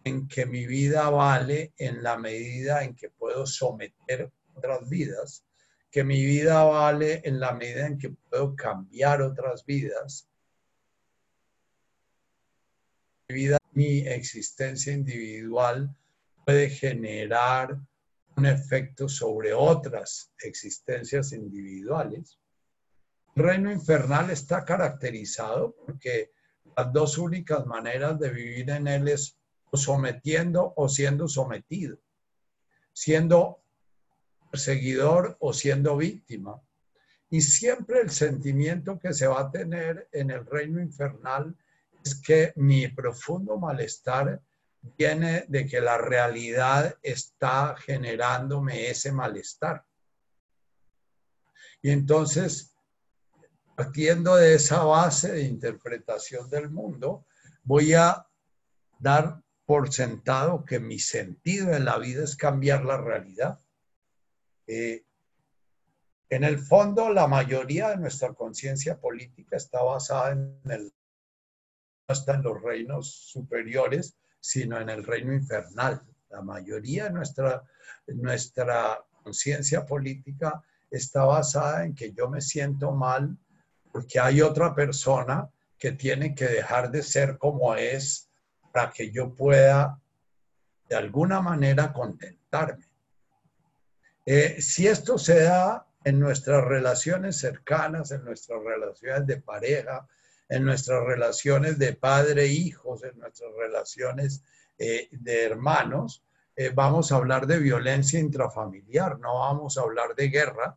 en 0.05 0.29
que 0.29 0.47
mi 0.47 0.66
vida 0.66 1.09
vale 1.11 1.73
en 1.79 2.03
la 2.03 2.16
medida 2.16 2.85
en 2.85 2.94
que 2.94 3.11
puedo 3.11 3.47
someter 3.47 4.31
otras 4.55 4.88
vidas, 4.88 5.44
que 5.90 6.05
mi 6.05 6.25
vida 6.25 6.62
vale 6.64 7.20
en 7.25 7.40
la 7.40 7.53
medida 7.53 7.87
en 7.87 7.99
que 7.99 8.11
puedo 8.11 8.55
cambiar 8.57 9.23
otras 9.23 9.64
vidas. 9.64 10.29
Mi 13.75 14.07
existencia 14.07 14.93
individual 14.93 15.95
puede 16.45 16.71
generar 16.71 17.79
un 18.37 18.47
efecto 18.47 19.09
sobre 19.09 19.53
otras 19.53 20.33
existencias 20.39 21.33
individuales. 21.33 22.39
El 23.35 23.45
reino 23.45 23.73
infernal 23.73 24.31
está 24.31 24.65
caracterizado 24.65 25.75
porque 25.85 26.31
las 26.77 26.93
dos 26.93 27.19
únicas 27.19 27.67
maneras 27.67 28.19
de 28.19 28.31
vivir 28.31 28.71
en 28.71 28.87
Él 28.87 29.09
es 29.09 29.39
sometiendo 29.73 30.73
o 30.77 30.89
siendo 30.89 31.29
sometido, 31.29 31.99
siendo 32.93 33.61
perseguidor 34.51 35.37
o 35.41 35.53
siendo 35.53 35.97
víctima. 35.97 36.61
Y 37.31 37.41
siempre 37.41 38.01
el 38.01 38.11
sentimiento 38.11 38.99
que 38.99 39.13
se 39.13 39.27
va 39.27 39.41
a 39.41 39.51
tener 39.51 40.09
en 40.13 40.31
el 40.31 40.47
reino 40.47 40.81
infernal 40.81 41.57
es 42.05 42.21
que 42.21 42.53
mi 42.57 42.88
profundo 42.88 43.59
malestar 43.59 44.40
viene 44.99 45.45
de 45.49 45.67
que 45.67 45.81
la 45.81 45.97
realidad 45.99 46.97
está 47.03 47.75
generándome 47.77 48.90
ese 48.90 49.11
malestar. 49.11 49.85
Y 51.81 51.90
entonces 51.90 52.75
partiendo 53.75 54.37
de 54.37 54.55
esa 54.55 54.85
base 54.85 55.33
de 55.33 55.43
interpretación 55.43 56.49
del 56.49 56.71
mundo, 56.71 57.27
voy 57.62 57.95
a 57.95 58.27
dar 58.99 59.43
por 59.67 59.93
sentado 59.93 60.64
que 60.64 60.79
mi 60.79 60.99
sentido 60.99 61.75
en 61.75 61.85
la 61.85 61.99
vida 61.99 62.25
es 62.25 62.37
cambiar 62.37 62.85
la 62.85 62.99
realidad. 62.99 63.59
Eh, 64.67 65.05
en 66.29 66.45
el 66.45 66.59
fondo, 66.59 67.11
la 67.11 67.27
mayoría 67.27 67.90
de 67.90 67.97
nuestra 67.97 68.33
conciencia 68.35 69.01
política 69.01 69.57
está 69.57 69.83
basada 69.83 70.33
en 70.33 70.61
el, 70.71 70.93
está 72.12 72.35
en 72.35 72.43
los 72.43 72.61
reinos 72.62 73.11
superiores, 73.11 74.14
sino 74.40 74.79
en 74.79 74.90
el 74.90 75.05
reino 75.05 75.33
infernal. 75.33 76.03
La 76.31 76.43
mayoría 76.43 77.05
de 77.05 77.11
nuestra, 77.11 77.62
nuestra 78.09 79.03
conciencia 79.23 79.87
política 79.87 80.62
está 80.90 81.25
basada 81.25 81.85
en 81.85 81.95
que 81.95 82.12
yo 82.12 82.29
me 82.29 82.40
siento 82.40 82.93
mal 82.93 83.37
porque 83.90 84.21
hay 84.21 84.43
otra 84.43 84.75
persona 84.75 85.49
que 85.79 85.93
tiene 85.93 86.35
que 86.35 86.47
dejar 86.47 86.90
de 86.90 87.03
ser 87.03 87.38
como 87.38 87.75
es 87.75 88.29
para 88.73 88.90
que 88.90 89.11
yo 89.11 89.35
pueda 89.35 90.01
de 90.88 90.97
alguna 90.97 91.40
manera 91.40 91.93
contentarme. 91.93 92.87
Eh, 94.27 94.61
si 94.61 94.87
esto 94.87 95.17
se 95.17 95.43
da 95.43 95.87
en 96.03 96.19
nuestras 96.19 96.64
relaciones 96.64 97.38
cercanas, 97.38 98.11
en 98.11 98.25
nuestras 98.25 98.62
relaciones 98.62 99.27
de 99.27 99.40
pareja, 99.40 100.07
en 100.48 100.64
nuestras 100.64 101.04
relaciones 101.04 101.78
de 101.78 101.94
padre-hijos, 101.94 103.02
en 103.04 103.18
nuestras 103.18 103.50
relaciones 103.59 104.42
eh, 104.78 105.09
de 105.11 105.45
hermanos, 105.45 106.22
eh, 106.57 106.70
vamos 106.74 107.11
a 107.11 107.16
hablar 107.16 107.47
de 107.47 107.59
violencia 107.59 108.20
intrafamiliar, 108.20 109.18
no 109.18 109.38
vamos 109.38 109.78
a 109.78 109.82
hablar 109.82 110.14
de 110.14 110.28
guerra, 110.28 110.76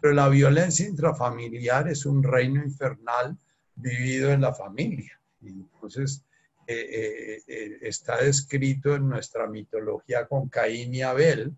pero 0.00 0.14
la 0.14 0.28
violencia 0.28 0.86
intrafamiliar 0.86 1.88
es 1.88 2.06
un 2.06 2.22
reino 2.22 2.62
infernal 2.62 3.36
vivido 3.74 4.30
en 4.32 4.40
la 4.40 4.54
familia. 4.54 5.20
entonces, 5.40 6.24
eh, 6.66 7.42
está 7.82 8.18
descrito 8.18 8.94
en 8.94 9.08
nuestra 9.08 9.46
mitología 9.46 10.26
con 10.26 10.48
Caín 10.48 10.94
y 10.94 11.02
Abel, 11.02 11.52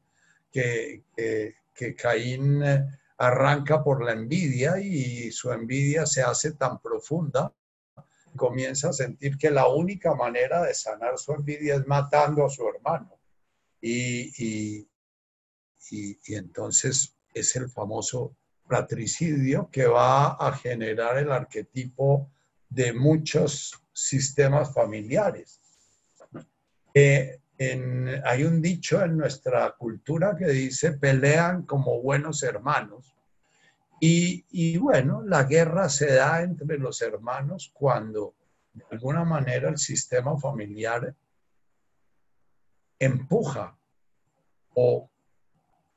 que, 0.50 1.04
que 1.74 1.94
Caín 1.94 2.62
arranca 3.16 3.82
por 3.82 4.04
la 4.04 4.12
envidia 4.12 4.78
y 4.80 5.30
su 5.30 5.52
envidia 5.52 6.06
se 6.06 6.22
hace 6.22 6.52
tan 6.52 6.80
profunda, 6.80 7.52
comienza 8.36 8.88
a 8.88 8.92
sentir 8.92 9.38
que 9.38 9.50
la 9.50 9.68
única 9.68 10.14
manera 10.14 10.62
de 10.62 10.74
sanar 10.74 11.18
su 11.18 11.32
envidia 11.32 11.76
es 11.76 11.86
matando 11.86 12.44
a 12.44 12.50
su 12.50 12.66
hermano. 12.68 13.18
Y, 13.80 14.32
y, 15.90 16.34
entonces 16.34 17.14
es 17.32 17.54
el 17.56 17.68
famoso 17.68 18.34
fratricidio 18.66 19.68
que 19.70 19.86
va 19.86 20.32
a 20.32 20.56
generar 20.56 21.18
el 21.18 21.30
arquetipo 21.30 22.30
de 22.70 22.92
muchos 22.92 23.78
sistemas 23.92 24.72
familiares. 24.72 25.60
Eh, 26.94 27.40
hay 27.58 28.44
un 28.44 28.60
dicho 28.60 29.02
en 29.02 29.16
nuestra 29.16 29.72
cultura 29.72 30.36
que 30.36 30.46
dice 30.46 30.92
pelean 30.92 31.62
como 31.62 32.00
buenos 32.02 32.42
hermanos. 32.42 33.14
Y, 34.00 34.44
y, 34.50 34.76
bueno, 34.76 35.22
la 35.22 35.44
guerra 35.44 35.88
se 35.88 36.12
da 36.14 36.42
entre 36.42 36.78
los 36.78 37.00
hermanos 37.00 37.70
cuando 37.72 38.34
de 38.72 38.84
alguna 38.90 39.24
manera 39.24 39.68
el 39.68 39.78
sistema 39.78 40.36
familiar 40.36 41.14
empuja 42.98 43.78
o 44.74 45.08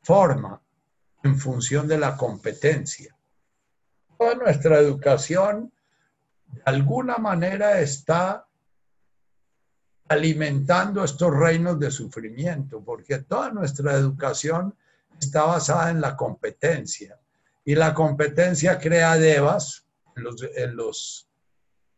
forma 0.03 0.61
en 1.23 1.37
función 1.37 1.87
de 1.87 1.97
la 1.97 2.15
competencia. 2.15 3.15
Toda 4.17 4.35
nuestra 4.35 4.77
educación 4.79 5.73
de 6.45 6.61
alguna 6.65 7.17
manera 7.17 7.79
está 7.81 8.46
alimentando 10.09 11.03
estos 11.03 11.35
reinos 11.35 11.79
de 11.79 11.91
sufrimiento, 11.91 12.81
porque 12.83 13.19
toda 13.19 13.51
nuestra 13.51 13.93
educación 13.93 14.75
está 15.19 15.43
basada 15.43 15.89
en 15.91 16.01
la 16.01 16.15
competencia. 16.15 17.19
Y 17.65 17.75
la 17.75 17.93
competencia 17.93 18.79
crea 18.79 19.17
devas 19.17 19.85
en 20.15 20.23
los, 20.23 20.41
los 20.73 21.29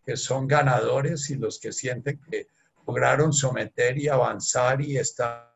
que 0.06 0.18
son 0.18 0.48
ganadores 0.48 1.30
y 1.30 1.36
los 1.36 1.60
que 1.60 1.72
sienten 1.72 2.20
que 2.20 2.48
lograron 2.88 3.32
someter 3.32 3.98
y 3.98 4.08
avanzar 4.08 4.82
y 4.82 4.98
estar 4.98 5.50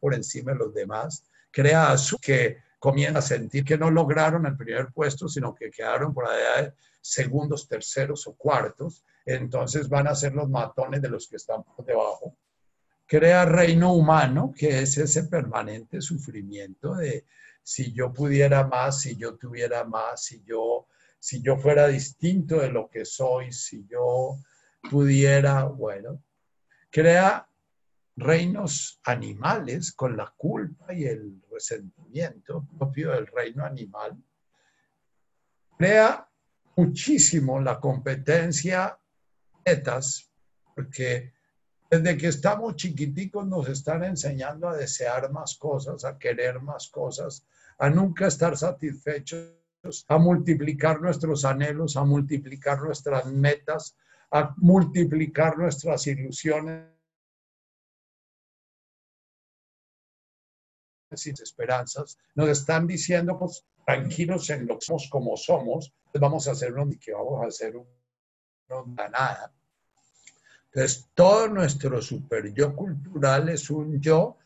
por 0.00 0.14
encima 0.14 0.52
de 0.52 0.58
los 0.58 0.72
demás, 0.72 1.24
crea 1.50 1.96
que 2.22 2.58
comienzan 2.80 3.18
a 3.18 3.22
sentir 3.22 3.64
que 3.64 3.78
no 3.78 3.90
lograron 3.90 4.46
el 4.46 4.56
primer 4.56 4.88
puesto, 4.88 5.28
sino 5.28 5.54
que 5.54 5.70
quedaron 5.70 6.12
por 6.12 6.26
allá 6.26 6.62
de 6.62 6.72
segundos, 7.00 7.68
terceros 7.68 8.26
o 8.26 8.34
cuartos, 8.34 9.04
entonces 9.24 9.88
van 9.88 10.08
a 10.08 10.14
ser 10.14 10.34
los 10.34 10.48
matones 10.48 11.02
de 11.02 11.10
los 11.10 11.28
que 11.28 11.36
están 11.36 11.62
por 11.62 11.84
debajo. 11.84 12.36
Crea 13.06 13.44
reino 13.44 13.92
humano, 13.92 14.52
que 14.56 14.80
es 14.80 14.96
ese 14.96 15.24
permanente 15.24 16.00
sufrimiento 16.00 16.94
de 16.94 17.26
si 17.62 17.92
yo 17.92 18.12
pudiera 18.12 18.66
más, 18.66 19.02
si 19.02 19.16
yo 19.16 19.36
tuviera 19.36 19.84
más, 19.84 20.24
si 20.24 20.42
yo, 20.44 20.86
si 21.18 21.42
yo 21.42 21.58
fuera 21.58 21.86
distinto 21.86 22.60
de 22.60 22.70
lo 22.70 22.88
que 22.88 23.04
soy, 23.04 23.52
si 23.52 23.86
yo 23.86 24.38
pudiera, 24.90 25.64
bueno, 25.64 26.22
crea 26.90 27.46
reinos 28.16 29.00
animales 29.04 29.92
con 29.92 30.16
la 30.16 30.32
culpa 30.36 30.92
y 30.92 31.04
el 31.04 31.42
resentimiento 31.50 32.66
propio 32.78 33.12
del 33.12 33.26
reino 33.26 33.64
animal, 33.64 34.22
crea 35.78 36.28
muchísimo 36.76 37.60
la 37.60 37.80
competencia 37.80 38.98
etas, 39.64 40.30
porque 40.74 41.32
desde 41.90 42.16
que 42.16 42.28
estamos 42.28 42.76
chiquiticos 42.76 43.46
nos 43.46 43.68
están 43.68 44.04
enseñando 44.04 44.68
a 44.68 44.76
desear 44.76 45.30
más 45.32 45.56
cosas, 45.56 46.04
a 46.04 46.18
querer 46.18 46.60
más 46.60 46.88
cosas, 46.88 47.46
a 47.78 47.90
nunca 47.90 48.26
estar 48.26 48.56
satisfechos, 48.56 49.54
a 50.08 50.18
multiplicar 50.18 51.00
nuestros 51.00 51.44
anhelos, 51.44 51.96
a 51.96 52.04
multiplicar 52.04 52.80
nuestras 52.82 53.26
metas, 53.26 53.96
a 54.30 54.54
multiplicar 54.58 55.58
nuestras 55.58 56.06
ilusiones 56.06 56.99
sin 61.16 61.34
esperanzas, 61.34 62.18
nos 62.34 62.48
están 62.48 62.86
diciendo, 62.86 63.38
pues 63.38 63.64
tranquilos 63.84 64.48
en 64.50 64.66
lo 64.66 64.78
que 64.78 64.86
somos 64.86 65.08
como 65.10 65.36
somos, 65.36 65.92
pues 66.12 66.20
vamos 66.20 66.46
a 66.46 66.52
hacer 66.52 66.72
uno 66.72 66.92
que 67.00 67.12
vamos 67.12 67.44
a 67.44 67.48
hacer 67.48 67.76
un, 67.76 67.86
nada. 68.94 69.52
Entonces, 70.72 71.08
todo 71.14 71.48
nuestro 71.48 72.00
super 72.00 72.52
yo 72.54 72.74
cultural 72.76 73.48
es 73.48 73.70
un 73.70 74.00
yo 74.00 74.36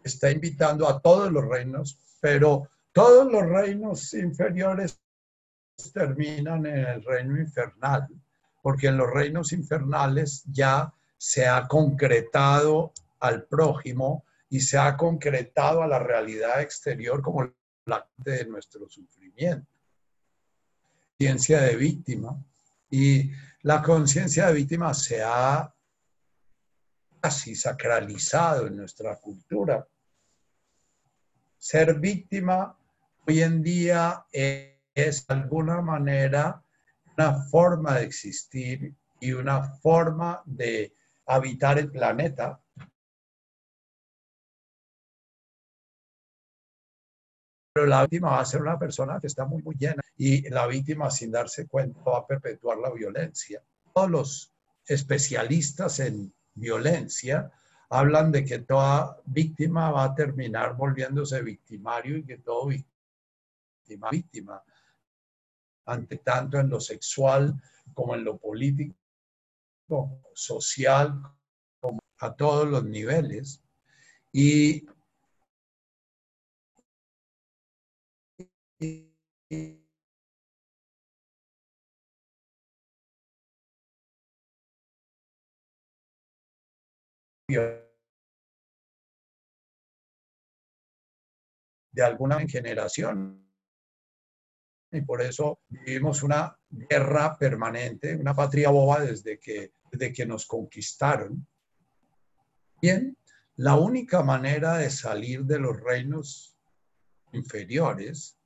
que 0.00 0.08
está 0.08 0.30
invitando 0.30 0.88
a 0.88 1.00
todos 1.00 1.32
los 1.32 1.44
reinos, 1.44 1.98
pero 2.20 2.68
todos 2.92 3.30
los 3.30 3.42
reinos 3.42 4.14
inferiores 4.14 5.00
terminan 5.92 6.66
en 6.66 6.86
el 6.86 7.04
reino 7.04 7.40
infernal, 7.40 8.08
porque 8.62 8.86
en 8.86 8.96
los 8.96 9.10
reinos 9.10 9.52
infernales 9.52 10.44
ya 10.46 10.92
se 11.16 11.48
ha 11.48 11.66
concretado 11.66 12.92
al 13.18 13.44
prójimo 13.44 14.24
y 14.52 14.60
se 14.60 14.76
ha 14.76 14.98
concretado 14.98 15.82
a 15.82 15.86
la 15.86 15.98
realidad 15.98 16.60
exterior 16.60 17.22
como 17.22 17.50
la 17.86 18.06
de 18.18 18.44
nuestro 18.44 18.86
sufrimiento. 18.86 19.66
Conciencia 21.18 21.62
de 21.62 21.74
víctima. 21.74 22.38
Y 22.90 23.30
la 23.62 23.80
conciencia 23.80 24.48
de 24.48 24.52
víctima 24.52 24.92
se 24.92 25.22
ha 25.22 25.74
casi 27.22 27.54
sacralizado 27.54 28.66
en 28.66 28.76
nuestra 28.76 29.16
cultura. 29.16 29.88
Ser 31.56 31.98
víctima 31.98 32.76
hoy 33.26 33.40
en 33.40 33.62
día 33.62 34.26
es 34.30 35.26
de 35.26 35.34
alguna 35.34 35.80
manera 35.80 36.62
una 37.16 37.42
forma 37.44 37.94
de 37.94 38.04
existir 38.04 38.94
y 39.18 39.32
una 39.32 39.62
forma 39.62 40.42
de 40.44 40.94
habitar 41.24 41.78
el 41.78 41.90
planeta 41.90 42.60
pero 47.72 47.86
la 47.86 48.02
víctima 48.02 48.30
va 48.30 48.40
a 48.40 48.44
ser 48.44 48.60
una 48.60 48.78
persona 48.78 49.18
que 49.18 49.26
está 49.26 49.46
muy, 49.46 49.62
muy 49.62 49.74
llena 49.76 50.02
y 50.16 50.48
la 50.50 50.66
víctima 50.66 51.10
sin 51.10 51.30
darse 51.30 51.66
cuenta 51.66 52.02
va 52.02 52.18
a 52.18 52.26
perpetuar 52.26 52.78
la 52.78 52.90
violencia. 52.90 53.62
Todos 53.94 54.10
los 54.10 54.52
especialistas 54.86 56.00
en 56.00 56.34
violencia 56.54 57.50
hablan 57.88 58.30
de 58.30 58.44
que 58.44 58.58
toda 58.58 59.18
víctima 59.24 59.90
va 59.90 60.04
a 60.04 60.14
terminar 60.14 60.76
volviéndose 60.76 61.42
victimario 61.42 62.18
y 62.18 62.24
que 62.24 62.38
todo 62.38 62.66
víctima, 62.66 64.10
víctima, 64.10 64.62
ante 65.86 66.18
tanto 66.18 66.58
en 66.58 66.68
lo 66.68 66.80
sexual 66.80 67.54
como 67.94 68.14
en 68.14 68.24
lo 68.24 68.36
político, 68.36 68.96
social, 70.34 71.22
como 71.80 72.00
a 72.18 72.34
todos 72.34 72.68
los 72.68 72.84
niveles. 72.84 73.62
Y 74.32 74.86
de 91.92 92.02
alguna 92.02 92.40
generación. 92.48 93.46
Y 94.90 95.00
por 95.02 95.22
eso 95.22 95.60
vivimos 95.68 96.22
una 96.22 96.58
guerra 96.68 97.36
permanente, 97.38 98.16
una 98.16 98.34
patria 98.34 98.70
boba 98.70 99.00
desde 99.00 99.38
que, 99.38 99.72
desde 99.90 100.12
que 100.12 100.26
nos 100.26 100.46
conquistaron. 100.46 101.46
Bien, 102.80 103.16
la 103.56 103.76
única 103.76 104.22
manera 104.22 104.78
de 104.78 104.90
salir 104.90 105.44
de 105.44 105.58
los 105.58 105.80
reinos 105.80 106.58
inferiores 107.32 108.41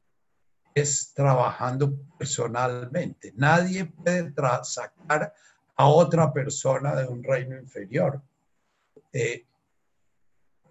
es 0.76 1.14
trabajando 1.14 1.98
personalmente. 2.18 3.32
Nadie 3.34 3.86
puede 3.86 4.30
sacar 4.62 5.32
a 5.74 5.88
otra 5.88 6.30
persona 6.34 6.94
de 6.94 7.08
un 7.08 7.24
reino 7.24 7.58
inferior. 7.58 8.20
Eh, 9.10 9.46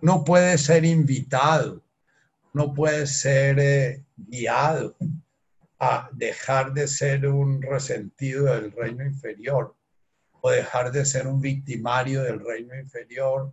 no 0.02 0.24
puede 0.24 0.60
ser 0.60 0.86
invitado, 0.86 1.82
no 2.54 2.72
puede 2.72 3.08
ser 3.08 3.58
eh, 3.58 4.04
guiado 4.16 4.96
a 5.80 6.08
dejar 6.14 6.72
de 6.72 6.88
ser 6.88 7.26
un 7.26 7.60
resentido 7.60 8.46
del 8.46 8.72
reino 8.74 9.04
inferior 9.04 9.76
o 10.40 10.52
dejar 10.52 10.92
de 10.92 11.04
ser 11.04 11.26
un 11.26 11.42
victimario 11.42 12.22
del 12.22 12.46
reino 12.46 12.80
inferior 12.80 13.52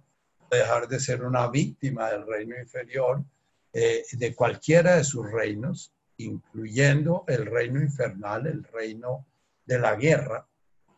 o 0.50 0.54
dejar 0.54 0.86
de 0.86 1.00
ser 1.00 1.24
una 1.24 1.48
víctima 1.48 2.10
del 2.10 2.26
reino 2.26 2.58
inferior 2.60 3.24
eh, 3.72 4.04
de 4.12 4.34
cualquiera 4.34 4.96
de 4.96 5.04
sus 5.04 5.32
reinos 5.32 5.94
incluyendo 6.18 7.24
el 7.26 7.46
reino 7.46 7.80
infernal, 7.80 8.46
el 8.46 8.64
reino 8.64 9.26
de 9.64 9.78
la 9.78 9.94
guerra, 9.96 10.46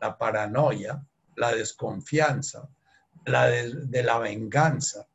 la 0.01 0.19
paranoia, 0.19 1.07
la 1.37 1.55
desconfianza, 1.55 2.69
la 3.27 3.47
de, 3.47 4.03
la 4.03 4.19
venganza. 4.19 5.07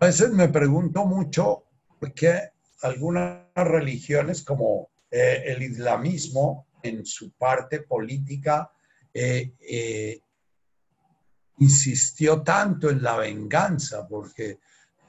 A 0.00 0.06
veces 0.06 0.30
me 0.30 0.48
pregunto 0.48 1.06
mucho 1.06 1.64
por 1.98 2.12
qué 2.12 2.50
algunas 2.82 3.46
religiones 3.54 4.42
como 4.42 4.90
eh, 5.10 5.42
el 5.46 5.62
islamismo 5.62 6.66
en 6.82 7.06
su 7.06 7.32
parte 7.32 7.80
política 7.80 8.70
eh, 9.12 9.54
eh, 9.60 10.20
insistió 11.58 12.42
tanto 12.42 12.90
en 12.90 13.02
la 13.02 13.16
venganza, 13.16 14.06
porque 14.06 14.58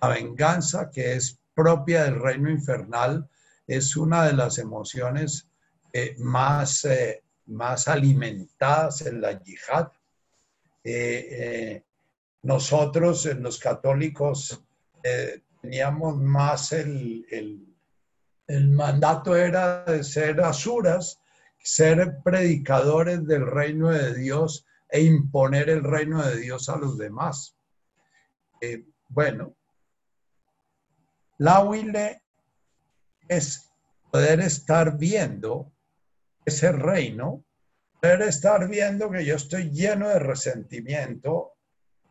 la 0.01 0.09
venganza 0.09 0.89
que 0.89 1.15
es 1.15 1.39
propia 1.55 2.03
del 2.03 2.21
reino 2.21 2.49
infernal 2.51 3.27
es 3.65 3.97
una 3.97 4.25
de 4.25 4.33
las 4.33 4.59
emociones 4.59 5.49
eh, 5.93 6.15
más 6.19 6.85
eh, 6.85 7.23
más 7.47 7.87
alimentadas 7.87 9.01
en 9.01 9.21
la 9.21 9.41
yihad. 9.41 9.91
Eh, 10.83 11.27
eh, 11.31 11.83
nosotros, 12.43 13.25
los 13.37 13.59
católicos, 13.59 14.61
teníamos 15.61 16.17
más 16.17 16.71
el, 16.71 17.25
el, 18.47 18.69
mandato 18.69 19.35
era 19.35 19.83
de 19.83 20.03
ser 20.03 20.41
asuras, 20.41 21.19
ser 21.59 22.17
predicadores 22.23 23.25
del 23.25 23.45
reino 23.47 23.89
de 23.89 24.15
Dios 24.15 24.65
e 24.89 25.01
imponer 25.01 25.69
el 25.69 25.83
reino 25.83 26.23
de 26.23 26.37
Dios 26.37 26.69
a 26.69 26.77
los 26.77 26.97
demás. 26.97 27.55
bueno, 29.09 29.55
la 31.37 31.63
huile 31.63 32.21
es 33.27 33.71
poder 34.11 34.39
estar 34.39 34.97
viendo 34.97 35.71
ese 36.45 36.71
reino, 36.71 37.43
poder 38.01 38.21
estar 38.23 38.67
viendo 38.67 39.09
que 39.09 39.25
yo 39.25 39.35
estoy 39.35 39.71
lleno 39.71 40.09
de 40.09 40.19
resentimiento, 40.19 41.53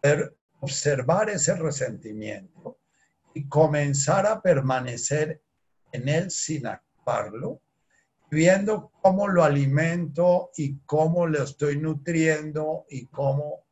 poder 0.00 0.36
observar 0.60 1.30
ese 1.30 1.54
resentimiento 1.54 2.78
y 3.32 3.48
comenzar 3.48 4.26
a 4.26 4.42
permanecer 4.42 5.42
en 5.92 6.08
él 6.08 6.30
sin 6.30 6.66
actuarlo, 6.66 7.60
viendo 8.30 8.90
cómo 9.00 9.28
lo 9.28 9.44
alimento 9.44 10.50
y 10.56 10.78
cómo 10.80 11.26
lo 11.26 11.42
estoy 11.42 11.78
nutriendo 11.78 12.84
y 12.88 13.06
cómo 13.06 13.64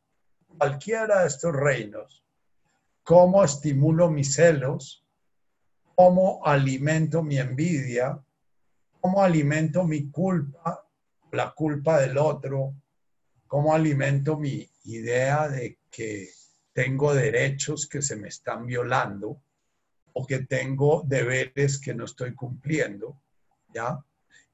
cualquiera 0.57 1.21
de 1.21 1.27
estos 1.27 1.53
reinos, 1.53 2.23
cómo 3.03 3.43
estimulo 3.43 4.09
mis 4.09 4.33
celos, 4.33 5.02
cómo 5.95 6.41
alimento 6.45 7.23
mi 7.23 7.37
envidia, 7.37 8.19
cómo 8.99 9.21
alimento 9.21 9.83
mi 9.83 10.09
culpa, 10.09 10.85
la 11.31 11.51
culpa 11.51 11.99
del 11.99 12.17
otro, 12.17 12.73
cómo 13.47 13.73
alimento 13.73 14.37
mi 14.37 14.67
idea 14.85 15.47
de 15.47 15.79
que 15.91 16.29
tengo 16.73 17.13
derechos 17.13 17.87
que 17.87 18.01
se 18.01 18.15
me 18.15 18.29
están 18.29 18.65
violando 18.65 19.41
o 20.13 20.25
que 20.25 20.39
tengo 20.39 21.03
deberes 21.05 21.79
que 21.79 21.93
no 21.93 22.05
estoy 22.05 22.33
cumpliendo, 22.33 23.21
¿ya? 23.73 23.99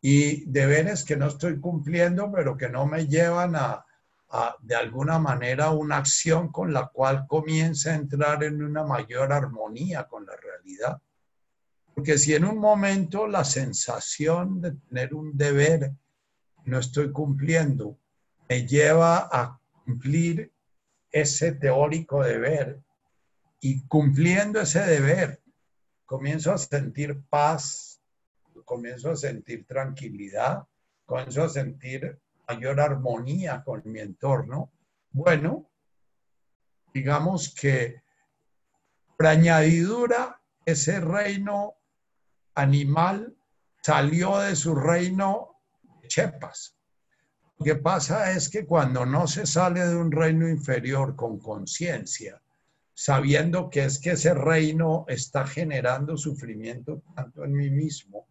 Y 0.02 0.46
deberes 0.50 1.04
que 1.04 1.18
no 1.18 1.28
estoy 1.28 1.60
cumpliendo, 1.60 2.32
pero 2.32 2.56
que 2.56 2.70
no 2.70 2.86
me 2.86 3.08
llevan 3.08 3.56
a, 3.56 3.86
a, 4.30 4.56
de 4.62 4.76
alguna 4.76 5.20
manera, 5.20 5.72
una 5.72 5.98
acción 5.98 6.50
con 6.52 6.72
la 6.72 6.88
cual 6.88 7.26
comience 7.28 7.90
a 7.90 7.96
entrar 7.96 8.44
en 8.44 8.64
una 8.64 8.84
mayor 8.84 9.34
armonía 9.34 10.06
con 10.06 10.26
la 10.26 10.36
realidad. 10.38 11.02
Porque 12.00 12.18
si 12.18 12.34
en 12.34 12.46
un 12.46 12.60
momento 12.60 13.28
la 13.28 13.44
sensación 13.44 14.62
de 14.62 14.72
tener 14.72 15.14
un 15.14 15.36
deber 15.36 15.92
no 16.64 16.80
estoy 16.80 17.12
cumpliendo 17.12 18.00
me 18.48 18.66
lleva 18.66 19.28
a 19.30 19.60
cumplir 19.84 20.50
ese 21.12 21.52
teórico 21.52 22.24
deber 22.24 22.80
y 23.60 23.86
cumpliendo 23.86 24.62
ese 24.62 24.80
deber 24.80 25.42
comienzo 26.06 26.54
a 26.54 26.58
sentir 26.58 27.22
paz, 27.30 28.02
comienzo 28.64 29.12
a 29.12 29.18
sentir 29.18 29.68
tranquilidad, 29.68 30.66
comienzo 31.06 31.44
a 31.44 31.50
sentir 31.50 32.18
mayor 32.48 32.80
armonía 32.80 33.62
con 33.62 33.82
mi 33.84 34.00
entorno. 34.00 34.72
Bueno, 35.12 35.70
digamos 36.94 37.54
que 37.54 38.02
por 39.18 39.28
añadidura, 39.28 40.42
ese 40.66 41.02
reino 41.02 41.76
animal 42.56 43.36
salió 43.82 44.40
de 44.40 44.56
su 44.56 44.76
reino 44.76 45.62
Chepas. 46.08 46.76
Lo 47.58 47.66
que 47.66 47.76
pasa 47.76 48.32
es 48.32 48.50
que 48.50 48.66
cuando 48.66 49.06
no 49.06 49.28
se 49.28 49.46
sale 49.46 49.86
de 49.86 49.96
un 49.96 50.12
reino 50.12 50.48
inferior 50.48 51.16
con 51.16 51.40
conciencia, 51.40 52.42
sabiendo 52.94 53.70
que 53.70 53.86
es 53.86 54.00
que 54.00 54.12
ese 54.12 54.34
reino 54.34 55.06
está 55.08 55.46
generando 55.46 56.18
sufrimiento 56.18 57.02
tanto 57.16 57.44
en 57.44 57.54
mí 57.54 57.70
mismo 57.70 58.28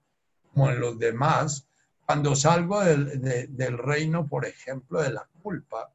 como 0.53 0.71
en 0.71 0.81
los 0.81 0.99
demás, 0.99 1.66
cuando 2.05 2.35
salgo 2.35 2.83
del, 2.83 3.79
reino, 3.79 4.27
por 4.27 4.47
ejemplo, 4.47 5.03
de 5.03 5.12
la 5.12 5.29
culpa 5.43 5.93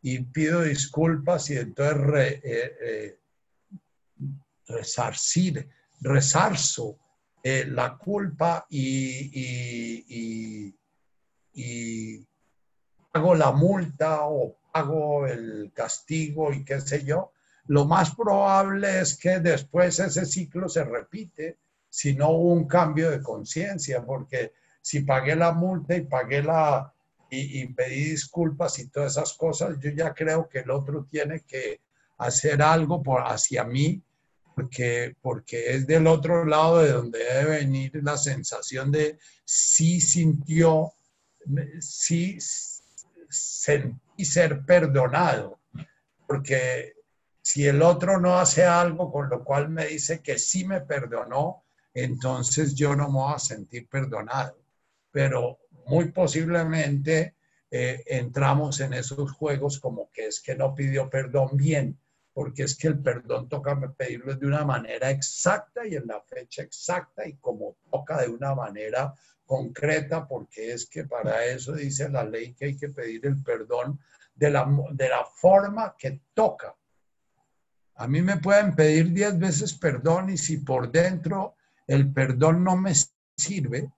y 0.00 0.20
pido 0.20 0.62
disculpas 0.62 1.50
y 1.50 1.56
entonces 1.56 2.40
eh, 2.44 2.76
eh, 2.80 3.18
resarcir, 4.68 5.68
resarzo 6.00 6.98
eh, 7.48 7.64
la 7.64 7.96
culpa 7.96 8.66
y, 8.68 10.74
y, 11.54 12.26
pago 13.12 13.36
la 13.36 13.52
multa 13.52 14.24
o 14.24 14.56
pago 14.72 15.28
el 15.28 15.70
castigo 15.72 16.52
y 16.52 16.64
qué 16.64 16.80
sé 16.80 17.04
yo, 17.04 17.30
lo 17.68 17.84
más 17.84 18.16
probable 18.16 18.98
es 18.98 19.16
que 19.16 19.38
después 19.38 20.00
ese 20.00 20.26
ciclo 20.26 20.68
se 20.68 20.82
repite 20.82 21.58
si 21.88 22.16
no 22.16 22.30
hubo 22.30 22.52
un 22.52 22.66
cambio 22.66 23.12
de 23.12 23.22
conciencia, 23.22 24.04
porque 24.04 24.52
si 24.82 25.02
pagué 25.02 25.36
la 25.36 25.52
multa 25.52 25.94
y 25.94 26.00
pagué 26.00 26.42
la 26.42 26.92
y, 27.30 27.62
y, 27.62 27.68
pedí 27.68 28.10
disculpas 28.10 28.76
y 28.80 28.88
todas 28.88 29.12
esas 29.12 29.34
cosas, 29.34 29.78
yo 29.78 29.90
ya 29.90 30.12
creo 30.12 30.48
que 30.48 30.58
el 30.58 30.70
otro 30.70 31.04
tiene 31.04 31.42
que 31.42 31.80
hacer 32.18 32.60
algo 32.60 33.04
por 33.04 33.22
hacia 33.22 33.62
mí 33.62 34.02
porque, 34.56 35.14
porque 35.20 35.74
es 35.74 35.86
del 35.86 36.06
otro 36.06 36.46
lado 36.46 36.78
de 36.78 36.90
donde 36.90 37.18
debe 37.18 37.58
venir 37.58 38.00
la 38.02 38.16
sensación 38.16 38.90
de 38.90 39.18
sí 39.44 40.00
sintió, 40.00 40.94
sí 41.78 42.38
sentí 43.28 44.24
ser 44.24 44.64
perdonado, 44.64 45.60
porque 46.26 46.94
si 47.42 47.66
el 47.66 47.82
otro 47.82 48.18
no 48.18 48.38
hace 48.38 48.64
algo 48.64 49.12
con 49.12 49.28
lo 49.28 49.44
cual 49.44 49.68
me 49.68 49.88
dice 49.88 50.22
que 50.22 50.38
sí 50.38 50.64
me 50.64 50.80
perdonó, 50.80 51.64
entonces 51.92 52.74
yo 52.74 52.96
no 52.96 53.08
me 53.08 53.18
voy 53.18 53.34
a 53.34 53.38
sentir 53.38 53.86
perdonado. 53.88 54.58
Pero 55.10 55.58
muy 55.84 56.12
posiblemente 56.12 57.34
eh, 57.70 58.02
entramos 58.06 58.80
en 58.80 58.94
esos 58.94 59.32
juegos 59.32 59.80
como 59.80 60.10
que 60.10 60.28
es 60.28 60.40
que 60.40 60.54
no 60.54 60.74
pidió 60.74 61.10
perdón 61.10 61.50
bien 61.52 61.98
porque 62.36 62.64
es 62.64 62.76
que 62.76 62.88
el 62.88 62.98
perdón 62.98 63.48
toca 63.48 63.80
pedirlo 63.96 64.34
de 64.34 64.46
una 64.46 64.62
manera 64.62 65.08
exacta 65.08 65.86
y 65.86 65.94
en 65.94 66.06
la 66.06 66.20
fecha 66.20 66.60
exacta 66.60 67.26
y 67.26 67.36
como 67.36 67.78
toca 67.90 68.20
de 68.20 68.28
una 68.28 68.54
manera 68.54 69.14
concreta, 69.46 70.28
porque 70.28 70.74
es 70.74 70.84
que 70.84 71.04
para 71.04 71.46
eso 71.46 71.72
dice 71.72 72.10
la 72.10 72.24
ley 72.24 72.52
que 72.52 72.66
hay 72.66 72.76
que 72.76 72.90
pedir 72.90 73.24
el 73.24 73.42
perdón 73.42 73.98
de 74.34 74.50
la, 74.50 74.68
de 74.90 75.08
la 75.08 75.24
forma 75.24 75.94
que 75.98 76.20
toca. 76.34 76.76
A 77.94 78.06
mí 78.06 78.20
me 78.20 78.36
pueden 78.36 78.76
pedir 78.76 79.14
diez 79.14 79.38
veces 79.38 79.72
perdón 79.72 80.28
y 80.28 80.36
si 80.36 80.58
por 80.58 80.92
dentro 80.92 81.54
el 81.86 82.12
perdón 82.12 82.62
no 82.62 82.76
me 82.76 82.92
sirve, 83.34 83.90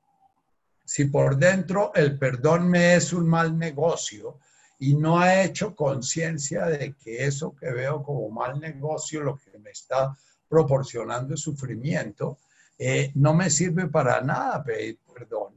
si 0.85 1.07
por 1.07 1.39
dentro 1.39 1.93
el 1.93 2.17
perdón 2.17 2.69
me 2.69 2.95
es 2.95 3.13
un 3.13 3.27
mal 3.27 3.59
negocio, 3.59 4.39
y 4.79 4.95
no 4.95 5.19
ha 5.19 5.43
hecho 5.43 5.75
conciencia 5.75 6.67
de 6.67 6.95
que 6.95 7.25
eso 7.25 7.55
que 7.55 7.71
veo 7.71 8.03
como 8.03 8.31
mal 8.31 8.61
negocio, 8.61 9.23
lo 9.23 9.37
que 9.37 9.59
me 9.59 9.71
está 9.71 10.17
proporcionando 10.49 11.37
sufrimiento, 11.37 12.39
eh, 12.79 13.11
no 13.17 13.35
me 13.35 13.51
sirve 13.51 13.89
para 13.89 14.21
nada 14.21 14.63
pedir 14.63 14.99
perdón. 15.13 15.55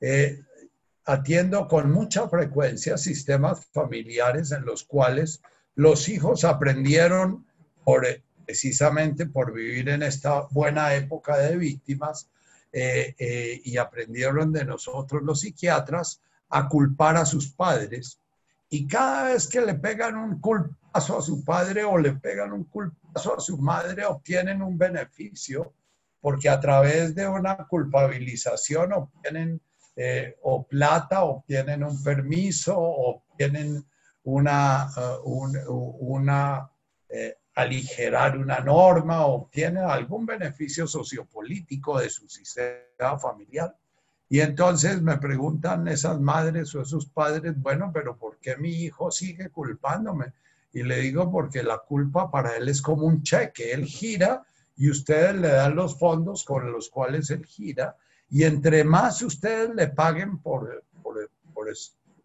Eh, 0.00 0.40
atiendo 1.04 1.66
con 1.66 1.90
mucha 1.90 2.28
frecuencia 2.28 2.96
sistemas 2.96 3.66
familiares 3.72 4.52
en 4.52 4.64
los 4.64 4.84
cuales 4.84 5.42
los 5.74 6.08
hijos 6.08 6.44
aprendieron 6.44 7.44
por, 7.82 8.06
precisamente 8.44 9.26
por 9.26 9.52
vivir 9.52 9.88
en 9.88 10.02
esta 10.02 10.42
buena 10.50 10.94
época 10.94 11.38
de 11.38 11.56
víctimas 11.56 12.28
eh, 12.70 13.60
y 13.64 13.78
aprendieron 13.78 14.52
de 14.52 14.64
nosotros 14.64 15.22
los 15.22 15.40
psiquiatras 15.40 16.20
a 16.50 16.68
culpar 16.68 17.16
a 17.16 17.24
sus 17.24 17.50
padres 17.50 18.20
y 18.70 18.86
cada 18.86 19.24
vez 19.24 19.48
que 19.48 19.60
le 19.60 19.74
pegan 19.74 20.16
un 20.16 20.40
culpazo 20.40 21.18
a 21.18 21.22
su 21.22 21.44
padre 21.44 21.84
o 21.84 21.96
le 21.96 22.12
pegan 22.12 22.52
un 22.52 22.64
culpazo 22.64 23.36
a 23.36 23.40
su 23.40 23.58
madre, 23.58 24.04
obtienen 24.04 24.62
un 24.62 24.76
beneficio, 24.76 25.74
porque 26.20 26.48
a 26.48 26.60
través 26.60 27.14
de 27.14 27.26
una 27.26 27.56
culpabilización 27.66 28.92
obtienen 28.92 29.60
eh, 29.96 30.36
o 30.42 30.66
plata, 30.66 31.24
obtienen 31.24 31.82
un 31.82 32.02
permiso, 32.02 32.78
obtienen 32.78 33.84
una, 34.24 34.88
uh, 34.96 35.96
una 36.00 36.70
eh, 37.08 37.36
aligerar 37.54 38.36
una 38.36 38.60
norma, 38.60 39.26
obtienen 39.26 39.84
algún 39.84 40.26
beneficio 40.26 40.86
sociopolítico 40.86 41.98
de 41.98 42.10
su 42.10 42.28
sistema 42.28 43.18
familiar. 43.18 43.74
Y 44.28 44.40
entonces 44.40 45.00
me 45.00 45.16
preguntan 45.16 45.88
esas 45.88 46.20
madres 46.20 46.74
o 46.74 46.82
esos 46.82 47.06
padres, 47.06 47.54
bueno, 47.60 47.90
pero 47.92 48.16
¿por 48.16 48.36
qué 48.38 48.56
mi 48.56 48.70
hijo 48.70 49.10
sigue 49.10 49.48
culpándome? 49.48 50.32
Y 50.72 50.82
le 50.82 51.00
digo, 51.00 51.30
porque 51.30 51.62
la 51.62 51.78
culpa 51.78 52.30
para 52.30 52.56
él 52.56 52.68
es 52.68 52.82
como 52.82 53.06
un 53.06 53.22
cheque, 53.22 53.72
él 53.72 53.86
gira 53.86 54.44
y 54.76 54.90
ustedes 54.90 55.34
le 55.34 55.48
dan 55.48 55.74
los 55.74 55.98
fondos 55.98 56.44
con 56.44 56.70
los 56.70 56.90
cuales 56.90 57.30
él 57.30 57.44
gira. 57.46 57.96
Y 58.30 58.44
entre 58.44 58.84
más 58.84 59.22
ustedes 59.22 59.74
le 59.74 59.88
paguen 59.88 60.38
por, 60.38 60.84
por, 61.02 61.30
por 61.54 61.68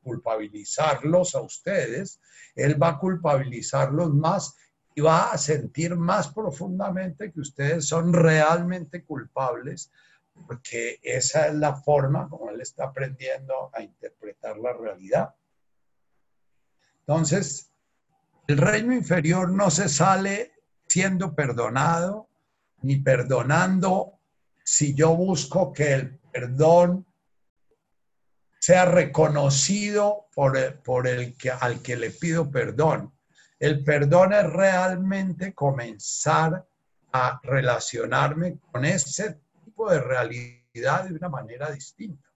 culpabilizarlos 0.03 1.35
a 1.35 1.41
ustedes, 1.41 2.19
él 2.55 2.81
va 2.81 2.89
a 2.89 2.99
culpabilizarlos 2.99 4.13
más 4.13 4.55
y 4.95 5.01
va 5.01 5.31
a 5.31 5.37
sentir 5.37 5.95
más 5.95 6.27
profundamente 6.27 7.31
que 7.31 7.39
ustedes 7.39 7.87
son 7.87 8.13
realmente 8.13 9.03
culpables, 9.03 9.89
porque 10.47 10.99
esa 11.01 11.47
es 11.47 11.55
la 11.55 11.75
forma 11.75 12.27
como 12.29 12.49
él 12.49 12.61
está 12.61 12.85
aprendiendo 12.85 13.69
a 13.73 13.81
interpretar 13.81 14.57
la 14.57 14.73
realidad. 14.73 15.35
Entonces, 16.99 17.71
el 18.47 18.57
reino 18.57 18.93
inferior 18.93 19.49
no 19.51 19.69
se 19.69 19.89
sale 19.89 20.53
siendo 20.87 21.33
perdonado 21.33 22.29
ni 22.81 22.97
perdonando 22.97 24.19
si 24.63 24.93
yo 24.93 25.15
busco 25.15 25.73
que 25.73 25.93
el 25.93 26.19
perdón 26.31 27.05
sea 28.59 28.85
reconocido 28.85 30.27
por 30.33 30.57
el, 30.57 30.75
por 30.75 31.07
el 31.07 31.35
que, 31.37 31.51
al 31.51 31.81
que 31.81 31.95
le 31.97 32.11
pido 32.11 32.49
perdón. 32.49 33.13
El 33.59 33.83
perdón 33.83 34.33
es 34.33 34.43
realmente 34.51 35.53
comenzar 35.53 36.65
a 37.11 37.39
relacionarme 37.43 38.59
con 38.71 38.85
ese 38.85 39.42
de 39.89 39.99
realidad 39.99 41.05
de 41.05 41.13
una 41.13 41.29
manera 41.29 41.71
distinta. 41.71 42.29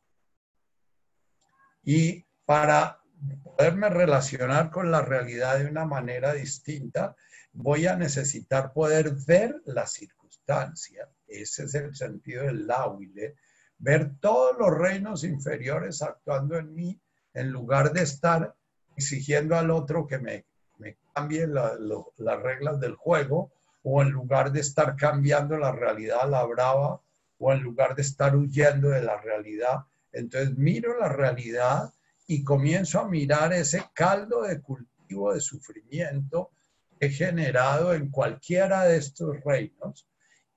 Y 1.83 2.25
para 2.45 3.01
poderme 3.43 3.89
relacionar 3.89 4.69
con 4.69 4.91
la 4.91 5.01
realidad 5.01 5.59
de 5.59 5.65
una 5.65 5.85
manera 5.85 6.33
distinta, 6.33 7.15
voy 7.53 7.87
a 7.87 7.95
necesitar 7.95 8.73
poder 8.73 9.13
ver 9.25 9.61
la 9.65 9.87
circunstancia. 9.87 11.09
Ese 11.27 11.63
es 11.63 11.73
el 11.75 11.95
sentido 11.95 12.43
del 12.43 12.67
lauile. 12.67 13.35
Ver 13.79 14.15
todos 14.19 14.57
los 14.57 14.77
reinos 14.77 15.23
inferiores 15.23 16.01
actuando 16.01 16.57
en 16.57 16.73
mí 16.73 16.99
en 17.33 17.51
lugar 17.51 17.93
de 17.93 18.01
estar 18.01 18.55
exigiendo 18.95 19.55
al 19.55 19.69
otro 19.69 20.07
que 20.07 20.17
me, 20.17 20.45
me 20.79 20.97
cambie 21.13 21.47
las 21.47 22.41
reglas 22.41 22.79
del 22.79 22.95
juego 22.95 23.51
o 23.83 24.01
en 24.01 24.09
lugar 24.09 24.51
de 24.51 24.59
estar 24.59 24.95
cambiando 24.95 25.57
la 25.57 25.71
realidad 25.71 26.21
a 26.21 26.27
la 26.27 26.43
brava 26.43 27.01
o 27.37 27.51
en 27.51 27.61
lugar 27.61 27.95
de 27.95 28.01
estar 28.01 28.35
huyendo 28.35 28.89
de 28.89 29.01
la 29.01 29.19
realidad. 29.21 29.85
Entonces 30.11 30.57
miro 30.57 30.97
la 30.99 31.09
realidad 31.09 31.93
y 32.27 32.43
comienzo 32.43 32.99
a 32.99 33.07
mirar 33.07 33.53
ese 33.53 33.83
caldo 33.93 34.43
de 34.43 34.61
cultivo 34.61 35.33
de 35.33 35.41
sufrimiento 35.41 36.51
he 36.99 37.09
generado 37.09 37.93
en 37.93 38.09
cualquiera 38.09 38.83
de 38.83 38.97
estos 38.97 39.37
reinos 39.43 40.07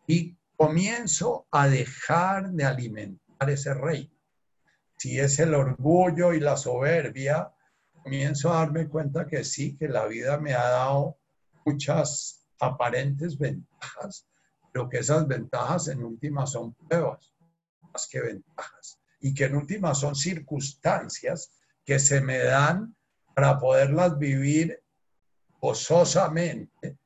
y 0.06 0.36
comienzo 0.56 1.46
a 1.50 1.68
dejar 1.68 2.50
de 2.50 2.64
alimentar 2.64 3.50
ese 3.50 3.74
reino. 3.74 4.14
Si 4.96 5.18
es 5.18 5.38
el 5.38 5.54
orgullo 5.54 6.32
y 6.32 6.40
la 6.40 6.56
soberbia, 6.56 7.52
comienzo 8.02 8.52
a 8.52 8.58
darme 8.58 8.88
cuenta 8.88 9.26
que 9.26 9.44
sí, 9.44 9.76
que 9.76 9.88
la 9.88 10.06
vida 10.06 10.38
me 10.38 10.54
ha 10.54 10.68
dado 10.68 11.18
muchas 11.64 12.46
aparentes 12.58 13.38
ventajas, 13.38 14.26
pero 14.72 14.88
que 14.88 14.98
esas 14.98 15.26
ventajas 15.26 15.88
en 15.88 16.04
última 16.04 16.46
son 16.46 16.74
pruebas, 16.74 17.32
más 17.80 18.06
que 18.08 18.20
ventajas, 18.20 18.98
y 19.20 19.34
que 19.34 19.44
en 19.44 19.56
última 19.56 19.94
son 19.94 20.14
circunstancias 20.14 21.50
que 21.84 21.98
se 21.98 22.20
me 22.20 22.38
dan 22.38 22.94
para 23.34 23.58
poderlas 23.58 24.18
vivir 24.18 24.82
gozosamente, 25.60 26.98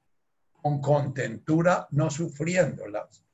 con 0.62 0.80
contentura, 0.80 1.88
no 1.90 2.10
sufriéndolas. 2.10 3.24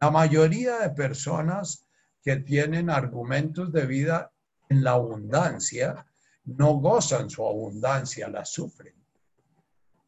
La 0.00 0.10
mayoría 0.10 0.78
de 0.78 0.90
personas 0.90 1.86
que 2.22 2.36
tienen 2.36 2.90
argumentos 2.90 3.72
de 3.72 3.86
vida 3.86 4.32
en 4.68 4.84
la 4.84 4.92
abundancia 4.92 6.06
no 6.44 6.74
gozan 6.74 7.30
su 7.30 7.46
abundancia, 7.46 8.28
la 8.28 8.44
sufren. 8.44 9.01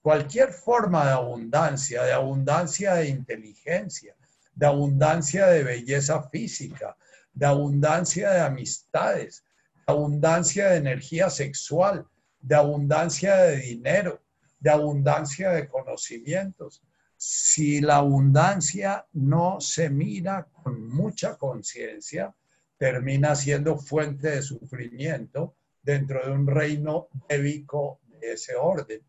Cualquier 0.05 0.53
forma 0.53 1.07
de 1.07 1.13
abundancia, 1.13 2.03
de 2.03 2.13
abundancia 2.13 2.97
de 2.97 3.09
inteligencia, 3.09 4.15
de 4.55 4.67
abundancia 4.67 5.47
de 5.47 5.65
belleza 5.65 6.23
física, 6.29 6.95
de 7.33 7.47
abundancia 7.47 8.31
de 8.31 8.41
amistades, 8.43 9.43
de 9.75 9.85
abundancia 9.87 10.69
de 10.69 10.77
energía 10.77 11.31
sexual, 11.31 12.07
de 12.39 12.55
abundancia 12.55 13.35
de 13.35 13.57
dinero, 13.57 14.21
de 14.61 14.69
abundancia 14.69 15.53
de 15.53 15.69
conocimientos. 15.69 16.83
Si 17.17 17.81
la 17.81 17.97
abundancia 17.97 19.07
no 19.15 19.59
se 19.59 19.89
mira 19.89 20.47
con 20.63 20.87
mucha 20.87 21.39
conciencia, 21.39 22.35
termina 22.77 23.35
siendo 23.35 23.79
fuente 23.79 24.33
de 24.33 24.43
sufrimiento 24.43 25.55
dentro 25.83 26.27
de 26.27 26.31
un 26.31 26.47
reino 26.47 27.09
ébico 27.27 28.01
de 28.21 28.35
ese 28.35 28.55
orden. 28.55 29.01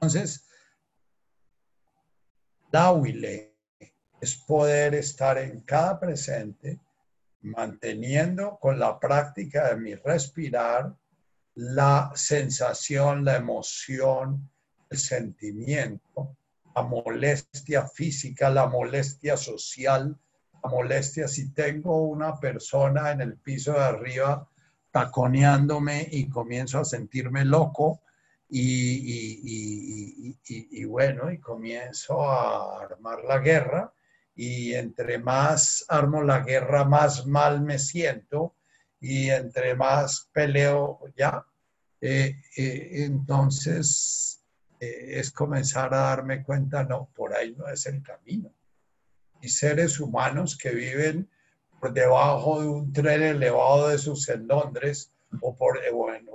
Entonces, 0.00 0.48
huile 2.72 3.56
es 4.20 4.36
poder 4.36 4.94
estar 4.94 5.38
en 5.38 5.62
cada 5.62 5.98
presente 5.98 6.78
manteniendo 7.40 8.58
con 8.60 8.78
la 8.78 8.98
práctica 9.00 9.68
de 9.68 9.76
mi 9.76 9.94
respirar 9.96 10.94
la 11.56 12.12
sensación, 12.14 13.24
la 13.24 13.36
emoción, 13.36 14.48
el 14.88 14.98
sentimiento, 14.98 16.36
la 16.76 16.82
molestia 16.82 17.88
física, 17.88 18.50
la 18.50 18.66
molestia 18.66 19.36
social, 19.36 20.16
la 20.62 20.70
molestia 20.70 21.26
si 21.26 21.52
tengo 21.52 22.02
una 22.02 22.38
persona 22.38 23.10
en 23.10 23.20
el 23.20 23.36
piso 23.36 23.72
de 23.72 23.80
arriba 23.80 24.48
taconeándome 24.92 26.06
y 26.08 26.28
comienzo 26.28 26.78
a 26.78 26.84
sentirme 26.84 27.44
loco 27.44 28.02
y, 28.50 30.38
y 30.46 30.84
bueno, 30.84 31.30
y 31.30 31.38
comienzo 31.38 32.22
a 32.22 32.82
armar 32.82 33.24
la 33.24 33.38
guerra 33.38 33.92
y 34.38 34.72
entre 34.74 35.18
más 35.18 35.84
armo 35.88 36.22
la 36.22 36.40
guerra, 36.40 36.84
más 36.84 37.26
mal 37.26 37.60
me 37.60 37.76
siento 37.78 38.54
y 39.00 39.30
entre 39.30 39.74
más 39.74 40.30
peleo 40.32 41.00
ya. 41.16 41.44
Eh, 42.00 42.36
eh, 42.56 42.88
entonces 43.04 44.40
eh, 44.78 45.18
es 45.18 45.32
comenzar 45.32 45.92
a 45.92 46.02
darme 46.10 46.44
cuenta, 46.44 46.84
no, 46.84 47.10
por 47.16 47.34
ahí 47.34 47.52
no 47.58 47.66
es 47.66 47.86
el 47.86 48.00
camino. 48.00 48.54
Y 49.42 49.48
seres 49.48 49.98
humanos 49.98 50.56
que 50.56 50.70
viven 50.70 51.28
por 51.80 51.92
debajo 51.92 52.60
de 52.60 52.68
un 52.68 52.92
tren 52.92 53.22
elevado 53.22 53.88
de 53.88 53.96
esos 53.96 54.28
en 54.28 54.46
Londres 54.46 55.12
o, 55.40 55.56
por, 55.56 55.80
o 55.92 56.14
en 56.14 56.27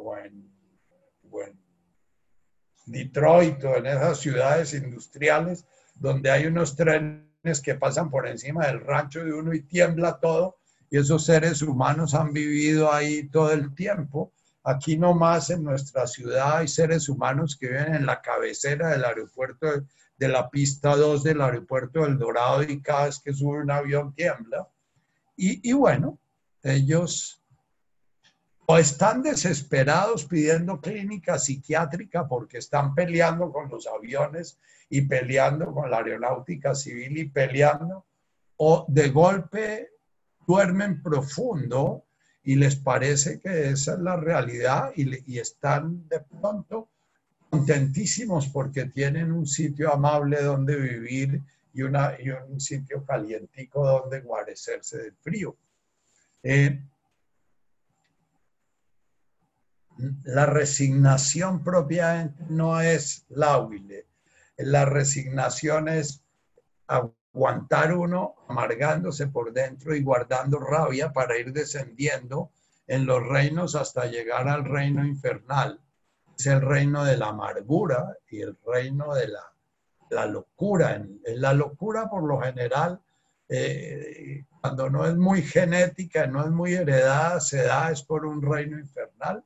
Detroit 2.86 3.64
o 3.64 3.78
en 3.78 3.86
esas 3.86 4.20
ciudades 4.20 4.74
industriales 4.74 5.66
donde 5.96 6.32
hay 6.32 6.46
unos 6.46 6.76
trenes 6.76 7.62
que 7.64 7.76
pasan 7.76 8.10
por 8.10 8.28
encima 8.28 8.68
del 8.68 8.82
rancho 8.82 9.24
de 9.24 9.34
uno 9.34 9.54
y 9.54 9.62
tiembla 9.62 10.20
todo, 10.20 10.58
y 10.90 10.98
esos 10.98 11.26
seres 11.26 11.62
humanos 11.62 12.14
han 12.14 12.34
vivido 12.34 12.92
ahí 12.92 13.28
todo 13.30 13.52
el 13.52 13.74
tiempo. 13.74 14.32
Aquí 14.64 14.98
nomás 14.98 15.50
en 15.50 15.64
nuestra 15.64 16.08
ciudad 16.08 16.58
hay 16.58 16.68
seres 16.68 17.10
humanos 17.10 17.58
que 17.60 17.68
viven 17.68 17.96
en 17.96 18.06
la 18.06 18.22
cabecera 18.22 18.90
del 18.90 19.04
aeropuerto 19.04 19.68
de, 20.18 20.28
la 20.28 20.50
pista 20.50 20.96
2 20.96 21.24
del 21.24 21.42
aeropuerto 21.42 22.04
del 22.04 22.18
Dorado 22.18 22.64
y 22.64 22.82
cada 22.82 23.06
vez 23.06 23.20
que 23.20 23.34
sube 23.34 23.62
un 23.62 23.72
avión 23.72 24.14
tiembla. 24.14 24.68
Y, 25.36 25.68
y 25.70 25.74
bueno, 25.74 26.18
ellos 26.62 27.43
o 28.66 28.78
están 28.78 29.22
desesperados 29.22 30.26
pidiendo 30.26 30.80
clínica 30.80 31.38
psiquiátrica 31.38 32.28
porque 32.28 32.60
están 32.60 32.96
peleando 32.96 33.52
con 33.52 33.70
los 33.70 33.88
aviones 33.88 34.58
y 34.90 35.02
peleando 35.02 35.74
con 35.74 35.90
la 35.90 35.98
aeronáutica 35.98 36.76
civil 36.76 37.18
y 37.18 37.26
peleando, 37.26 38.06
o 38.58 38.86
de 38.88 39.10
golpe 39.10 39.90
duermen 40.46 41.02
profundo 41.02 42.06
y 42.44 42.56
les 42.56 42.76
parece 42.76 43.40
que 43.40 43.70
esa 43.70 43.94
es 43.94 44.00
la 44.00 44.18
realidad 44.18 44.92
y, 44.96 45.40
están 45.40 46.08
de 46.08 46.20
pronto 46.20 46.90
contentísimos 47.50 48.50
porque 48.50 48.86
tienen 48.86 49.32
un 49.32 49.48
sitio 49.48 49.94
amable 49.94 50.42
donde 50.42 50.76
vivir 50.76 51.42
y, 51.74 51.82
una, 51.82 52.16
y 52.20 52.30
un 52.30 52.60
sitio 52.60 53.04
calientico 53.06 53.86
donde 53.86 54.22
guarecerse 54.22 54.98
del 54.98 55.16
frío. 55.22 55.56
Eh, 56.44 56.82
la 59.98 60.46
resignación 60.46 61.64
propiamente 61.64 62.44
no 62.50 62.82
es 62.82 63.26
lauile. 63.30 64.08
La 64.58 64.86
resignación 64.86 65.88
es 65.88 66.24
aguantar 66.88 67.94
uno 67.94 68.36
amargándose 68.48 69.28
por 69.28 69.54
dentro 69.54 69.96
y 69.96 70.04
guardando 70.04 70.60
rabia 70.60 71.12
para 71.12 71.38
ir 71.38 71.52
descendiendo 71.54 72.52
en 72.88 73.06
los 73.06 73.26
reinos 73.26 73.76
hasta 73.76 74.06
llegar 74.06 74.48
al 74.48 74.66
reino 74.66 75.06
infernal. 75.06 75.80
Es 76.38 76.48
el 76.48 76.62
reino 76.62 77.04
de 77.04 77.18
la 77.18 77.28
amargura 77.30 78.18
y 78.30 78.42
el 78.42 78.58
reino 78.66 79.14
de 79.14 79.28
la, 79.28 79.54
la 80.10 80.26
locura. 80.26 81.04
La 81.26 81.54
locura 81.54 82.10
por 82.10 82.24
lo 82.24 82.42
general, 82.42 83.02
eh, 83.50 84.46
cuando 84.62 84.90
no 84.90 85.06
es 85.06 85.16
muy 85.16 85.42
genética, 85.42 86.28
no 86.28 86.44
es 86.44 86.52
muy 86.52 86.74
heredada, 86.74 87.40
se 87.40 87.64
da 87.64 87.92
es 87.92 88.04
por 88.04 88.26
un 88.26 88.42
reino 88.42 88.80
infernal. 88.80 89.44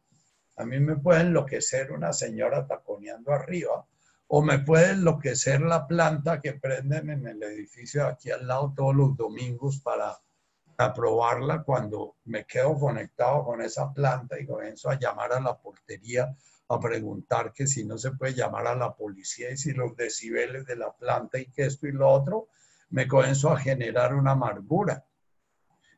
A 0.58 0.66
mí 0.66 0.80
me 0.80 0.98
puede 0.98 1.22
enloquecer 1.22 1.92
una 1.92 2.14
señora 2.14 2.66
taconeando 2.66 3.32
arriba 3.32 3.86
o 4.28 4.42
me 4.42 4.60
puede 4.60 4.92
enloquecer 4.92 5.62
la 5.62 5.88
planta 5.88 6.42
que 6.42 6.54
prenden 6.54 7.10
en 7.10 7.28
el 7.28 7.44
edificio 7.44 8.04
de 8.04 8.10
aquí 8.10 8.32
al 8.32 8.48
lado 8.48 8.74
todos 8.76 8.96
los 8.96 9.16
domingos 9.16 9.80
para 9.80 10.20
aprobarla 10.78 11.64
cuando 11.64 12.18
me 12.26 12.46
quedo 12.46 12.78
conectado 12.78 13.46
con 13.46 13.62
esa 13.62 13.94
planta 13.94 14.40
y 14.40 14.46
comienzo 14.46 14.90
a 14.90 15.00
llamar 15.00 15.34
a 15.34 15.40
la 15.40 15.58
portería 15.58 16.36
a 16.70 16.80
preguntar 16.80 17.54
que 17.54 17.66
si 17.66 17.86
no 17.86 17.98
se 17.98 18.12
puede 18.12 18.34
llamar 18.34 18.68
a 18.68 18.76
la 18.76 18.96
policía 18.96 19.52
y 19.52 19.58
si 19.58 19.72
los 19.72 19.96
decibeles 19.96 20.66
de 20.66 20.76
la 20.76 20.92
planta 20.92 21.40
y 21.40 21.46
que 21.46 21.66
esto 21.66 21.88
y 21.88 21.94
lo 21.94 22.10
otro, 22.10 22.50
me 22.90 23.08
comienzo 23.08 23.52
a 23.52 23.60
generar 23.60 24.14
una 24.14 24.32
amargura. 24.32 25.06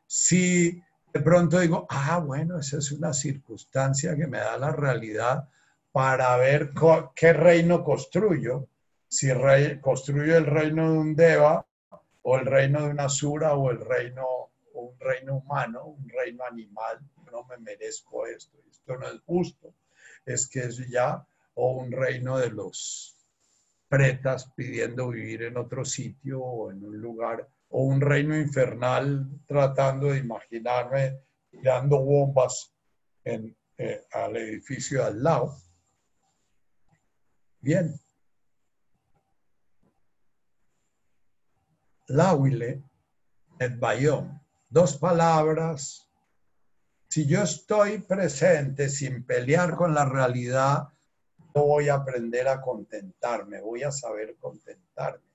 Si 0.06 0.82
de 1.12 1.20
pronto 1.20 1.58
digo, 1.58 1.86
ah, 1.90 2.18
bueno, 2.18 2.58
esa 2.58 2.78
es 2.78 2.92
una 2.92 3.12
circunstancia 3.12 4.16
que 4.16 4.26
me 4.26 4.38
da 4.38 4.56
la 4.56 4.72
realidad 4.72 5.48
para 5.92 6.36
ver 6.36 6.72
qué 7.14 7.32
reino 7.32 7.82
construyo, 7.82 8.68
si 9.08 9.28
construyo 9.80 10.36
el 10.36 10.46
reino 10.46 10.92
de 10.92 10.98
un 10.98 11.16
Deva 11.16 11.66
o 12.22 12.38
el 12.38 12.46
reino 12.46 12.82
de 12.82 12.90
una 12.90 13.08
Sura 13.08 13.54
o 13.54 13.70
el 13.70 13.80
reino, 13.80 14.24
un 14.74 14.98
reino 15.00 15.38
humano, 15.38 15.84
un 15.86 16.08
reino 16.08 16.44
animal, 16.44 17.00
no 17.32 17.44
me 17.44 17.58
merezco 17.58 18.26
esto, 18.26 18.58
esto 18.70 18.96
no 18.96 19.08
es 19.08 19.20
justo. 19.26 19.74
Es 20.24 20.46
que 20.46 20.60
es 20.60 20.88
ya 20.88 21.26
o 21.54 21.72
un 21.72 21.90
reino 21.90 22.38
de 22.38 22.50
los 22.50 23.16
pretas 23.88 24.52
pidiendo 24.54 25.08
vivir 25.08 25.42
en 25.42 25.56
otro 25.56 25.84
sitio 25.84 26.40
o 26.40 26.70
en 26.70 26.84
un 26.84 26.96
lugar, 26.98 27.48
o 27.70 27.82
un 27.82 28.00
reino 28.00 28.36
infernal 28.36 29.26
tratando 29.46 30.08
de 30.08 30.18
imaginarme 30.18 31.20
tirando 31.50 32.00
bombas 32.00 32.72
eh, 33.24 33.54
al 34.12 34.36
edificio 34.36 35.04
al 35.04 35.22
lado. 35.22 35.56
Bien. 37.60 37.94
Lauile, 42.08 42.82
et 43.58 43.78
bayón, 43.78 44.40
dos 44.68 44.96
palabras 44.96 46.10
si 47.10 47.26
yo 47.26 47.42
estoy 47.42 47.98
presente 47.98 48.88
sin 48.88 49.24
pelear 49.26 49.74
con 49.74 49.92
la 49.92 50.04
realidad, 50.04 50.84
no 51.56 51.64
voy 51.64 51.88
a 51.88 51.94
aprender 51.94 52.46
a 52.46 52.60
contentarme, 52.60 53.60
voy 53.60 53.82
a 53.82 53.90
saber 53.90 54.36
contentarme. 54.38 55.29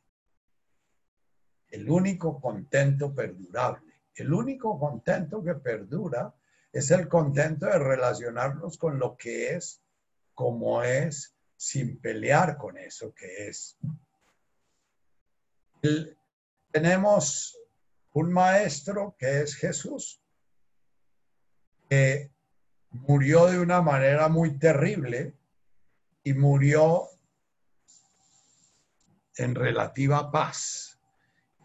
El 1.75 1.89
único 1.89 2.39
contento 2.39 3.13
perdurable, 3.13 3.99
el 4.15 4.31
único 4.31 4.79
contento 4.79 5.43
que 5.43 5.55
perdura 5.55 6.33
es 6.71 6.89
el 6.89 7.09
contento 7.09 7.65
de 7.65 7.77
relacionarnos 7.77 8.77
con 8.77 8.97
lo 8.97 9.17
que 9.17 9.55
es, 9.55 9.81
como 10.33 10.83
es, 10.83 11.35
sin 11.57 11.99
pelear 11.99 12.57
con 12.57 12.77
eso 12.77 13.13
que 13.13 13.49
es. 13.49 13.77
tenemos 16.71 17.59
un 18.13 18.31
maestro 18.31 19.13
que 19.19 19.41
es 19.41 19.55
Jesús 19.55 20.21
que 21.89 22.31
murió 22.91 23.47
de 23.47 23.59
una 23.59 23.81
manera 23.81 24.29
muy 24.29 24.57
terrible 24.57 25.35
y 26.23 26.33
murió 26.33 27.09
en 29.35 29.55
relativa 29.55 30.31
paz. 30.31 30.94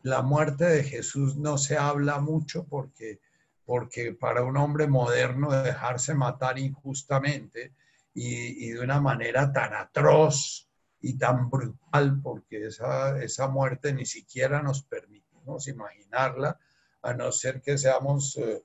La 0.02 0.22
muerte 0.22 0.64
de 0.64 0.84
Jesús 0.84 1.36
no 1.36 1.58
se 1.58 1.76
habla 1.76 2.20
mucho 2.20 2.64
porque, 2.64 3.20
porque 3.64 4.12
para 4.12 4.42
un 4.42 4.56
hombre 4.56 4.86
moderno 4.86 5.50
dejarse 5.50 6.14
matar 6.14 6.58
injustamente 6.58 7.72
y, 8.14 8.66
y 8.66 8.70
de 8.70 8.80
una 8.80 9.00
manera 9.00 9.52
tan 9.52 9.74
atroz 9.74 10.68
y 11.00 11.16
tan 11.18 11.48
brutal, 11.48 12.20
porque 12.22 12.66
esa, 12.66 13.22
esa 13.22 13.48
muerte 13.48 13.92
ni 13.92 14.06
siquiera 14.06 14.62
nos 14.62 14.82
permitimos 14.82 15.68
imaginarla, 15.68 16.58
a 17.02 17.14
no 17.14 17.32
ser 17.32 17.60
que 17.60 17.78
seamos... 17.78 18.36
Eh, 18.36 18.62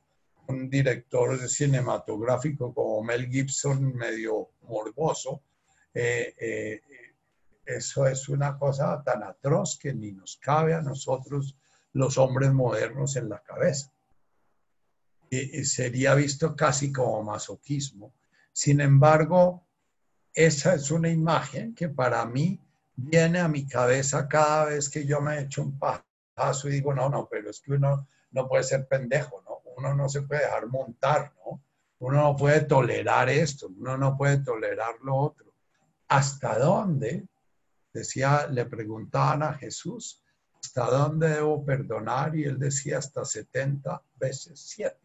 un 0.48 0.70
director 0.70 1.38
cinematográfico 1.48 2.74
como 2.74 3.04
Mel 3.04 3.28
Gibson, 3.30 3.96
medio 3.96 4.50
morboso, 4.68 5.42
eh, 5.94 6.34
eh, 6.40 6.82
eso 7.66 8.08
es 8.08 8.30
una 8.30 8.58
cosa 8.58 9.02
tan 9.04 9.24
atroz 9.24 9.78
que 9.80 9.94
ni 9.94 10.12
nos 10.12 10.38
cabe 10.38 10.74
a 10.74 10.82
nosotros 10.82 11.58
los 11.94 12.18
hombres 12.18 12.54
modernos 12.54 13.16
en 13.16 13.30
la 13.30 13.42
cabeza. 13.42 13.92
Y, 15.30 15.66
sería 15.66 16.14
visto 16.14 16.56
casi 16.56 16.92
como 16.92 17.24
masoquismo. 17.24 18.14
Sin 18.52 18.80
embargo, 18.80 19.66
esa 20.34 20.76
es 20.76 20.92
una 20.92 21.10
imagen 21.10 21.74
que 21.74 21.90
para 21.90 22.26
mí 22.26 22.60
viene 22.96 23.40
a 23.40 23.48
mi 23.48 23.68
cabeza 23.68 24.28
cada 24.28 24.66
vez 24.66 24.90
que 24.90 25.06
yo 25.06 25.20
me 25.22 25.40
echo 25.40 25.64
un 25.64 25.80
paso 25.80 26.68
y 26.68 26.74
digo, 26.74 26.94
no, 26.94 27.10
no, 27.10 27.28
pero 27.30 27.50
es 27.50 27.60
que 27.60 27.74
uno 27.74 28.08
no 28.32 28.48
puede 28.48 28.64
ser 28.64 28.88
pendejo, 28.88 29.42
¿no? 29.42 29.56
uno 29.78 29.94
no 29.94 30.10
se 30.10 30.22
puede 30.22 30.42
dejar 30.42 30.68
montar, 30.68 31.34
¿no? 31.46 31.62
Uno 32.00 32.22
no 32.22 32.36
puede 32.36 32.62
tolerar 32.62 33.30
esto, 33.30 33.68
uno 33.68 33.98
no 33.98 34.18
puede 34.18 34.38
tolerar 34.40 34.96
lo 35.02 35.16
otro. 35.16 35.54
¿Hasta 36.08 36.60
dónde? 36.60 37.26
Decía, 37.96 38.48
le 38.48 38.66
preguntaban 38.66 39.42
a 39.42 39.54
Jesús, 39.54 40.22
¿hasta 40.62 40.86
dónde 40.86 41.30
debo 41.30 41.64
perdonar? 41.64 42.36
Y 42.36 42.44
él 42.44 42.60
decía 42.60 42.98
hasta 42.98 43.24
70 43.24 44.04
veces 44.18 44.60
7, 44.60 44.98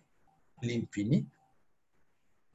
el 0.62 0.70
infinito. 0.72 1.36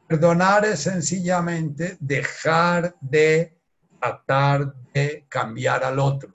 Perdonar 0.05 0.65
es 0.65 0.81
sencillamente 0.81 1.95
dejar 2.01 2.97
de 2.99 3.57
tratar 3.97 4.75
de 4.93 5.25
cambiar 5.29 5.85
al 5.85 5.99
otro, 5.99 6.33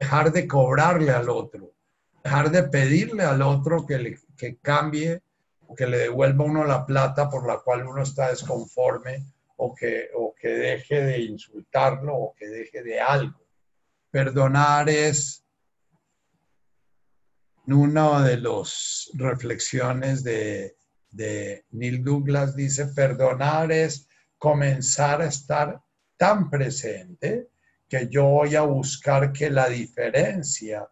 dejar 0.00 0.32
de 0.32 0.48
cobrarle 0.48 1.10
al 1.10 1.28
otro, 1.28 1.74
dejar 2.24 2.50
de 2.50 2.62
pedirle 2.62 3.24
al 3.24 3.42
otro 3.42 3.84
que, 3.84 3.98
le, 3.98 4.18
que 4.38 4.56
cambie 4.56 5.22
que 5.76 5.86
le 5.86 5.98
devuelva 5.98 6.44
uno 6.46 6.64
la 6.64 6.86
plata 6.86 7.28
por 7.28 7.46
la 7.46 7.58
cual 7.58 7.86
uno 7.86 8.02
está 8.02 8.30
desconforme 8.30 9.26
o 9.60 9.74
que, 9.74 10.08
o 10.14 10.34
que 10.34 10.48
deje 10.48 11.02
de 11.02 11.20
insultarlo 11.22 12.14
o 12.14 12.34
que 12.34 12.46
deje 12.48 12.82
de 12.82 13.00
algo. 13.00 13.44
Perdonar 14.10 14.88
es 14.88 15.44
una 17.66 18.24
de 18.24 18.36
las 18.38 19.10
reflexiones 19.14 20.22
de, 20.22 20.74
Neil 21.70 22.04
Douglas, 22.04 22.54
dice, 22.54 22.86
perdonar 22.86 23.72
es 23.72 24.08
comenzar 24.38 25.22
a 25.22 25.26
estar 25.26 25.80
tan 26.16 26.48
presente 26.50 27.48
que 27.88 28.08
yo 28.08 28.24
voy 28.24 28.54
a 28.54 28.62
buscar 28.62 29.32
que 29.32 29.50
la 29.50 29.68
diferencia 29.68 30.88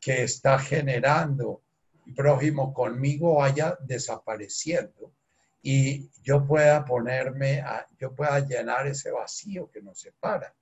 que 0.00 0.24
está 0.24 0.58
generando 0.58 1.62
el 2.04 2.14
prójimo 2.14 2.74
conmigo 2.74 3.36
vaya 3.36 3.78
desapareciendo 3.80 5.12
y 5.70 6.10
yo 6.22 6.46
pueda 6.46 6.82
ponerme, 6.82 7.60
a, 7.60 7.86
yo 8.00 8.14
pueda 8.14 8.40
llenar 8.40 8.86
ese 8.86 9.10
vacío 9.10 9.70
que 9.70 9.82
nos 9.82 10.00
separa. 10.00 10.54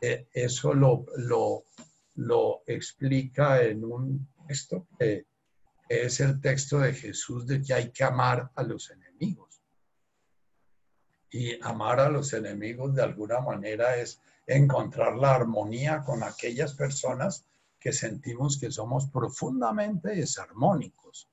E, 0.00 0.26
eso 0.32 0.74
lo, 0.74 1.06
lo, 1.16 1.62
lo, 2.16 2.64
explica 2.66 3.62
en 3.62 3.84
un 3.84 4.28
texto 4.48 4.88
que 4.98 5.26
es 5.88 6.18
el 6.18 6.40
texto 6.40 6.80
de 6.80 6.92
Jesús 6.92 7.46
de 7.46 7.62
que 7.62 7.72
hay 7.72 7.92
que 7.92 8.02
amar 8.02 8.50
a 8.56 8.64
los 8.64 8.90
enemigos. 8.90 9.62
Y 11.30 11.56
amar 11.62 12.00
a 12.00 12.08
los 12.08 12.32
enemigos 12.32 12.96
de 12.96 13.02
alguna 13.02 13.40
manera 13.40 13.94
es 13.94 14.20
encontrar 14.48 15.14
la 15.14 15.36
armonía 15.36 16.02
con 16.04 16.24
aquellas 16.24 16.74
personas 16.74 17.46
que 17.78 17.92
sentimos 17.92 18.58
que 18.58 18.72
somos 18.72 19.06
profundamente 19.06 20.16
desarmónicos. 20.16 21.31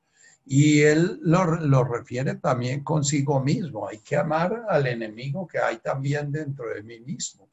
Y 0.52 0.82
él 0.82 1.20
lo, 1.22 1.84
refiere 1.84 2.34
también 2.34 2.84
consigo 2.84 3.40
mismo. 3.40 3.88
Hay 3.88 4.00
que 4.00 4.16
amar 4.16 4.66
al 4.68 4.88
enemigo 4.88 5.46
que 5.46 5.60
hay 5.60 5.78
también 5.78 6.32
dentro 6.32 6.74
de 6.74 6.82
mí 6.82 7.00
mismo. 7.02 7.48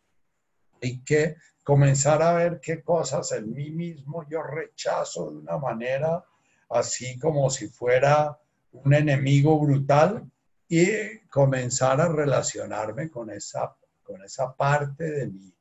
Hay 0.82 1.02
que 1.04 1.36
comenzar 1.62 2.22
a 2.22 2.32
ver 2.32 2.58
qué 2.58 2.82
cosas 2.82 3.32
en 3.32 3.52
mí 3.52 3.70
mismo 3.70 4.26
yo 4.30 4.42
rechazo 4.42 5.30
de 5.30 5.36
una 5.40 5.58
manera 5.58 6.24
así 6.70 7.18
como 7.18 7.50
si 7.50 7.68
fuera 7.68 8.40
un 8.72 8.94
enemigo 8.94 9.58
brutal 9.58 10.30
y 10.66 11.18
comenzar 11.28 12.00
a 12.00 12.08
relacionarme 12.08 13.10
con 13.10 13.28
esa, 13.28 13.76
con 14.02 14.22
esa 14.24 14.56
parte 14.56 15.04
de 15.10 15.26
mi, 15.26 15.54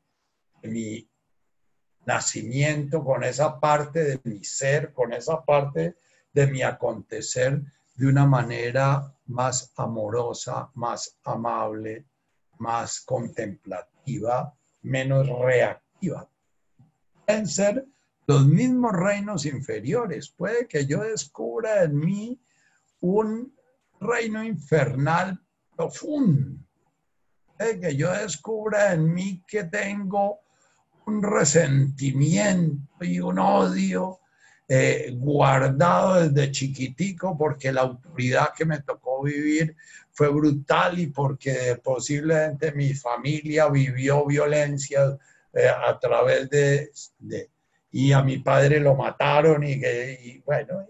de 0.62 0.70
mi 0.70 1.10
nacimiento, 2.06 3.04
con 3.04 3.26
esa 3.26 3.60
parte 3.60 4.06
de 4.06 4.22
mi 4.24 4.42
ser, 4.46 4.94
con 4.94 5.12
esa 5.12 5.44
parte 5.44 5.98
de 6.36 6.48
mi 6.48 6.62
acontecer 6.62 7.64
de 7.96 8.08
una 8.08 8.26
manera 8.28 9.16
más 9.28 9.72
amorosa, 9.78 10.70
más 10.76 11.18
amable, 11.24 12.06
más 12.60 13.00
contemplativa, 13.00 14.54
menos 14.82 15.28
reactiva. 15.30 16.30
Pueden 17.26 17.48
ser 17.48 17.86
los 18.28 18.46
mismos 18.46 18.92
reinos 18.92 19.46
inferiores. 19.46 20.30
Puede 20.30 20.68
que 20.68 20.86
yo 20.86 21.04
descubra 21.04 21.84
en 21.84 21.98
mí 21.98 22.42
un 23.00 23.56
reino 24.02 24.44
infernal 24.44 25.42
profundo. 25.76 26.60
Puede 27.58 27.80
que 27.80 27.96
yo 27.96 28.12
descubra 28.12 28.92
en 28.92 29.14
mí 29.14 29.42
que 29.48 29.64
tengo 29.64 30.42
un 31.06 31.24
resentimiento 31.24 33.06
y 33.06 33.22
un 33.22 33.40
odio 33.40 34.20
eh, 34.68 35.12
guardado 35.14 36.28
desde 36.28 36.52
chiquitico 36.52 37.38
porque 37.38 37.72
la 37.72 37.82
autoridad 37.82 38.50
que 38.58 38.66
me 38.66 38.82
tocó 38.82 39.22
vivir 39.22 39.76
fue 40.12 40.30
brutal 40.30 40.98
y 40.98 41.08
porque 41.08 41.80
posiblemente 41.84 42.72
mi 42.72 42.94
familia 42.94 43.70
vivió 43.70 44.26
violencia 44.26 45.18
eh, 45.54 45.68
a 45.68 46.00
través 46.00 46.50
de, 46.50 46.90
y 47.92 48.12
a 48.12 48.24
mi 48.24 48.40
padre 48.40 48.80
lo 48.80 48.96
mataron 48.96 49.64
y, 49.64 49.80
que, 49.80 50.42
bueno, 50.46 50.86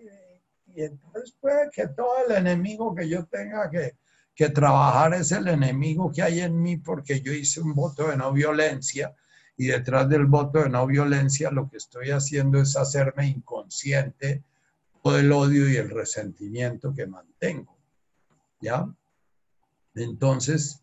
y, 0.73 0.81
entonces 0.81 1.35
puede 1.39 1.69
que 1.69 1.87
todo 1.87 2.25
el 2.27 2.35
enemigo 2.35 2.95
que 2.95 3.09
yo 3.09 3.25
tenga 3.25 3.69
que, 3.69 3.95
que 4.33 4.49
trabajar 4.49 5.13
es 5.15 5.31
el 5.31 5.47
enemigo 5.47 6.11
que 6.11 6.21
hay 6.21 6.39
en 6.39 6.61
mí 6.61 6.77
porque 6.77 7.19
yo 7.19 7.33
hice 7.33 7.59
un 7.59 7.73
voto 7.73 8.09
de 8.09 8.17
no 8.17 8.31
violencia 8.31 9.13
y 9.57 9.67
detrás 9.67 10.09
del 10.09 10.25
voto 10.25 10.63
de 10.63 10.69
no 10.69 10.85
violencia 10.85 11.51
lo 11.51 11.69
que 11.69 11.77
estoy 11.77 12.11
haciendo 12.11 12.59
es 12.59 12.75
hacerme 12.75 13.27
inconsciente 13.27 14.43
todo 15.01 15.19
el 15.19 15.31
odio 15.31 15.69
y 15.69 15.77
el 15.77 15.89
resentimiento 15.89 16.93
que 16.93 17.05
mantengo. 17.05 17.77
¿Ya? 18.59 18.87
Entonces, 19.93 20.81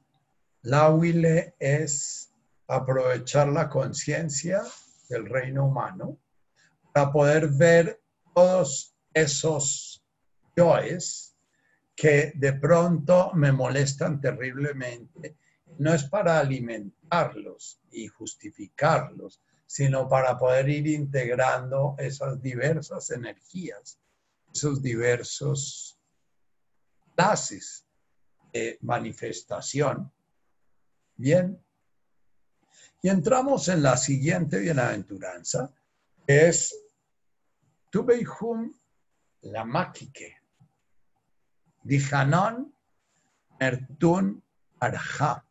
la 0.63 0.91
huile 0.91 1.55
es 1.59 2.33
aprovechar 2.69 3.49
la 3.49 3.69
conciencia 3.69 4.63
del 5.09 5.27
reino 5.27 5.67
humano 5.67 6.19
para 6.93 7.13
poder 7.13 7.49
ver 7.49 8.01
todos 8.35 8.95
esos 9.13 10.03
yoes 10.57 11.35
que 11.95 12.33
de 12.35 12.53
pronto 12.55 13.33
me 13.35 13.53
molestan 13.53 14.21
terriblemente. 14.21 15.37
No 15.79 15.93
es 15.95 16.05
para 16.05 16.39
alimentarlos 16.39 17.81
y 17.91 18.07
justificarlos, 18.09 19.41
sino 19.67 20.09
para 20.09 20.39
poder 20.39 20.69
ir 20.69 20.87
integrando 20.87 21.95
esas 21.99 22.41
diversas 22.43 23.11
energías, 23.11 23.99
esos 24.53 24.83
diversos 24.83 25.99
clases 27.17 27.87
de 28.53 28.79
manifestación. 28.83 30.13
Bien, 31.17 31.59
y 33.03 33.09
entramos 33.09 33.69
en 33.69 33.83
la 33.83 33.97
siguiente 33.97 34.61
bienaventuranza, 34.61 35.75
que 36.27 36.49
es 36.49 36.73
Tubeihum 37.91 38.73
la 39.43 39.65
Makike, 39.65 40.37
Dijanon 41.83 42.73
Mertun 43.59 44.43
Arja. 44.79 45.45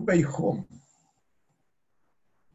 Tubeihum. 0.00 0.66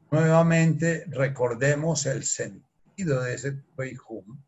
Nuevamente 0.09 1.05
recordemos 1.11 2.05
el 2.07 2.23
sentido 2.23 3.21
de 3.21 3.35
ese 3.35 3.51
Tubeihum. 3.51 4.41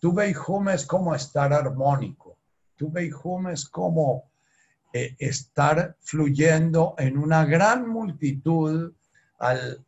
Tubeihum 0.00 0.68
es 0.70 0.84
como 0.84 1.14
estar 1.14 1.52
armónico 1.52 2.30
tu 2.80 2.90
es 3.50 3.68
como 3.68 4.32
eh, 4.92 5.14
estar 5.18 5.96
fluyendo 6.00 6.94
en 6.96 7.18
una 7.18 7.44
gran 7.44 7.86
multitud 7.86 8.94
al 9.38 9.84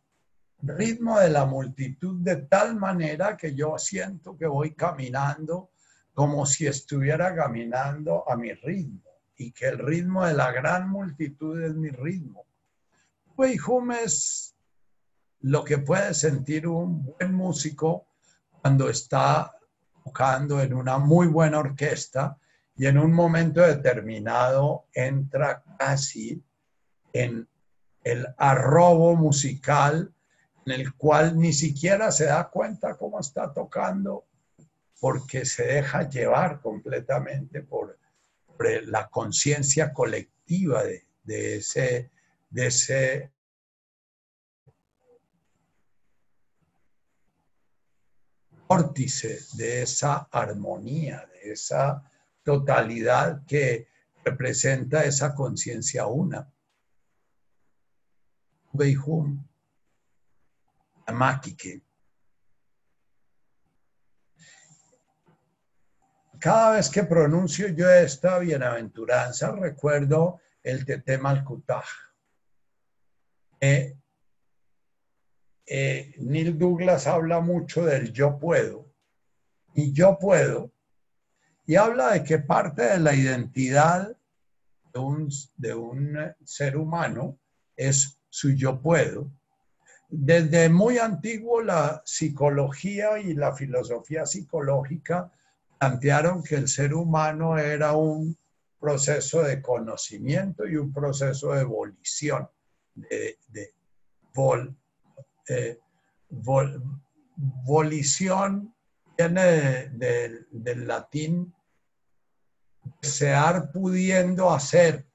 ritmo 0.61 1.19
de 1.19 1.31
la 1.31 1.47
multitud 1.47 2.21
de 2.21 2.37
tal 2.37 2.77
manera 2.77 3.37
que 3.37 3.55
yo 3.55 3.79
siento 3.79 4.37
que 4.37 4.47
voy 4.47 4.75
caminando 4.75 5.71
como 6.13 6.45
si 6.45 6.67
estuviera 6.67 7.35
caminando 7.35 8.31
a 8.31 8.37
mi 8.37 8.53
ritmo 8.53 9.11
y 9.37 9.53
que 9.53 9.69
el 9.69 9.79
ritmo 9.79 10.27
de 10.27 10.35
la 10.35 10.53
gran 10.53 10.89
multitud 10.91 11.61
es 11.63 11.75
mi 11.75 11.89
ritmo. 11.89 12.45
Beijum 13.37 13.93
es 13.93 14.55
lo 15.41 15.65
que 15.65 15.79
puede 15.79 16.15
sentir 16.15 16.67
un 16.67 17.05
buen 17.05 17.35
músico 17.35 18.07
cuando 18.61 18.89
está 18.89 19.53
tocando 20.05 20.61
en 20.61 20.75
una 20.75 20.99
muy 20.99 21.27
buena 21.27 21.59
orquesta 21.59 22.39
y 22.77 22.87
en 22.87 22.99
un 22.99 23.13
momento 23.13 23.61
determinado 23.61 24.87
entra 24.95 25.63
casi 25.79 26.43
en 27.13 27.49
el 28.05 28.27
arrobo 28.39 29.15
musical 29.17 30.13
en 30.67 30.73
el 30.73 30.95
cual 30.95 31.39
ni 31.39 31.53
siquiera 31.53 32.11
se 32.13 32.27
da 32.27 32.49
cuenta 32.49 32.97
cómo 32.97 33.21
está 33.21 33.53
tocando 33.53 34.27
porque 35.01 35.45
se 35.45 35.65
deja 35.65 36.09
llevar 36.09 36.61
completamente 36.61 37.63
por, 37.63 37.99
la 38.85 39.09
conciencia 39.09 39.93
colectiva 39.93 40.85
de, 40.85 41.05
de, 41.25 41.57
ese, 41.57 42.13
de 42.53 42.67
ese 42.67 43.33
vórtice, 48.69 49.41
de 49.55 49.83
esa 49.83 50.29
armonía, 50.31 51.27
de 51.33 51.53
esa 51.53 52.03
totalidad 52.43 53.45
que 53.47 53.89
representa 54.23 55.05
esa 55.05 55.35
conciencia 55.35 56.07
una. 56.07 56.47
Beihum, 58.73 59.47
Amakike. 61.07 61.83
Cada 66.39 66.73
vez 66.73 66.91
que 66.91 67.05
pronuncio 67.05 67.69
yo 67.69 67.89
esta 67.89 68.39
bienaventuranza, 68.39 69.53
recuerdo 69.53 70.41
el 70.63 70.85
Tetem 70.85 71.25
al 71.25 71.45
eh, 73.63 73.97
eh, 75.67 76.15
Neil 76.19 76.59
Douglas 76.59 77.07
habla 77.07 77.41
mucho 77.41 77.85
del 77.85 78.13
yo 78.13 78.39
puedo. 78.39 78.93
Y 79.75 79.93
yo 79.95 80.19
puedo 80.19 80.71
y 81.67 81.77
habla 81.77 82.13
de 82.13 82.25
que 82.25 82.39
parte 82.39 82.83
de 82.83 82.99
la 82.99 83.15
identidad 83.15 84.17
de 84.93 85.01
un, 85.01 85.31
de 85.57 85.75
un 85.75 86.19
ser 86.45 86.77
humano 86.77 87.39
es 87.77 88.19
su 88.29 88.51
yo 88.51 88.81
puedo. 88.81 89.31
Desde 90.09 90.69
muy 90.69 90.99
antiguo 90.99 91.63
la 91.63 92.03
psicología 92.05 93.19
y 93.19 93.35
la 93.35 93.55
filosofía 93.55 94.27
psicológica 94.27 95.33
plantearon 95.79 96.43
que 96.43 96.57
el 96.57 96.69
ser 96.69 96.95
humano 96.95 97.57
era 97.57 97.93
un 97.93 98.37
proceso 98.79 99.43
de 99.43 99.63
conocimiento 99.63 100.67
y 100.67 100.77
un 100.77 100.93
proceso 100.93 101.53
de 101.53 101.65
volición, 101.65 102.49
de, 102.95 103.75
vol, 104.35 104.77
eh, 105.49 105.79
volición 107.37 108.75
viene 109.17 109.89
del 109.91 110.87
latín 110.87 111.55
desear 113.01 113.71
pudiendo 113.71 114.51
hacer. 114.51 115.07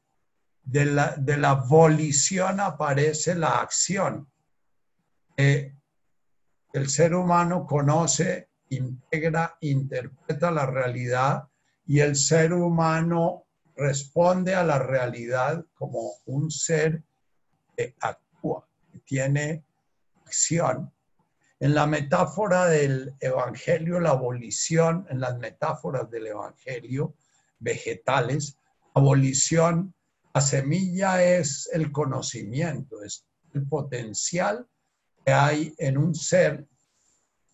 De 0.64 0.84
la, 0.84 1.16
de 1.16 1.38
la 1.38 1.54
volición 1.54 2.60
aparece 2.60 3.36
la 3.36 3.62
acción. 3.62 4.30
El 5.38 6.90
ser 6.90 7.16
humano 7.16 7.66
conoce, 7.66 8.50
integra, 8.70 9.58
interpreta 9.62 10.52
la 10.52 10.66
realidad 10.66 11.48
y 11.86 12.02
el 12.02 12.18
ser 12.18 12.52
humano 12.52 13.46
responde 13.78 14.56
a 14.56 14.64
la 14.64 14.80
realidad 14.80 15.64
como 15.74 16.16
un 16.26 16.52
ser 16.52 17.04
actúa, 18.00 18.68
que 18.92 19.00
tiene 19.00 19.64
acción 20.26 20.92
en 21.60 21.74
la 21.74 21.88
metáfora 21.88 22.66
del 22.66 23.16
Evangelio, 23.20 24.00
la 24.00 24.12
abolición, 24.12 25.08
en 25.10 25.20
las 25.20 25.38
metáforas 25.38 26.10
del 26.10 26.28
Evangelio 26.28 27.16
vegetales, 27.60 28.58
abolición, 28.94 29.94
la 30.34 30.42
semilla 30.42 31.24
es 31.24 31.68
el 31.74 31.92
conocimiento, 31.92 33.02
es 33.02 33.26
el 33.54 33.68
potencial 33.68 34.68
que 35.26 35.32
hay 35.32 35.74
en 35.80 35.98
un 35.98 36.14
ser 36.14 36.68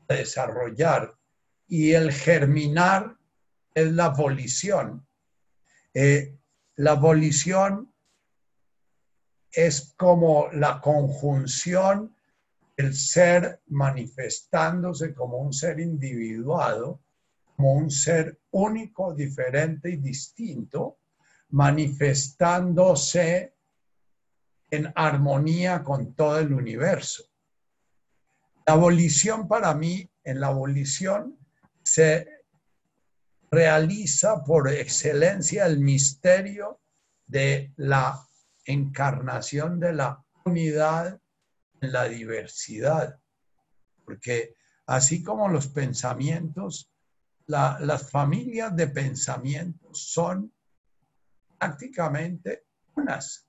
de 0.10 0.18
desarrollar 0.18 1.16
y 1.68 1.94
el 1.94 2.12
germinar 2.12 3.16
es 3.74 3.92
la 3.94 4.06
abolición. 4.06 5.08
Eh, 5.94 6.38
la 6.76 6.92
abolición 6.92 7.93
es 9.54 9.94
como 9.96 10.50
la 10.52 10.82
conjunción 10.82 12.16
el 12.76 12.96
ser 12.96 13.62
manifestándose 13.68 15.14
como 15.14 15.38
un 15.38 15.54
ser 15.54 15.80
individuado, 15.80 17.02
como 17.56 17.74
un 17.74 17.92
ser 17.92 18.40
único, 18.52 19.14
diferente 19.14 19.92
y 19.92 19.98
distinto, 19.98 20.98
manifestándose 21.50 23.54
en 24.72 24.92
armonía 24.96 25.84
con 25.84 26.16
todo 26.16 26.40
el 26.40 26.52
universo. 26.52 27.26
La 28.66 28.74
abolición 28.74 29.48
para 29.48 29.76
mí, 29.76 30.10
en 30.24 30.40
la 30.40 30.48
abolición 30.48 31.38
se 31.84 32.28
realiza 33.52 34.44
por 34.44 34.68
excelencia 34.68 35.68
el 35.68 35.80
misterio 35.80 36.80
de 37.28 37.72
la 37.76 38.28
encarnación 38.66 39.80
de 39.80 39.94
la 39.94 40.24
unidad 40.46 41.20
en 41.82 41.92
la 41.92 42.06
diversidad. 42.06 43.20
Porque 44.06 44.56
así 44.86 45.24
como 45.24 45.48
los 45.50 45.68
pensamientos, 45.68 46.92
las 47.48 48.10
familias 48.10 48.76
de 48.76 48.88
pensamientos 48.88 50.04
son 50.12 50.54
prácticamente 51.60 52.66
unas, 52.96 53.48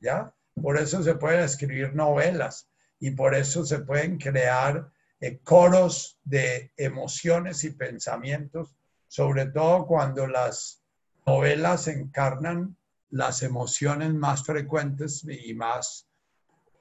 ¿ya? 0.00 0.34
Por 0.60 0.78
eso 0.78 1.02
se 1.02 1.14
pueden 1.14 1.40
escribir 1.40 1.94
novelas 1.94 2.68
y 2.98 3.12
por 3.12 3.34
eso 3.34 3.64
se 3.64 3.80
pueden 3.80 4.18
crear 4.18 4.90
eh, 5.20 5.38
coros 5.40 6.18
de 6.24 6.72
emociones 6.76 7.64
y 7.64 7.70
pensamientos, 7.70 8.74
sobre 9.06 9.46
todo 9.46 9.86
cuando 9.86 10.26
las 10.26 10.82
novelas 11.26 11.88
encarnan 11.88 12.77
las 13.10 13.42
emociones 13.42 14.12
más 14.14 14.44
frecuentes 14.44 15.24
y 15.24 15.54
más 15.54 16.06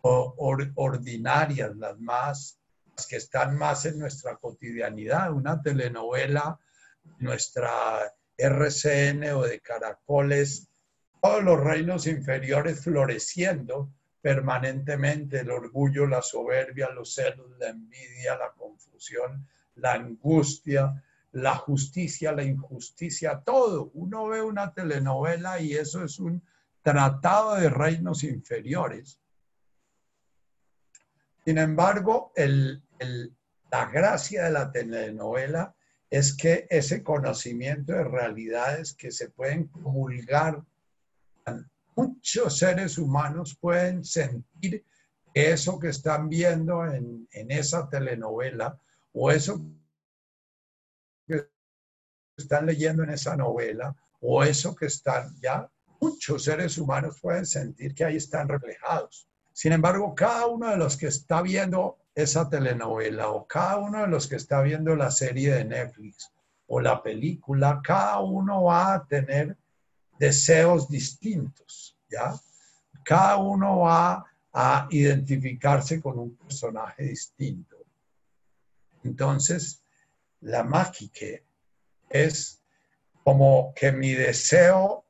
ordinarias, 0.01 1.75
las 1.75 1.99
más, 1.99 2.59
las 2.95 3.07
que 3.07 3.17
están 3.17 3.57
más 3.57 3.86
en 3.86 3.99
nuestra 3.99 4.36
cotidianidad. 4.38 5.32
Una 5.32 5.61
telenovela, 5.61 6.59
nuestra 7.19 8.13
RCN 8.38 9.32
o 9.34 9.43
de 9.43 9.59
caracoles, 9.59 10.67
todos 11.21 11.43
los 11.43 11.59
reinos 11.59 12.07
inferiores 12.07 12.82
floreciendo 12.82 13.91
permanentemente, 14.21 15.39
el 15.39 15.51
orgullo, 15.51 16.05
la 16.05 16.21
soberbia, 16.21 16.89
los 16.89 17.13
celos, 17.13 17.49
la 17.59 17.69
envidia, 17.69 18.38
la 18.38 18.51
confusión, 18.51 19.47
la 19.75 19.93
angustia, 19.93 21.03
la 21.38 21.56
justicia, 21.56 22.32
la 22.32 22.44
injusticia, 22.44 23.42
todo. 23.46 23.92
Uno 23.94 24.28
ve 24.28 24.42
una 24.42 24.74
telenovela 24.74 25.60
y 25.60 25.74
eso 25.74 26.04
es 26.04 26.20
un 26.20 26.42
tratado 26.82 27.56
de 27.56 27.70
reinos 27.70 28.24
inferiores. 28.24 29.20
Sin 31.46 31.60
embargo, 31.60 32.34
la 32.36 33.86
gracia 33.86 34.46
de 34.46 34.52
la 34.52 34.72
telenovela 34.72 35.76
es 36.10 36.36
que 36.36 36.66
ese 36.72 37.04
conocimiento 37.04 37.94
de 37.94 38.04
realidades 38.04 38.94
que 38.94 39.12
se 39.12 39.30
pueden 39.30 39.68
comulgar, 39.68 40.64
muchos 41.96 42.58
seres 42.58 42.98
humanos 42.98 43.56
pueden 43.62 44.04
sentir 44.04 44.84
que 45.34 45.52
eso 45.52 45.78
que 45.78 45.90
están 45.90 46.30
viendo 46.30 46.84
en, 46.86 47.28
en 47.32 47.52
esa 47.52 47.88
telenovela 47.88 48.80
o 49.14 49.30
eso 49.30 49.64
están 52.38 52.66
leyendo 52.66 53.04
en 53.04 53.10
esa 53.10 53.36
novela 53.36 53.96
o 54.22 54.44
eso 54.44 54.76
que 54.76 54.86
están 54.86 55.36
ya, 55.42 55.70
muchos 56.00 56.44
seres 56.44 56.78
humanos 56.78 57.20
pueden 57.20 57.46
sentir 57.46 57.94
que 57.94 58.06
ahí 58.06 58.18
están 58.18 58.48
reflejados. 58.48 59.28
Sin 59.54 59.72
embargo, 59.74 60.14
cada 60.14 60.46
uno 60.46 60.70
de 60.70 60.78
los 60.78 60.96
que 60.98 61.08
está 61.08 61.42
viendo 61.42 61.98
esa 62.14 62.50
telenovela 62.50 63.30
o 63.30 63.48
cada 63.48 63.78
uno 63.78 64.02
de 64.02 64.08
los 64.08 64.28
que 64.28 64.36
está 64.36 64.62
viendo 64.62 64.96
la 64.96 65.12
serie 65.12 65.54
de 65.54 65.66
Netflix 65.66 66.32
o 66.68 66.80
la 66.80 67.02
película, 67.02 67.82
cada 67.84 68.20
uno 68.20 68.64
va 68.64 68.94
a 68.94 69.06
tener 69.06 69.58
deseos 70.20 70.90
distintos, 70.90 71.98
¿ya? 72.10 72.36
Cada 73.04 73.38
uno 73.38 73.80
va 73.80 74.26
a 74.54 74.88
identificarse 74.92 76.02
con 76.02 76.20
un 76.20 76.36
personaje 76.36 77.04
distinto. 77.04 77.78
Entonces, 79.04 79.82
la 80.42 80.64
mágica 80.64 81.26
es 82.10 82.64
como 83.24 83.74
que 83.76 83.91
mi 83.91 84.14
deseo 84.14 85.05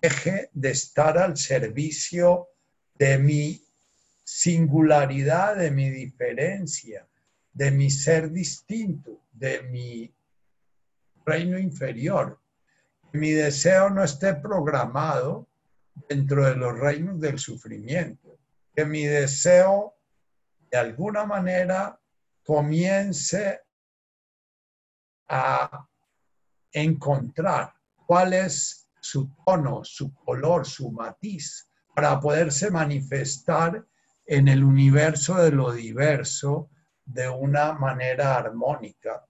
deje 0.00 0.50
de 0.52 0.70
estar 0.70 1.18
al 1.18 1.36
servicio 1.36 2.48
de 2.94 3.18
mi 3.18 3.64
singularidad, 4.22 5.56
de 5.56 5.70
mi 5.70 5.90
diferencia, 5.90 7.08
de 7.52 7.70
mi 7.70 7.90
ser 7.90 8.30
distinto, 8.30 9.22
de 9.32 9.62
mi 9.62 10.14
reino 11.24 11.58
inferior. 11.58 12.40
Mi 13.12 13.30
deseo 13.30 13.90
no 13.90 14.04
esté 14.04 14.34
programado 14.34 15.48
dentro 16.08 16.44
de 16.44 16.56
los 16.56 16.78
reinos 16.78 17.20
del 17.20 17.38
sufrimiento. 17.38 18.38
Que 18.74 18.84
mi 18.84 19.04
deseo 19.04 19.94
de 20.70 20.78
alguna 20.78 21.24
manera 21.24 22.00
comience 22.42 23.60
a 25.28 25.88
encontrar 26.74 27.72
cuál 28.06 28.34
es 28.34 28.88
su 29.00 29.30
tono, 29.46 29.84
su 29.84 30.12
color, 30.14 30.66
su 30.66 30.90
matiz, 30.90 31.68
para 31.94 32.20
poderse 32.20 32.70
manifestar 32.70 33.86
en 34.26 34.48
el 34.48 34.64
universo 34.64 35.36
de 35.36 35.52
lo 35.52 35.72
diverso 35.72 36.68
de 37.04 37.28
una 37.28 37.74
manera 37.74 38.36
armónica. 38.36 39.24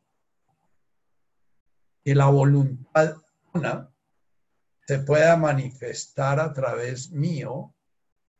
Y 2.02 2.14
la 2.14 2.26
voluntad 2.26 3.16
una 3.52 3.90
se 4.86 4.98
pueda 5.00 5.36
manifestar 5.36 6.40
a 6.40 6.52
través 6.52 7.10
mío 7.10 7.74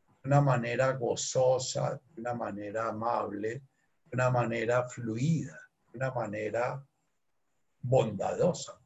de 0.07 0.29
una 0.29 0.41
manera 0.41 0.91
gozosa, 0.93 1.99
de 2.13 2.21
una 2.21 2.33
manera 2.33 2.89
amable, 2.89 3.49
de 4.05 4.11
una 4.13 4.29
manera 4.29 4.87
fluida, 4.87 5.59
de 5.91 5.97
una 5.97 6.11
manera 6.11 6.85
bondadosa. 7.81 8.79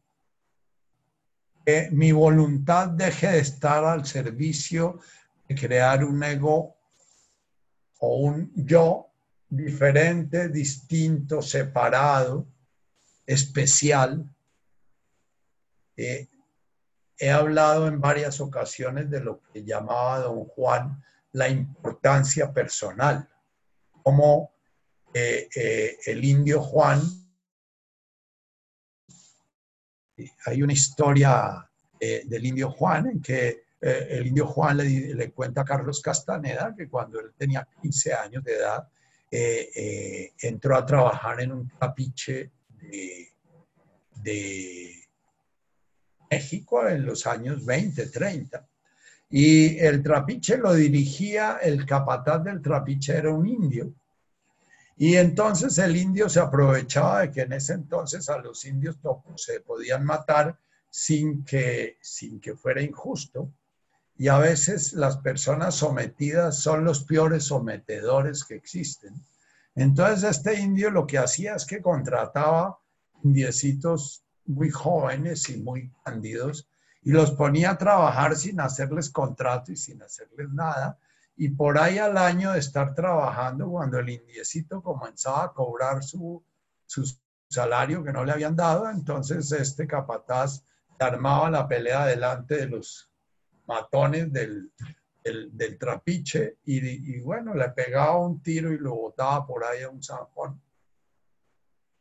Que 1.66 1.90
mi 1.92 2.12
voluntad 2.12 2.90
deje 2.90 3.28
de 3.28 3.40
estar 3.40 3.84
al 3.84 4.06
servicio 4.06 5.00
de 5.48 5.56
crear 5.56 6.04
un 6.04 6.24
ego 6.24 6.78
o 8.00 8.18
un 8.18 8.52
yo 8.56 9.10
diferente, 9.50 10.50
distinto, 10.50 11.42
separado, 11.42 12.48
especial. 13.26 14.24
Eh, 15.98 16.28
he 17.18 17.30
hablado 17.30 17.88
en 17.88 18.00
varias 18.00 18.40
ocasiones 18.40 19.10
de 19.10 19.20
lo 19.20 19.42
que 19.52 19.64
llamaba 19.64 20.20
don 20.20 20.46
Juan 20.46 21.04
la 21.34 21.50
importancia 21.50 22.52
personal, 22.54 23.28
como 24.04 24.52
eh, 25.14 25.48
eh, 25.56 25.98
el 26.06 26.24
indio 26.24 26.62
Juan, 26.62 27.02
hay 30.46 30.62
una 30.62 30.74
historia 30.74 31.70
del 32.00 32.46
indio 32.46 32.72
Juan 32.72 33.08
en 33.08 33.22
que 33.22 33.64
eh, 33.82 34.08
el 34.10 34.28
indio 34.28 34.46
Juan 34.46 34.78
le, 34.78 35.32
cuenta 35.32 35.62
a 35.62 35.66
Carlos 35.66 36.02
Castaneda 36.02 36.74
que 36.76 36.90
cuando 36.90 37.20
él 37.20 37.32
tenía 37.38 37.68
15 37.82 38.14
años 38.14 38.44
de 38.44 38.56
edad, 38.56 38.88
eh, 39.32 39.70
eh, 39.76 40.34
entró 40.42 40.76
a 40.76 40.86
trabajar 40.86 41.40
en 41.40 41.52
un 41.52 41.70
trapiche 41.70 42.52
de, 42.82 43.26
México 46.32 46.88
en 46.88 47.06
los 47.06 47.26
años 47.26 47.66
20, 47.66 48.06
30. 48.08 48.68
Y 49.32 49.80
el 49.80 50.04
trapiche 50.04 50.58
lo 50.58 50.76
dirigía, 50.76 51.58
el 51.62 51.88
capataz 51.88 52.44
del 52.44 52.62
trapiche 52.62 53.16
era 53.16 53.32
un 53.32 53.48
indio. 53.48 53.92
Y 55.02 55.16
entonces 55.16 55.78
el 55.78 55.96
indio 55.96 56.28
se 56.28 56.42
aprovechaba 56.42 57.22
de 57.22 57.32
que 57.32 57.42
en 57.44 57.54
ese 57.54 57.72
entonces 57.72 58.28
a 58.28 58.38
los 58.38 58.66
indios 58.66 58.98
no, 59.02 59.24
se 59.38 59.62
podían 59.62 60.04
matar 60.04 60.60
sin 60.90 61.46
que, 61.46 61.98
sin 62.02 62.42
que 62.42 62.54
fuera 62.54 62.82
injusto 62.82 63.50
y 64.18 64.28
a 64.28 64.38
veces 64.38 64.92
las 64.92 65.16
personas 65.16 65.76
sometidas 65.76 66.60
son 66.60 66.84
los 66.84 67.06
peores 67.06 67.46
sometedores 67.46 68.44
que 68.44 68.56
existen. 68.56 69.14
Entonces 69.74 70.30
este 70.30 70.60
indio 70.60 70.92
lo 70.92 71.08
que 71.08 71.18
hacía 71.18 71.56
es 71.56 71.66
que 71.66 71.82
contrataba 71.82 72.78
indiecitos 73.24 74.26
muy 74.48 74.70
jóvenes 74.70 75.48
y 75.48 75.62
muy 75.62 75.94
cándidos 76.04 76.68
y 77.04 77.12
los 77.12 77.32
ponía 77.32 77.72
a 77.72 77.78
trabajar 77.78 78.36
sin 78.36 78.60
hacerles 78.60 79.10
contrato 79.10 79.72
y 79.72 79.78
sin 79.78 80.04
hacerles 80.04 80.50
nada. 80.50 81.00
Y 81.42 81.48
por 81.48 81.80
ahí 81.80 81.98
al 81.98 82.18
año 82.18 82.52
de 82.52 82.60
estar 82.60 82.94
trabajando, 82.94 83.70
cuando 83.70 83.98
el 83.98 84.10
indiecito 84.10 84.84
comenzaba 84.84 85.46
a 85.46 85.54
cobrar 85.54 86.04
su, 86.04 86.44
su 86.86 87.10
salario 87.50 88.04
que 88.04 88.12
no 88.12 88.26
le 88.26 88.34
habían 88.34 88.58
dado, 88.58 88.90
entonces 88.90 89.50
este 89.54 89.88
capataz 89.88 90.66
armaba 91.00 91.50
la 91.50 91.66
pelea 91.66 92.08
delante 92.08 92.58
de 92.58 92.66
los 92.68 93.10
matones 93.68 94.34
del, 94.34 94.70
del, 95.24 95.78
trapiche 95.80 96.58
y, 96.66 97.22
bueno, 97.22 97.54
le 97.54 97.70
pegaba 97.70 98.20
un 98.20 98.44
tiro 98.44 98.74
y 98.74 98.78
lo 98.78 98.96
botaba 98.96 99.48
por 99.48 99.64
ahí 99.64 99.84
a 99.84 99.90
un 99.90 100.02
Juan. 100.02 100.62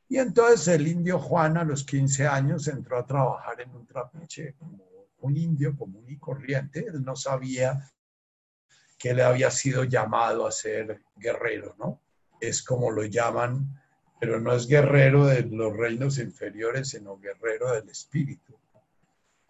Y 0.09 0.17
entonces 0.17 0.67
el 0.67 0.89
indio 0.89 1.21
Juan 1.21 1.59
a 1.59 1.65
los 1.65 1.85
15 1.85 2.27
años 2.27 2.67
entró 2.67 2.99
a 2.99 3.07
trabajar 3.07 3.61
en 3.61 3.73
un 3.73 3.87
trapiche 3.87 4.57
como 4.59 4.83
un 5.19 5.37
indio 5.37 5.77
común 5.77 6.07
y 6.09 6.19
corriente. 6.19 6.85
Él 6.89 7.05
no 7.05 7.15
sabía 7.15 7.89
que 8.99 9.11
él 9.11 9.21
había 9.21 9.51
sido 9.51 9.85
llamado 9.85 10.47
a 10.47 10.53
ser 10.53 11.01
guerrero, 11.17 11.75
¿no? 11.79 12.01
Es 12.41 12.63
como 12.63 12.91
lo 12.91 13.05
llaman, 13.05 13.81
pero 14.21 14.41
no 14.41 14.53
es 14.53 14.67
guerrero 14.67 15.27
de 15.27 15.43
los 15.43 15.77
reinos 15.77 16.19
inferiores, 16.19 16.91
sino 16.91 17.19
guerrero 17.19 17.73
del 17.73 17.89
espíritu. 17.89 18.55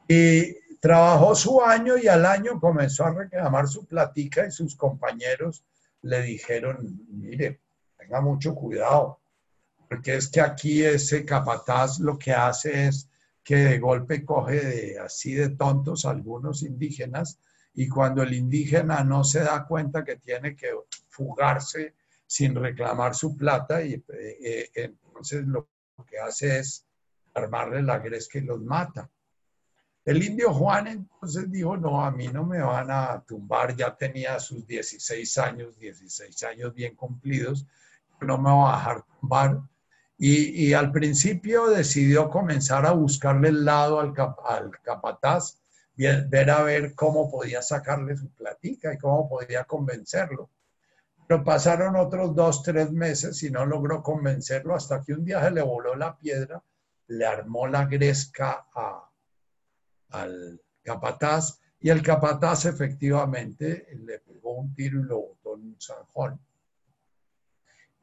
Y 0.06 0.54
trabajó 0.80 1.34
su 1.34 1.62
año 1.62 1.96
y 1.96 2.08
al 2.08 2.26
año 2.26 2.60
comenzó 2.60 3.04
a 3.04 3.14
reclamar 3.14 3.68
su 3.68 3.86
platica 3.86 4.46
y 4.46 4.50
sus 4.50 4.76
compañeros 4.76 5.64
le 6.02 6.22
dijeron, 6.22 7.00
mire, 7.10 7.60
tenga 7.98 8.20
mucho 8.20 8.54
cuidado, 8.54 9.18
porque 9.88 10.16
es 10.16 10.28
que 10.28 10.40
aquí 10.40 10.84
ese 10.84 11.24
capataz 11.24 11.98
lo 11.98 12.18
que 12.18 12.32
hace 12.32 12.88
es 12.88 13.08
que 13.42 13.56
de 13.56 13.78
golpe 13.78 14.24
coge 14.24 14.98
así 14.98 15.34
de 15.34 15.50
tontos 15.50 16.04
algunos 16.04 16.62
indígenas 16.62 17.38
y 17.74 17.88
cuando 17.88 18.22
el 18.22 18.34
indígena 18.34 19.04
no 19.04 19.24
se 19.24 19.40
da 19.40 19.66
cuenta 19.66 20.04
que 20.04 20.16
tiene 20.16 20.56
que 20.56 20.70
fugarse 21.08 21.94
sin 22.26 22.54
reclamar 22.54 23.14
su 23.14 23.36
plata 23.36 23.82
y 23.82 23.94
eh, 23.94 24.02
eh, 24.44 24.70
entonces 24.74 25.46
lo 25.46 25.68
que 26.06 26.18
hace 26.18 26.58
es 26.58 26.86
armarle 27.34 27.82
la 27.82 27.98
gresca 27.98 28.38
y 28.38 28.42
los 28.42 28.60
mata. 28.60 29.08
El 30.04 30.22
indio 30.22 30.54
Juan 30.54 30.86
entonces 30.86 31.50
dijo, 31.50 31.76
no, 31.76 32.02
a 32.02 32.10
mí 32.10 32.28
no 32.28 32.42
me 32.42 32.60
van 32.60 32.90
a 32.90 33.22
tumbar, 33.26 33.76
ya 33.76 33.94
tenía 33.94 34.40
sus 34.40 34.66
16 34.66 35.36
años, 35.38 35.78
16 35.78 36.42
años 36.44 36.72
bien 36.74 36.94
cumplidos, 36.96 37.66
no 38.22 38.38
me 38.38 38.50
voy 38.50 38.70
a 38.72 38.76
dejar 38.76 39.04
tumbar. 39.04 39.60
Y, 40.20 40.72
al 40.72 40.90
principio 40.90 41.68
decidió 41.68 42.28
comenzar 42.28 42.86
a 42.86 42.92
buscarle 42.92 43.50
el 43.50 43.64
lado 43.64 44.00
al 44.00 44.12
capataz, 44.82 45.57
ver 45.98 46.50
a 46.50 46.62
ver 46.62 46.94
cómo 46.94 47.30
podía 47.30 47.60
sacarle 47.60 48.16
su 48.16 48.30
platica 48.30 48.94
y 48.94 48.98
cómo 48.98 49.28
podía 49.28 49.64
convencerlo. 49.64 50.50
Pero 51.26 51.44
pasaron 51.44 51.96
otros 51.96 52.34
dos, 52.34 52.62
tres 52.62 52.90
meses 52.90 53.42
y 53.42 53.50
no 53.50 53.66
logró 53.66 54.02
convencerlo 54.02 54.74
hasta 54.74 55.02
que 55.02 55.12
un 55.12 55.24
día 55.24 55.42
se 55.42 55.50
le 55.50 55.62
voló 55.62 55.94
la 55.94 56.16
piedra, 56.16 56.62
le 57.08 57.26
armó 57.26 57.66
la 57.66 57.84
gresca 57.84 58.66
a, 58.74 59.10
al 60.10 60.60
capataz 60.82 61.60
y 61.80 61.90
el 61.90 62.02
capataz 62.02 62.64
efectivamente 62.64 63.86
le 64.04 64.20
pegó 64.20 64.52
un 64.52 64.74
tiro 64.74 65.00
y 65.00 65.04
lo 65.04 65.20
botó 65.20 65.56
en 65.56 65.64
un 65.64 65.76
zanjón. 65.80 66.40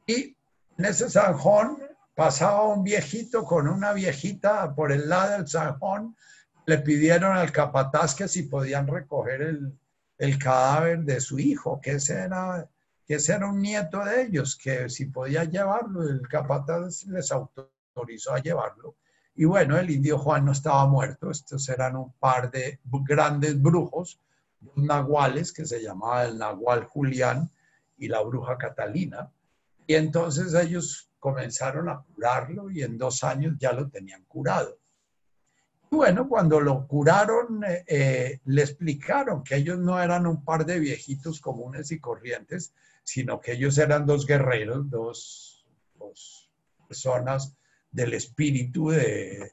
Y 0.06 0.36
en 0.78 0.84
ese 0.84 1.10
zanjón 1.10 1.82
pasaba 2.14 2.64
un 2.64 2.84
viejito 2.84 3.44
con 3.44 3.68
una 3.68 3.92
viejita 3.92 4.74
por 4.74 4.92
el 4.92 5.08
lado 5.08 5.32
del 5.32 5.48
zanjón. 5.48 6.16
Le 6.66 6.78
pidieron 6.78 7.36
al 7.36 7.52
capataz 7.52 8.14
que 8.14 8.28
si 8.28 8.44
podían 8.44 8.86
recoger 8.86 9.42
el, 9.42 9.72
el 10.18 10.38
cadáver 10.38 11.00
de 11.00 11.20
su 11.20 11.38
hijo, 11.38 11.80
que 11.80 11.92
ese, 11.92 12.14
era, 12.14 12.68
que 13.06 13.14
ese 13.14 13.34
era 13.34 13.48
un 13.48 13.60
nieto 13.60 14.04
de 14.04 14.22
ellos, 14.22 14.56
que 14.56 14.88
si 14.88 15.06
podía 15.06 15.44
llevarlo, 15.44 16.02
el 16.02 16.26
capataz 16.28 17.04
les 17.06 17.30
autorizó 17.32 18.34
a 18.34 18.40
llevarlo. 18.40 18.96
Y 19.34 19.44
bueno, 19.44 19.76
el 19.76 19.90
indio 19.90 20.18
Juan 20.18 20.46
no 20.46 20.52
estaba 20.52 20.86
muerto, 20.86 21.30
estos 21.30 21.68
eran 21.68 21.96
un 21.96 22.12
par 22.12 22.50
de 22.50 22.80
grandes 23.04 23.60
brujos, 23.60 24.18
nahuales 24.74 25.52
que 25.52 25.66
se 25.66 25.82
llamaba 25.82 26.24
el 26.24 26.38
nahual 26.38 26.84
Julián 26.84 27.50
y 27.98 28.08
la 28.08 28.22
bruja 28.22 28.56
Catalina. 28.56 29.30
Y 29.86 29.94
entonces 29.94 30.54
ellos 30.54 31.10
comenzaron 31.18 31.88
a 31.88 32.02
curarlo 32.02 32.70
y 32.70 32.82
en 32.82 32.96
dos 32.96 33.22
años 33.24 33.54
ya 33.58 33.72
lo 33.72 33.88
tenían 33.88 34.24
curado. 34.24 34.78
Bueno, 35.90 36.28
cuando 36.28 36.60
lo 36.60 36.86
curaron, 36.86 37.64
eh, 37.64 37.84
eh, 37.86 38.40
le 38.44 38.62
explicaron 38.62 39.42
que 39.42 39.56
ellos 39.56 39.78
no 39.78 40.00
eran 40.00 40.26
un 40.26 40.44
par 40.44 40.66
de 40.66 40.78
viejitos 40.78 41.40
comunes 41.40 41.92
y 41.92 42.00
corrientes, 42.00 42.72
sino 43.04 43.40
que 43.40 43.52
ellos 43.52 43.78
eran 43.78 44.04
dos 44.04 44.26
guerreros, 44.26 44.90
dos, 44.90 45.52
personas 46.88 47.52
del 47.90 48.14
espíritu 48.14 48.90
de, 48.90 49.52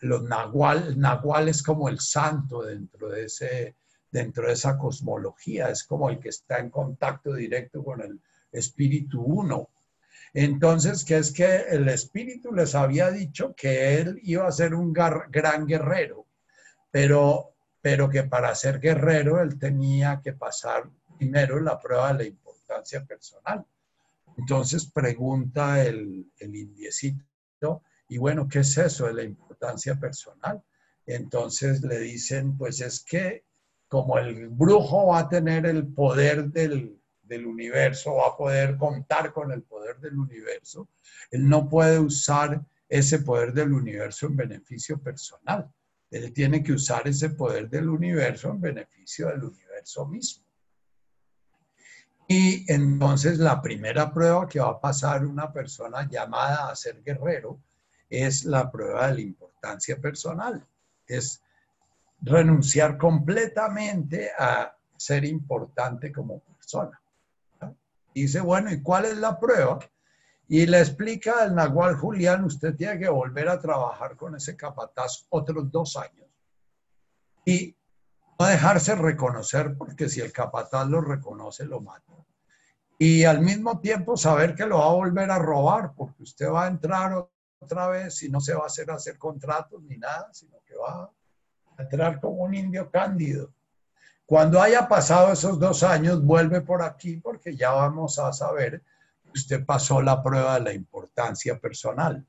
los 0.00 0.22
nahual. 0.24 0.98
Nahual 0.98 1.48
es 1.48 1.62
como 1.62 1.88
el 1.88 2.00
santo 2.00 2.62
dentro 2.62 3.08
de, 3.08 3.26
ese, 3.26 3.76
dentro 4.10 4.46
de 4.48 4.54
esa 4.54 4.76
cosmología, 4.76 5.68
es 5.68 5.84
como 5.84 6.10
el 6.10 6.18
que 6.18 6.30
está 6.30 6.58
en 6.58 6.70
contacto 6.70 7.34
directo 7.34 7.84
con 7.84 8.00
el 8.00 8.20
espíritu 8.52 9.22
uno. 9.22 9.68
Entonces, 10.32 11.04
que 11.04 11.18
es 11.18 11.32
que 11.32 11.62
el 11.68 11.88
espíritu 11.88 12.52
les 12.52 12.74
había 12.74 13.10
dicho 13.10 13.54
que 13.56 13.98
él 13.98 14.20
iba 14.22 14.46
a 14.46 14.52
ser 14.52 14.74
un 14.74 14.92
gran 14.92 15.66
guerrero, 15.66 16.26
pero, 16.90 17.54
pero 17.80 18.08
que 18.08 18.24
para 18.24 18.54
ser 18.54 18.78
guerrero 18.78 19.40
él 19.40 19.58
tenía 19.58 20.20
que 20.22 20.32
pasar 20.32 20.88
primero 21.18 21.60
la 21.60 21.78
prueba 21.78 22.12
de 22.12 22.18
la 22.18 22.24
importancia 22.24 23.04
personal. 23.04 23.64
Entonces 24.36 24.86
pregunta 24.86 25.82
el, 25.84 26.30
el 26.38 26.56
indiecito, 26.56 27.82
y 28.08 28.18
bueno, 28.18 28.48
¿qué 28.48 28.60
es 28.60 28.76
eso 28.78 29.06
de 29.06 29.14
la 29.14 29.22
importancia 29.22 29.94
personal? 29.94 30.62
Entonces 31.06 31.82
le 31.82 31.98
dicen, 31.98 32.56
pues 32.56 32.80
es 32.80 33.04
que 33.04 33.44
como 33.88 34.18
el 34.18 34.48
brujo 34.48 35.08
va 35.08 35.20
a 35.20 35.28
tener 35.28 35.66
el 35.66 35.86
poder 35.88 36.46
del, 36.50 36.99
del 37.30 37.46
universo, 37.46 38.16
va 38.16 38.28
a 38.28 38.36
poder 38.36 38.76
contar 38.76 39.32
con 39.32 39.52
el 39.52 39.62
poder 39.62 39.98
del 40.00 40.18
universo, 40.18 40.88
él 41.30 41.48
no 41.48 41.68
puede 41.68 41.98
usar 41.98 42.60
ese 42.88 43.20
poder 43.20 43.52
del 43.52 43.72
universo 43.72 44.26
en 44.26 44.36
beneficio 44.36 44.98
personal. 45.00 45.72
Él 46.10 46.32
tiene 46.32 46.60
que 46.60 46.72
usar 46.72 47.06
ese 47.06 47.30
poder 47.30 47.70
del 47.70 47.88
universo 47.88 48.50
en 48.50 48.60
beneficio 48.60 49.28
del 49.28 49.44
universo 49.44 50.06
mismo. 50.06 50.44
Y 52.26 52.70
entonces 52.72 53.38
la 53.38 53.62
primera 53.62 54.12
prueba 54.12 54.48
que 54.48 54.58
va 54.58 54.70
a 54.70 54.80
pasar 54.80 55.24
una 55.24 55.52
persona 55.52 56.08
llamada 56.08 56.68
a 56.68 56.76
ser 56.76 57.00
guerrero 57.02 57.60
es 58.08 58.44
la 58.44 58.70
prueba 58.70 59.06
de 59.06 59.14
la 59.14 59.20
importancia 59.20 59.96
personal. 60.00 60.66
Es 61.06 61.40
renunciar 62.22 62.98
completamente 62.98 64.30
a 64.36 64.76
ser 64.96 65.24
importante 65.24 66.12
como 66.12 66.40
persona. 66.40 66.99
Dice, 68.14 68.40
bueno, 68.40 68.72
¿y 68.72 68.82
cuál 68.82 69.04
es 69.06 69.16
la 69.16 69.38
prueba? 69.38 69.78
Y 70.48 70.66
le 70.66 70.80
explica 70.80 71.42
al 71.42 71.54
Nahual 71.54 71.96
Julián, 71.96 72.44
usted 72.44 72.74
tiene 72.74 72.98
que 72.98 73.08
volver 73.08 73.48
a 73.48 73.60
trabajar 73.60 74.16
con 74.16 74.34
ese 74.34 74.56
capataz 74.56 75.26
otros 75.28 75.70
dos 75.70 75.96
años. 75.96 76.28
Y 77.44 77.76
no 78.38 78.46
dejarse 78.46 78.94
reconocer, 78.94 79.76
porque 79.76 80.08
si 80.08 80.20
el 80.20 80.32
capataz 80.32 80.88
lo 80.88 81.00
reconoce, 81.00 81.64
lo 81.64 81.80
mata 81.80 82.10
y 83.02 83.24
al 83.24 83.40
mismo 83.40 83.80
tiempo 83.80 84.14
saber 84.14 84.54
que 84.54 84.66
lo 84.66 84.76
va 84.76 84.88
a 84.88 84.92
volver 84.92 85.30
a 85.30 85.38
robar, 85.38 85.94
porque 85.96 86.22
usted 86.22 86.50
va 86.50 86.66
a 86.66 86.68
entrar 86.68 87.26
otra 87.58 87.88
vez 87.88 88.22
y 88.22 88.28
no 88.28 88.42
se 88.42 88.52
va 88.52 88.64
a 88.64 88.66
hacer 88.66 88.90
hacer 88.90 89.16
contratos 89.16 89.82
ni 89.84 89.96
nada, 89.96 90.28
sino 90.34 90.58
que 90.66 90.74
va 90.74 91.10
a 91.78 91.82
entrar 91.82 92.20
como 92.20 92.42
un 92.42 92.54
indio 92.54 92.90
cándido. 92.90 93.54
Cuando 94.30 94.62
haya 94.62 94.86
pasado 94.86 95.32
esos 95.32 95.58
dos 95.58 95.82
años, 95.82 96.24
vuelve 96.24 96.60
por 96.60 96.82
aquí 96.82 97.16
porque 97.16 97.56
ya 97.56 97.72
vamos 97.72 98.16
a 98.20 98.32
saber 98.32 98.80
que 99.24 99.30
usted 99.34 99.66
pasó 99.66 100.00
la 100.00 100.22
prueba 100.22 100.54
de 100.54 100.60
la 100.60 100.72
importancia 100.72 101.58
personal. 101.58 102.24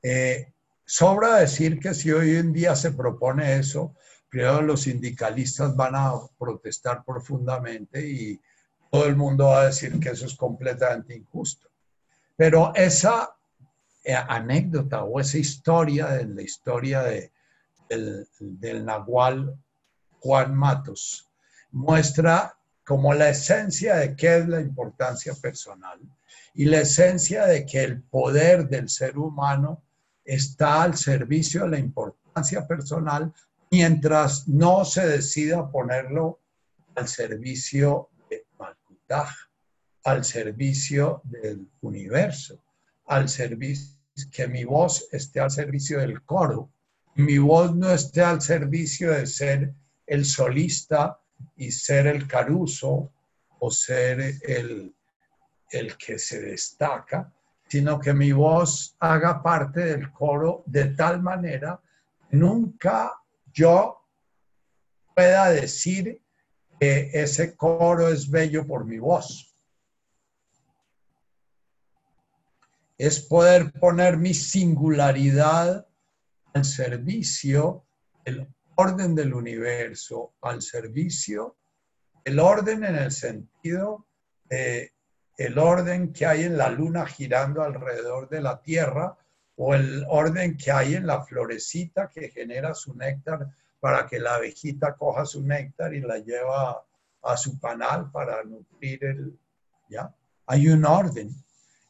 Eh, 0.00 0.52
sobra 0.84 1.38
decir 1.38 1.80
que 1.80 1.92
si 1.92 2.12
hoy 2.12 2.36
en 2.36 2.52
día 2.52 2.76
se 2.76 2.92
propone 2.92 3.58
eso, 3.58 3.96
primero 4.28 4.62
los 4.62 4.82
sindicalistas 4.82 5.74
van 5.74 5.96
a 5.96 6.12
protestar 6.38 7.04
profundamente 7.04 8.08
y 8.08 8.40
todo 8.88 9.06
el 9.06 9.16
mundo 9.16 9.46
va 9.46 9.62
a 9.62 9.66
decir 9.66 9.98
que 9.98 10.10
eso 10.10 10.26
es 10.26 10.36
completamente 10.36 11.16
injusto. 11.16 11.66
Pero 12.36 12.72
esa 12.76 13.34
eh, 14.04 14.14
anécdota 14.14 15.02
o 15.02 15.18
esa 15.18 15.38
historia 15.38 16.06
de 16.10 16.26
la 16.26 16.42
historia 16.42 17.02
de, 17.02 17.32
del, 17.88 18.28
del 18.38 18.84
Nahual 18.84 19.58
Juan 20.26 20.56
Matos. 20.56 21.28
Muestra 21.70 22.58
como 22.84 23.14
la 23.14 23.28
esencia 23.28 23.96
de 23.96 24.16
qué 24.16 24.38
es 24.38 24.48
la 24.48 24.60
importancia 24.60 25.34
personal 25.34 26.00
y 26.54 26.64
la 26.64 26.80
esencia 26.80 27.46
de 27.46 27.64
que 27.64 27.84
el 27.84 28.02
poder 28.02 28.68
del 28.68 28.88
ser 28.88 29.18
humano 29.18 29.84
está 30.24 30.82
al 30.82 30.96
servicio 30.96 31.62
de 31.64 31.70
la 31.70 31.78
importancia 31.78 32.66
personal 32.66 33.32
mientras 33.70 34.48
no 34.48 34.84
se 34.84 35.06
decida 35.06 35.70
ponerlo 35.70 36.40
al 36.96 37.06
servicio 37.06 38.10
al 40.04 40.24
servicio 40.24 41.20
del 41.24 41.68
universo, 41.80 42.60
al 43.06 43.28
servicio, 43.28 43.96
que 44.32 44.48
mi 44.48 44.64
voz 44.64 45.08
esté 45.12 45.40
al 45.40 45.50
servicio 45.50 45.98
del 46.00 46.22
coro, 46.22 46.70
mi 47.16 47.38
voz 47.38 47.74
no 47.74 47.90
esté 47.90 48.22
al 48.22 48.40
servicio 48.40 49.12
de 49.12 49.26
ser 49.26 49.74
el 50.06 50.24
solista 50.24 51.20
y 51.56 51.70
ser 51.70 52.06
el 52.06 52.26
caruso 52.26 53.12
o 53.58 53.70
ser 53.70 54.20
el, 54.42 54.94
el 55.70 55.96
que 55.96 56.18
se 56.18 56.40
destaca, 56.40 57.32
sino 57.68 57.98
que 57.98 58.14
mi 58.14 58.32
voz 58.32 58.96
haga 59.00 59.42
parte 59.42 59.80
del 59.80 60.12
coro 60.12 60.62
de 60.66 60.86
tal 60.86 61.22
manera 61.22 61.80
que 62.30 62.36
nunca 62.36 63.12
yo 63.52 64.04
pueda 65.14 65.50
decir 65.50 66.22
que 66.78 67.10
ese 67.12 67.56
coro 67.56 68.08
es 68.08 68.30
bello 68.30 68.66
por 68.66 68.84
mi 68.84 68.98
voz. 68.98 69.54
Es 72.98 73.20
poder 73.20 73.72
poner 73.72 74.16
mi 74.16 74.34
singularidad 74.34 75.86
al 76.54 76.64
servicio 76.64 77.84
del 78.24 78.48
orden 78.76 79.14
del 79.14 79.34
universo, 79.34 80.34
al 80.42 80.62
servicio, 80.62 81.56
el 82.24 82.38
orden 82.38 82.84
en 82.84 82.96
el 82.96 83.10
sentido 83.10 84.06
de 84.44 84.92
el 85.36 85.58
orden 85.58 86.12
que 86.12 86.24
hay 86.24 86.44
en 86.44 86.56
la 86.56 86.70
luna 86.70 87.04
girando 87.06 87.62
alrededor 87.62 88.28
de 88.28 88.40
la 88.40 88.60
Tierra 88.62 89.16
o 89.56 89.74
el 89.74 90.04
orden 90.08 90.56
que 90.56 90.72
hay 90.72 90.94
en 90.94 91.06
la 91.06 91.22
florecita 91.22 92.08
que 92.08 92.30
genera 92.30 92.74
su 92.74 92.94
néctar 92.94 93.48
para 93.80 94.06
que 94.06 94.18
la 94.18 94.36
abejita 94.36 94.94
coja 94.94 95.26
su 95.26 95.42
néctar 95.42 95.94
y 95.94 96.00
la 96.00 96.18
lleva 96.18 96.82
a 97.22 97.36
su 97.36 97.58
panal 97.58 98.10
para 98.10 98.42
nutrir 98.44 99.04
el, 99.04 99.38
¿ya? 99.88 100.14
Hay 100.46 100.68
un 100.68 100.84
orden. 100.84 101.30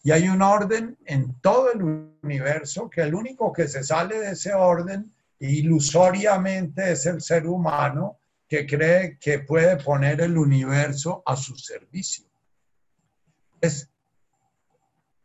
Y 0.02 0.12
hay 0.12 0.28
un 0.28 0.40
orden 0.40 0.96
en 1.04 1.40
todo 1.40 1.72
el 1.72 1.82
universo 2.22 2.88
que 2.88 3.02
el 3.02 3.14
único 3.14 3.52
que 3.52 3.66
se 3.66 3.82
sale 3.82 4.20
de 4.20 4.32
ese 4.32 4.54
orden 4.54 5.12
ilusoriamente 5.38 6.92
es 6.92 7.06
el 7.06 7.20
ser 7.20 7.46
humano 7.46 8.18
que 8.48 8.66
cree 8.66 9.18
que 9.18 9.40
puede 9.40 9.76
poner 9.76 10.20
el 10.20 10.38
universo 10.38 11.22
a 11.26 11.36
su 11.36 11.56
servicio. 11.56 12.26
Es 13.60 13.90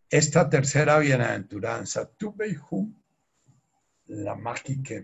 esta 0.10 0.50
tercera 0.50 0.98
bienaventuranza, 1.00 2.06
tu 2.06 2.34
beihum, 2.34 2.94
la 4.08 4.36
mágica, 4.36 4.96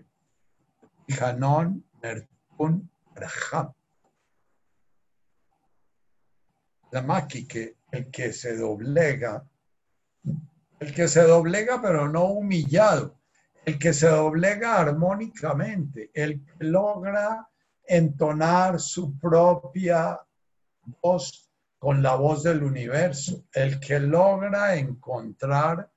Hanon, 1.20 1.82
Mertun, 2.02 2.90
Raham. 3.14 3.72
La 6.90 7.02
mágica, 7.02 7.60
el 7.92 8.10
que 8.10 8.32
se 8.32 8.56
doblega, 8.56 9.46
el 10.80 10.94
que 10.94 11.08
se 11.08 11.22
doblega 11.22 11.80
pero 11.80 12.08
no 12.08 12.24
humillado, 12.24 13.17
el 13.64 13.78
que 13.78 13.92
se 13.92 14.08
doblega 14.08 14.78
armónicamente, 14.78 16.10
el 16.14 16.44
que 16.44 16.64
logra 16.64 17.48
entonar 17.86 18.80
su 18.80 19.18
propia 19.18 20.18
voz 21.02 21.50
con 21.78 22.02
la 22.02 22.16
voz 22.16 22.42
del 22.42 22.62
universo, 22.62 23.44
el 23.52 23.78
que 23.78 24.00
logra 24.00 24.74
encontrar 24.76 25.90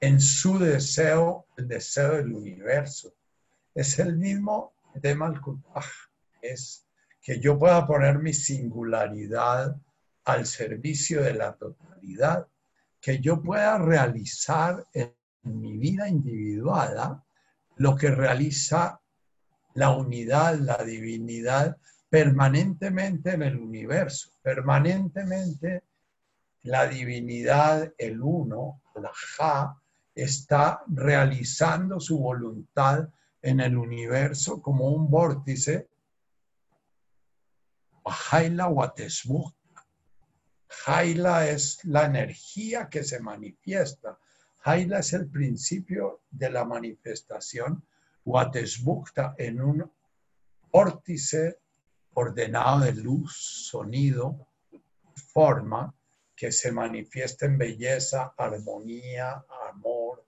en 0.00 0.20
su 0.20 0.58
deseo 0.58 1.46
el 1.56 1.68
deseo 1.68 2.16
del 2.16 2.32
universo. 2.32 3.14
Es 3.74 3.98
el 3.98 4.16
mismo 4.16 4.74
tema 5.00 5.30
del 5.30 5.40
es 6.42 6.86
que 7.22 7.40
yo 7.40 7.58
pueda 7.58 7.86
poner 7.86 8.18
mi 8.18 8.34
singularidad 8.34 9.74
al 10.24 10.46
servicio 10.46 11.22
de 11.22 11.34
la 11.34 11.54
totalidad, 11.54 12.46
que 13.00 13.18
yo 13.18 13.42
pueda 13.42 13.78
realizar 13.78 14.84
en 15.44 15.60
mi 15.60 15.76
vida 15.76 16.08
individual 16.08 17.22
lo 17.76 17.96
que 17.96 18.10
realiza 18.10 19.00
la 19.74 19.90
unidad, 19.90 20.58
la 20.58 20.78
divinidad 20.84 21.76
permanentemente 22.08 23.32
en 23.32 23.42
el 23.42 23.56
universo, 23.56 24.30
permanentemente 24.42 25.82
la 26.62 26.86
divinidad, 26.86 27.92
el 27.98 28.22
uno, 28.22 28.82
la 28.94 29.10
Ja, 29.12 29.80
está 30.14 30.82
realizando 30.86 31.98
su 31.98 32.18
voluntad 32.18 33.08
en 33.42 33.60
el 33.60 33.76
universo 33.76 34.62
como 34.62 34.88
un 34.88 35.10
vórtice. 35.10 35.88
Jaila. 38.06 38.72
Jaila 40.68 41.48
es 41.48 41.84
la 41.84 42.04
energía 42.04 42.88
que 42.88 43.02
se 43.02 43.20
manifiesta. 43.20 44.18
Jaila 44.64 45.00
es 45.00 45.12
el 45.12 45.28
principio 45.28 46.22
de 46.30 46.48
la 46.50 46.64
manifestación. 46.64 47.84
Watesmukta 48.24 49.34
en 49.36 49.60
un 49.60 49.92
vórtice 50.72 51.60
ordenado 52.14 52.80
de 52.80 52.94
luz, 52.94 53.66
sonido, 53.68 54.48
forma, 55.14 55.94
que 56.34 56.50
se 56.50 56.72
manifiesta 56.72 57.44
en 57.44 57.58
belleza, 57.58 58.32
armonía, 58.38 59.44
amor, 59.68 60.24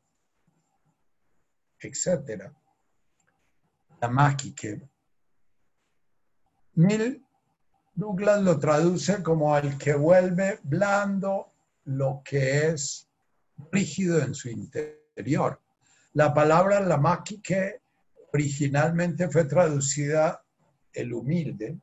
etc. 1.81 2.53
La 4.01 4.09
máquica. 4.09 4.69
Mil 6.75 7.25
Douglas 7.95 8.43
lo 8.43 8.59
traduce 8.59 9.23
como 9.23 9.57
el 9.57 9.79
que 9.79 9.95
vuelve 9.95 10.61
blando 10.63 11.55
lo 11.85 12.21
que 12.23 12.69
es 12.69 13.06
rígido 13.70 14.20
en 14.20 14.35
su 14.35 14.49
interior. 14.49 15.61
La 16.12 16.33
palabra 16.33 16.81
la 16.81 16.97
máquica 16.97 17.73
originalmente 18.33 19.28
fue 19.28 19.45
traducida 19.45 20.43
el 20.93 21.12
humilde, 21.12 21.78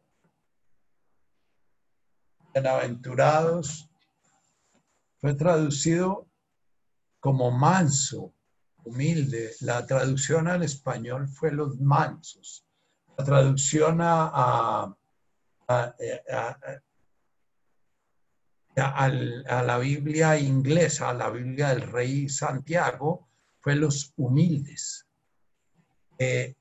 bienaventurados, 2.53 3.89
fue 5.19 5.35
traducido 5.35 6.27
como 7.19 7.51
manso, 7.51 8.33
humilde. 8.83 9.53
La 9.61 9.85
traducción 9.85 10.47
al 10.47 10.63
español 10.63 11.27
fue 11.27 11.51
los 11.51 11.79
mansos. 11.79 12.65
La 13.17 13.23
traducción 13.23 13.99
a, 14.01 14.93
a, 15.67 15.95
la 18.75 19.77
Biblia 19.77 20.37
inglesa, 20.37 21.09
a 21.09 21.13
la 21.13 21.29
Biblia 21.29 21.69
del 21.69 21.81
rey 21.81 22.29
Santiago, 22.29 23.27
fue 23.59 23.75
los 23.75 24.13
humildes. 24.17 25.07
Eh, 26.17 26.55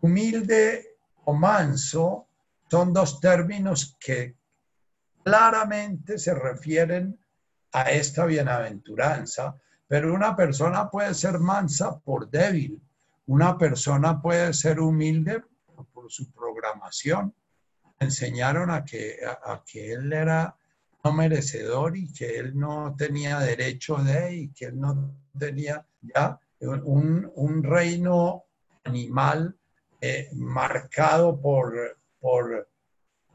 humilde 0.00 0.98
o 1.24 1.32
manso 1.32 2.28
son 2.70 2.92
dos 2.92 3.20
términos 3.20 3.96
que 3.98 4.36
claramente 5.22 6.18
se 6.18 6.34
refieren 6.34 7.18
a 7.72 7.90
esta 7.90 8.26
bienaventuranza, 8.26 9.56
pero 9.86 10.12
una 10.12 10.36
persona 10.36 10.90
puede 10.90 11.14
ser 11.14 11.38
mansa 11.38 11.98
por 11.98 12.28
débil, 12.28 12.80
una 13.26 13.56
persona 13.56 14.20
puede 14.20 14.52
ser 14.52 14.80
humilde 14.80 15.42
por 15.92 16.10
su 16.10 16.30
programación. 16.30 17.34
Enseñaron 17.98 18.70
a 18.70 18.84
que, 18.84 19.18
a, 19.24 19.62
que 19.64 19.92
él 19.92 20.12
era 20.12 20.54
merecedor 21.12 21.96
y 21.96 22.12
que 22.12 22.38
él 22.38 22.58
no 22.58 22.94
tenía 22.96 23.38
derecho 23.40 23.96
de 23.96 24.34
y 24.34 24.48
que 24.52 24.66
él 24.66 24.80
no 24.80 25.14
tenía 25.38 25.86
ya 26.00 26.38
un, 26.60 27.30
un 27.34 27.62
reino 27.62 28.44
animal 28.84 29.56
eh, 30.00 30.28
marcado 30.34 31.40
por, 31.40 31.98
por, 32.20 32.68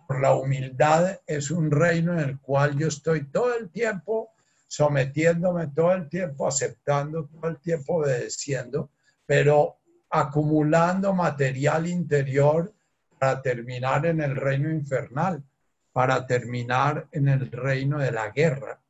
la 0.10 0.34
humildad, 0.34 1.20
es 1.28 1.52
un 1.52 1.70
reino 1.70 2.14
en 2.14 2.20
el 2.20 2.40
cual 2.40 2.76
yo 2.76 2.88
estoy 2.88 3.26
todo 3.26 3.56
el 3.56 3.70
tiempo 3.70 4.32
sometiéndome, 4.68 5.68
todo 5.68 5.94
el 5.94 6.10
tiempo 6.10 6.48
aceptando, 6.48 7.28
todo 7.28 7.48
el 7.48 7.60
tiempo 7.60 7.98
obedeciendo, 7.98 8.90
pero 9.28 9.78
acumulando 10.10 11.14
material 11.14 11.86
interior 11.86 12.74
para 13.20 13.40
terminar 13.40 14.08
en 14.08 14.22
el 14.22 14.36
reino 14.36 14.72
infernal, 14.72 15.44
para 15.92 16.26
terminar 16.26 17.08
en 17.12 17.28
el 17.28 17.52
reino 17.52 18.00
de 18.00 18.12
la 18.12 18.30
guerra. 18.30 18.82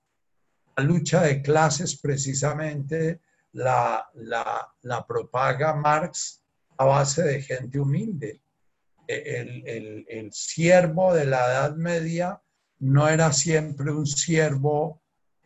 La 0.78 0.84
lucha 0.84 1.22
de 1.22 1.42
clases 1.42 2.00
precisamente 2.00 3.22
la, 3.54 4.10
la, 4.14 4.74
la 4.82 5.06
propaga 5.06 5.74
Marx 5.74 6.44
a 6.78 6.86
base 6.86 7.24
de 7.24 7.42
gente 7.42 7.80
humilde. 7.80 8.42
El, 9.08 10.06
el, 10.08 10.32
siervo 10.32 11.14
de 11.16 11.26
la 11.26 11.46
Edad 11.46 11.76
Media 11.76 12.40
no 12.80 13.08
era 13.08 13.34
siempre 13.34 13.92
un 13.92 14.06
siervo, 14.06 15.02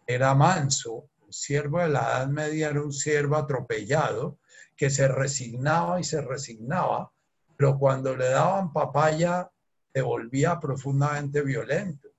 era 0.05 0.35
manso. 0.35 1.09
El 1.25 1.33
siervo 1.33 1.79
de 1.79 1.87
la 1.87 2.01
Edad 2.01 2.27
Media 2.27 2.69
era 2.69 2.81
un 2.81 2.91
siervo 2.91 3.37
atropellado 3.37 4.37
que 4.75 4.89
se 4.89 5.07
resignaba 5.07 5.99
y 5.99 6.03
se 6.03 6.21
resignaba, 6.21 7.13
pero 7.55 7.79
cuando 7.79 8.17
le 8.17 8.29
daban 8.29 8.73
papaya 8.73 9.49
se 9.93 10.01
volvía 10.01 10.59
profundamente 10.59 11.41
violento. 11.41 12.09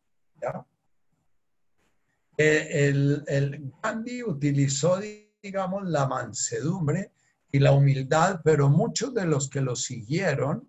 El, 2.37 3.73
Gandhi 3.83 4.23
utilizó, 4.23 5.01
digamos, 5.43 5.89
la 5.89 6.07
mansedumbre 6.07 7.13
y 7.51 7.59
la 7.59 7.73
humildad, 7.73 8.41
pero 8.45 8.69
muchos 8.69 9.13
de 9.15 9.27
los 9.27 9.49
que 9.49 9.61
lo 9.61 9.75
siguieron 9.75 10.69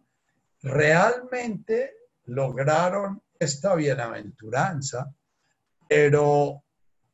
realmente 0.62 1.94
lograron 2.26 3.22
esta 3.38 3.76
bienaventuranza, 3.76 5.14
pero 5.88 6.64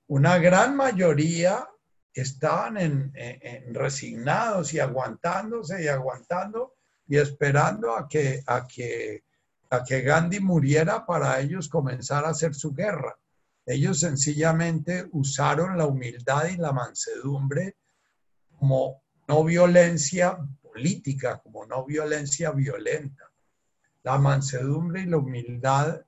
una 0.08 0.38
gran 0.38 0.76
mayoría 0.76 1.68
estaban 2.14 3.14
resignados 3.72 4.74
y 4.74 4.80
aguantándose 4.80 5.84
y 5.84 5.88
aguantando 5.88 6.76
y 7.08 7.18
esperando 7.18 7.96
a 7.96 8.08
que, 8.08 8.44
a 8.46 8.68
que 8.68 9.24
que 9.80 10.02
Gandhi 10.02 10.40
muriera 10.42 11.06
para 11.06 11.40
ellos 11.40 11.70
comenzar 11.70 12.26
a 12.26 12.30
hacer 12.30 12.54
su 12.54 12.74
guerra. 12.74 13.18
Ellos 13.66 14.02
sencillamente 14.02 15.08
usaron 15.12 15.78
la 15.78 15.86
humildad 15.86 16.48
y 16.50 16.58
la 16.58 16.74
mansedumbre 16.74 17.78
como 18.60 19.02
no 19.28 19.44
violencia 19.46 20.38
política, 20.62 21.40
como 21.42 21.66
no 21.66 21.86
violencia 21.86 22.52
violenta. 22.52 23.32
La 24.04 24.18
mansedumbre 24.18 25.02
y 25.02 25.06
la 25.06 25.18
humildad 25.18 26.02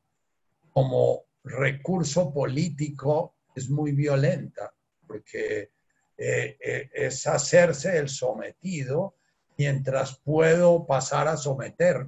como 0.71 1.21
recurso 1.43 2.33
político 2.33 3.35
es 3.55 3.69
muy 3.69 3.93
violenta, 3.93 4.73
porque 5.07 5.71
eh, 6.17 6.57
eh, 6.59 6.89
es 6.93 7.25
hacerse 7.27 7.97
el 7.97 8.09
sometido 8.09 9.15
mientras 9.57 10.19
puedo 10.19 10.85
pasar 10.85 11.27
a 11.27 11.37
someter, 11.37 12.07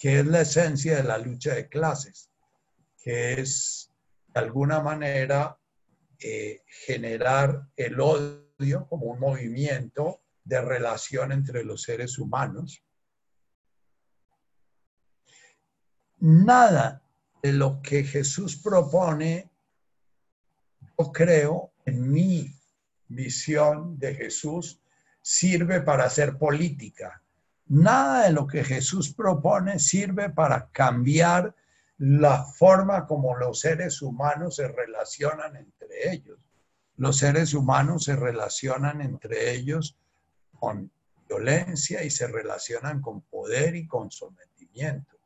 que 0.00 0.20
es 0.20 0.26
la 0.26 0.40
esencia 0.40 0.96
de 0.96 1.02
la 1.04 1.18
lucha 1.18 1.54
de 1.54 1.68
clases, 1.68 2.30
que 3.02 3.34
es 3.34 3.92
de 4.28 4.40
alguna 4.40 4.80
manera 4.80 5.58
eh, 6.18 6.62
generar 6.86 7.68
el 7.76 8.00
odio 8.00 8.86
como 8.88 9.08
un 9.08 9.20
movimiento 9.20 10.22
de 10.42 10.62
relación 10.62 11.32
entre 11.32 11.64
los 11.64 11.82
seres 11.82 12.18
humanos. 12.18 12.82
Nada 16.20 17.02
de 17.42 17.52
lo 17.52 17.82
que 17.82 18.02
Jesús 18.02 18.56
propone, 18.56 19.50
yo 20.98 21.12
creo, 21.12 21.74
en 21.84 22.10
mi 22.10 22.50
visión 23.06 23.98
de 23.98 24.14
Jesús, 24.14 24.80
sirve 25.20 25.82
para 25.82 26.04
hacer 26.04 26.38
política. 26.38 27.22
Nada 27.70 28.24
de 28.24 28.32
lo 28.32 28.48
que 28.48 28.64
Jesús 28.64 29.14
propone 29.14 29.78
sirve 29.78 30.28
para 30.28 30.68
cambiar 30.72 31.54
la 31.98 32.42
forma 32.42 33.06
como 33.06 33.36
los 33.36 33.60
seres 33.60 34.02
humanos 34.02 34.56
se 34.56 34.66
relacionan 34.66 35.54
entre 35.54 36.10
ellos. 36.10 36.36
Los 36.96 37.18
seres 37.18 37.54
humanos 37.54 38.02
se 38.06 38.16
relacionan 38.16 39.00
entre 39.02 39.52
ellos 39.54 39.96
con 40.58 40.90
violencia 41.28 42.02
y 42.02 42.10
se 42.10 42.26
relacionan 42.26 43.00
con 43.00 43.20
poder 43.20 43.76
y 43.76 43.86
con 43.86 44.10
sometimiento. 44.10 45.16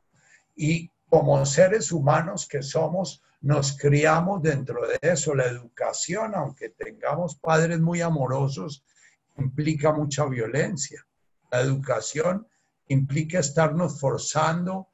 Y 0.55 0.91
como 1.09 1.43
seres 1.47 1.91
humanos 1.91 2.47
que 2.47 2.61
somos, 2.61 3.23
nos 3.41 3.75
criamos 3.75 4.43
dentro 4.43 4.87
de 4.87 4.99
eso. 5.01 5.33
La 5.33 5.45
educación, 5.45 6.35
aunque 6.35 6.69
tengamos 6.69 7.37
padres 7.37 7.79
muy 7.79 8.01
amorosos, 8.01 8.85
implica 9.35 9.91
mucha 9.91 10.25
violencia. 10.25 11.03
La 11.55 11.61
educación 11.61 12.45
implica 12.89 13.39
estarnos 13.39 13.97
forzando 13.97 14.89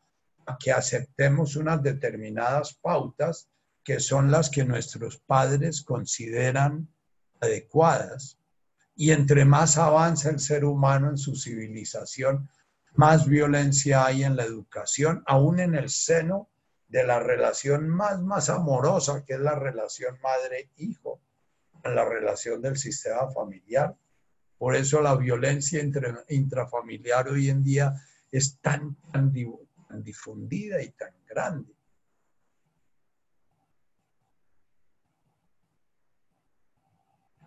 a 0.46 0.60
que 0.60 0.72
aceptemos 0.72 1.56
unas 1.56 1.82
determinadas 1.82 2.76
pautas 2.76 3.50
que 3.84 4.00
son 4.00 4.30
las 4.30 4.52
que 4.52 4.64
nuestros 4.64 5.18
padres 5.18 5.82
consideran 5.82 6.88
adecuadas. 7.40 8.38
Y 8.96 9.10
entre 9.10 9.44
más 9.44 9.80
avanza 9.80 10.30
el 10.30 10.40
ser 10.40 10.64
humano 10.64 11.10
en 11.10 11.18
su 11.18 11.36
civilización, 11.36 12.48
más 12.94 13.26
violencia 13.26 14.06
hay 14.06 14.24
en 14.24 14.36
la 14.36 14.44
educación, 14.44 15.24
aún 15.26 15.60
en 15.60 15.74
el 15.74 15.90
seno 15.90 16.52
de 16.90 17.04
la 17.06 17.20
relación 17.20 17.90
más, 17.90 18.22
más 18.22 18.50
amorosa, 18.50 19.26
que 19.26 19.34
es 19.34 19.40
la 19.40 19.56
relación 19.56 20.16
madre-hijo, 20.22 21.22
la 21.84 22.06
relación 22.06 22.62
del 22.62 22.78
sistema 22.78 23.32
familiar. 23.32 23.98
Por 24.62 24.76
eso 24.76 25.02
la 25.02 25.16
violencia 25.16 25.82
intrafamiliar 26.30 27.28
hoy 27.30 27.50
en 27.50 27.64
día 27.64 27.96
es 28.32 28.60
tan, 28.60 28.96
tan, 29.12 29.34
difundida 30.04 30.80
y 30.84 30.90
tan 30.90 31.16
grande. 31.28 31.74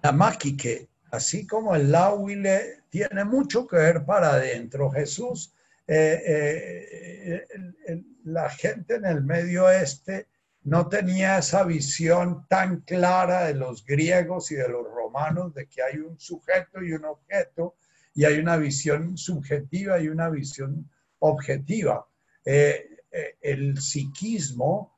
La 0.03 0.11
maquique, 0.11 0.89
así 1.13 1.47
como 1.47 1.77
el 1.77 1.93
lauile, 1.93 2.83
tiene 2.91 3.25
mucho 3.25 3.65
que 3.69 3.77
ver 3.77 4.05
para 4.05 4.33
adentro. 4.33 4.91
Jesús, 4.91 5.55
eh, 5.87 7.47
eh, 7.87 8.03
la 8.25 8.51
gente 8.51 8.97
en 8.97 9.05
el 9.05 9.23
medio 9.23 9.67
oeste 9.67 10.27
no 10.65 10.89
tenía 10.89 11.39
esa 11.39 11.65
visión 11.65 12.47
tan 12.49 12.81
clara 12.81 13.45
de 13.45 13.55
los 13.55 13.85
griegos 13.85 14.51
y 14.51 14.57
de 14.57 14.69
los 14.69 14.85
romanos 14.85 15.55
de 15.55 15.67
que 15.67 15.83
hay 15.83 15.99
un 15.99 16.19
sujeto 16.19 16.83
y 16.83 16.93
un 16.93 17.05
objeto 17.05 17.77
y 18.15 18.25
hay 18.25 18.39
una 18.39 18.57
visión 18.57 19.17
subjetiva 19.17 20.01
y 20.01 20.09
una 20.09 20.29
visión 20.31 20.91
objetiva. 21.19 22.07
Eh, 22.45 22.89
eh, 23.11 23.37
el 23.41 23.81
psiquismo 23.81 24.97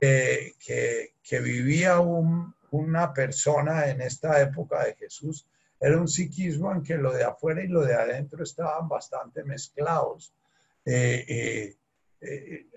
que, 0.00 1.14
que, 1.22 1.40
vivía 1.40 1.98
una 2.00 3.14
persona 3.14 3.88
en 3.88 4.02
esta 4.02 4.42
época 4.42 4.84
de 4.84 4.94
Jesús 4.96 5.46
era 5.80 5.98
un 5.98 6.08
psiquismo 6.08 6.72
en 6.72 6.82
que 6.82 6.96
lo 6.96 7.12
de 7.12 7.24
afuera 7.24 7.62
y 7.62 7.68
lo 7.68 7.82
de 7.82 7.94
adentro 7.94 8.42
estaban 8.42 8.88
bastante 8.88 9.44
mezclados. 9.44 10.34
Eh, 10.84 11.24
eh, 11.28 11.76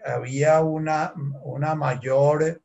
había 0.04 0.62
una, 0.62 1.14
una 1.44 1.76
mayor 1.76 2.62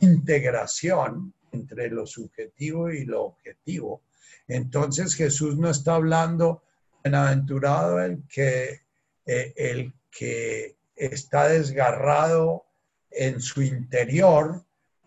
integración 0.00 1.34
entre 1.52 1.88
lo 1.88 2.06
subjetivo 2.06 2.90
y 2.90 3.04
lo 3.04 3.24
objetivo. 3.24 4.02
Entonces 4.48 5.14
Jesús 5.14 5.56
no 5.56 5.70
está 5.70 5.94
hablando, 5.94 6.62
bienaventurado 7.02 8.00
el 8.00 8.22
que, 8.28 8.82
eh, 9.26 9.52
el 9.56 9.92
que 10.10 10.76
está 10.94 11.48
desgarrado 11.48 12.64
en 13.10 13.40
su 13.40 13.62
interior 13.62 14.64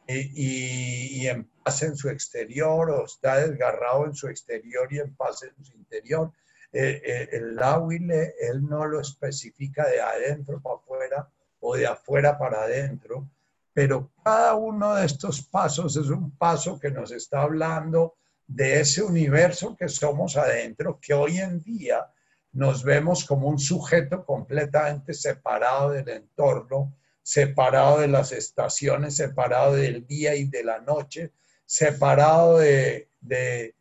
y, 0.08 1.22
y, 1.24 1.28
en 1.28 1.48
paz 1.64 1.84
en 1.84 1.96
su 1.96 2.10
exterior, 2.10 2.90
o 2.90 3.06
está 3.06 3.48
desgarrado 3.48 4.06
en 4.06 4.16
su 4.16 4.28
exterior 4.28 4.92
y 4.92 5.00
en 5.00 5.16
paz 5.16 5.44
en 5.44 5.64
su 5.64 5.76
interior, 5.78 6.32
eh, 6.72 7.02
eh, 7.04 7.30
el 7.32 7.56
Lawile, 7.56 8.36
él 8.40 8.68
no 8.68 8.86
lo 8.86 9.02
especifica 9.02 9.88
de 9.88 10.02
adentro 10.02 10.62
para 10.62 10.76
afuera 10.76 11.30
o 11.62 11.76
de 11.76 11.88
afuera 11.88 12.38
para 12.38 12.64
adentro, 12.64 13.28
pero 13.74 14.12
cada 14.24 14.56
uno 14.56 14.96
de 14.96 15.06
estos 15.06 15.42
pasos 15.42 15.96
es 15.96 16.10
un 16.10 16.32
paso 16.32 16.80
que 16.80 16.92
nos 16.92 17.12
está 17.12 17.42
hablando 17.42 18.16
de 18.46 18.82
ese 18.82 19.02
universo 19.02 19.76
que 19.76 19.88
somos 19.88 20.38
adentro, 20.38 21.00
que 21.00 21.14
hoy 21.14 21.38
en 21.38 21.62
día 21.62 22.08
nos 22.52 22.84
vemos 22.84 23.26
como 23.26 23.48
un 23.48 23.60
sujeto 23.60 24.26
completamente 24.26 25.14
separado 25.14 25.92
del 25.92 26.10
entorno, 26.10 26.96
separado 27.22 28.00
de 28.00 28.08
las 28.08 28.32
estaciones, 28.32 29.16
separado 29.16 29.76
del 29.76 30.06
día 30.08 30.36
y 30.36 30.46
de 30.46 30.64
la 30.64 30.80
noche, 30.80 31.32
separado 31.66 32.58
de, 32.58 33.10
de, 33.22 33.76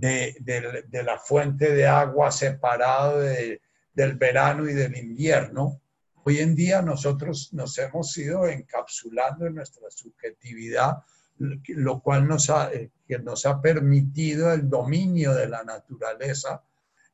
la 0.00 1.18
fuente 1.18 1.72
de 1.72 1.86
agua 1.86 2.30
separado 2.30 3.20
del 3.20 4.16
verano 4.16 4.68
y 4.68 4.74
del 4.74 4.96
invierno, 4.96 5.80
hoy 6.24 6.38
en 6.38 6.54
día 6.54 6.82
nosotros 6.82 7.52
nos 7.52 7.76
hemos 7.78 8.16
ido 8.16 8.46
encapsulando 8.48 9.46
en 9.46 9.54
nuestra 9.54 9.90
subjetividad, 9.90 11.02
lo 11.38 12.00
cual 12.00 12.26
nos 12.26 12.50
ha, 12.50 12.72
eh, 12.72 12.90
que 13.06 13.18
nos 13.18 13.44
ha 13.46 13.60
permitido 13.60 14.52
el 14.52 14.68
dominio 14.68 15.34
de 15.34 15.48
la 15.48 15.62
naturaleza. 15.64 16.62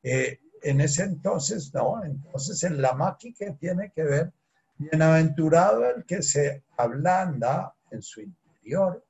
Eh, 0.03 0.39
en 0.63 0.81
ese 0.81 1.03
entonces, 1.03 1.73
no, 1.73 2.03
entonces 2.03 2.63
en 2.63 2.81
la 2.81 2.93
máquina 2.93 3.55
tiene 3.59 3.91
que 3.91 4.03
ver, 4.03 4.31
bienaventurado 4.77 5.89
el 5.89 6.05
que 6.05 6.21
se 6.21 6.63
ablanda 6.77 7.75
en 7.89 8.01
su 8.01 8.21
interior, 8.21 9.05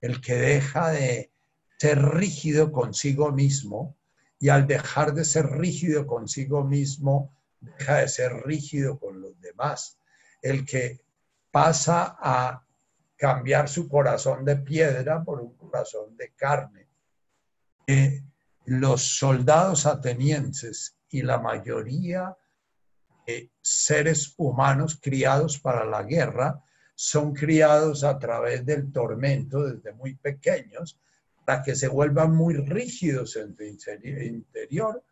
el 0.00 0.20
que 0.20 0.34
deja 0.34 0.90
de, 0.90 1.29
ser 1.80 2.02
rígido 2.02 2.72
consigo 2.72 3.32
mismo 3.32 3.96
y 4.38 4.50
al 4.50 4.66
dejar 4.66 5.14
de 5.14 5.24
ser 5.24 5.46
rígido 5.46 6.06
consigo 6.06 6.62
mismo, 6.62 7.34
deja 7.58 8.00
de 8.00 8.08
ser 8.08 8.32
rígido 8.44 8.98
con 8.98 9.22
los 9.22 9.40
demás. 9.40 9.98
El 10.42 10.66
que 10.66 11.00
pasa 11.50 12.18
a 12.20 12.66
cambiar 13.16 13.70
su 13.70 13.88
corazón 13.88 14.44
de 14.44 14.56
piedra 14.56 15.24
por 15.24 15.40
un 15.40 15.56
corazón 15.56 16.18
de 16.18 16.34
carne. 16.34 16.86
los 18.66 19.16
soldados 19.16 19.86
atenienses 19.86 20.98
y 21.08 21.22
la 21.22 21.38
mayoría 21.38 22.36
de 23.26 23.50
seres 23.62 24.34
humanos 24.36 24.98
criados 25.00 25.58
para 25.58 25.86
la 25.86 26.02
guerra 26.02 26.62
son 26.94 27.32
criados 27.32 28.04
a 28.04 28.18
través 28.18 28.66
del 28.66 28.92
tormento 28.92 29.64
desde 29.64 29.94
muy 29.94 30.14
pequeños 30.14 31.00
que 31.62 31.74
se 31.74 31.88
vuelvan 31.88 32.34
muy 32.34 32.54
rígidos 32.54 33.36
en 33.36 33.54
tu 33.54 33.64
interior, 33.64 35.02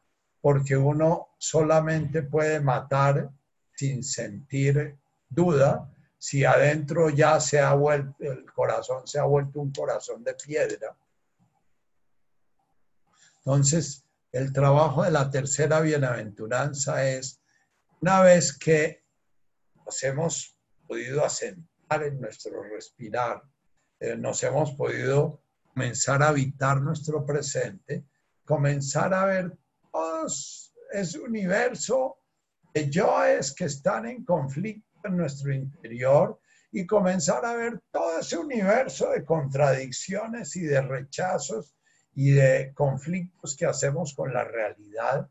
porque 0.41 0.77
uno 0.77 1.29
solamente 1.39 2.23
puede 2.23 2.61
matar 2.61 3.31
sin 3.75 4.03
sentir 4.03 4.97
duda 5.29 5.91
si 6.19 6.45
adentro 6.45 7.11
ya 7.11 7.39
se 7.41 7.61
ha 7.61 7.75
vuelto, 7.75 8.17
el 8.21 8.45
corazón 8.53 9.07
se 9.07 9.21
ha 9.21 9.25
vuelto 9.25 9.61
un 9.61 9.73
corazón 9.73 10.25
de 10.25 10.35
piedra. 10.35 10.97
Entonces, 13.39 14.05
el 14.33 14.53
trabajo 14.53 15.05
de 15.05 15.13
la 15.13 15.31
tercera 15.31 15.81
bienaventuranza 15.81 17.09
es, 17.09 17.41
una 18.01 18.21
vez 18.21 18.57
que 18.57 19.05
nos 19.87 20.03
hemos 20.03 20.57
podido 20.87 21.25
asentar 21.25 22.03
en 22.03 22.21
nuestro 22.21 22.63
respirar, 22.65 23.43
eh, 24.01 24.17
nos 24.17 24.43
hemos 24.43 24.73
podido 24.73 25.41
comenzar 25.79 26.25
a 26.25 26.31
habitar 26.31 26.81
nuestro 26.81 27.25
presente, 27.25 28.05
comenzar 28.45 29.15
a 29.15 29.25
ver 29.27 29.57
todos 29.93 30.75
ese 30.91 31.21
universo 31.21 32.19
de 32.75 32.91
yoes 32.91 33.55
que 33.55 33.67
están 33.67 34.07
en 34.07 34.25
conflicto 34.25 34.99
en 35.05 35.17
nuestro 35.17 35.55
interior 35.55 36.41
y 36.73 36.85
comenzar 36.85 37.45
a 37.45 37.55
ver 37.55 37.81
todo 37.93 38.19
ese 38.19 38.37
universo 38.37 39.11
de 39.11 39.25
contradicciones 39.25 40.57
y 40.57 40.63
de 40.63 40.83
rechazos 40.83 41.77
y 42.13 42.31
de 42.31 42.73
conflictos 42.75 43.55
que 43.57 43.67
hacemos 43.67 44.15
con 44.15 44.35
la 44.35 44.43
realidad, 44.43 45.31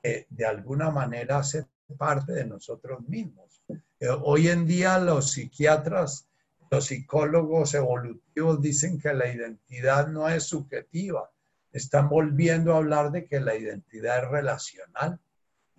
que 0.00 0.28
de 0.30 0.46
alguna 0.46 0.92
manera 0.92 1.38
hace 1.38 1.66
parte 1.98 2.32
de 2.32 2.46
nosotros 2.46 3.00
mismos. 3.08 3.60
Eh, 3.98 4.06
hoy 4.22 4.46
en 4.46 4.68
día 4.68 5.00
los 5.00 5.32
psiquiatras, 5.32 6.28
los 6.70 6.86
psicólogos 6.86 7.74
evolutivos 7.74 8.60
dicen 8.60 8.98
que 8.98 9.12
la 9.12 9.28
identidad 9.28 10.08
no 10.08 10.28
es 10.28 10.44
subjetiva. 10.44 11.30
Están 11.72 12.08
volviendo 12.08 12.74
a 12.74 12.78
hablar 12.78 13.10
de 13.10 13.26
que 13.26 13.40
la 13.40 13.56
identidad 13.56 14.24
es 14.24 14.30
relacional. 14.30 15.20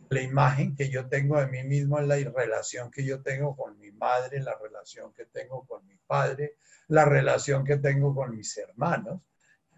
La 0.10 0.22
imagen 0.22 0.76
que 0.76 0.90
yo 0.90 1.08
tengo 1.08 1.40
de 1.40 1.48
mí 1.48 1.64
mismo 1.64 2.00
es 2.00 2.08
la 2.08 2.16
relación 2.16 2.92
que 2.92 3.04
yo 3.04 3.22
tengo 3.22 3.56
con 3.56 3.80
mi 3.80 3.92
madre, 3.92 4.40
la 4.40 4.56
relación 4.58 5.12
que 5.14 5.26
tengo 5.26 5.66
con 5.66 5.86
mi 5.88 5.98
padre, 6.06 6.58
la 6.88 7.06
relación 7.06 7.64
que 7.64 7.78
tengo 7.78 8.14
con 8.14 8.36
mis 8.36 8.56
hermanos, 8.58 9.22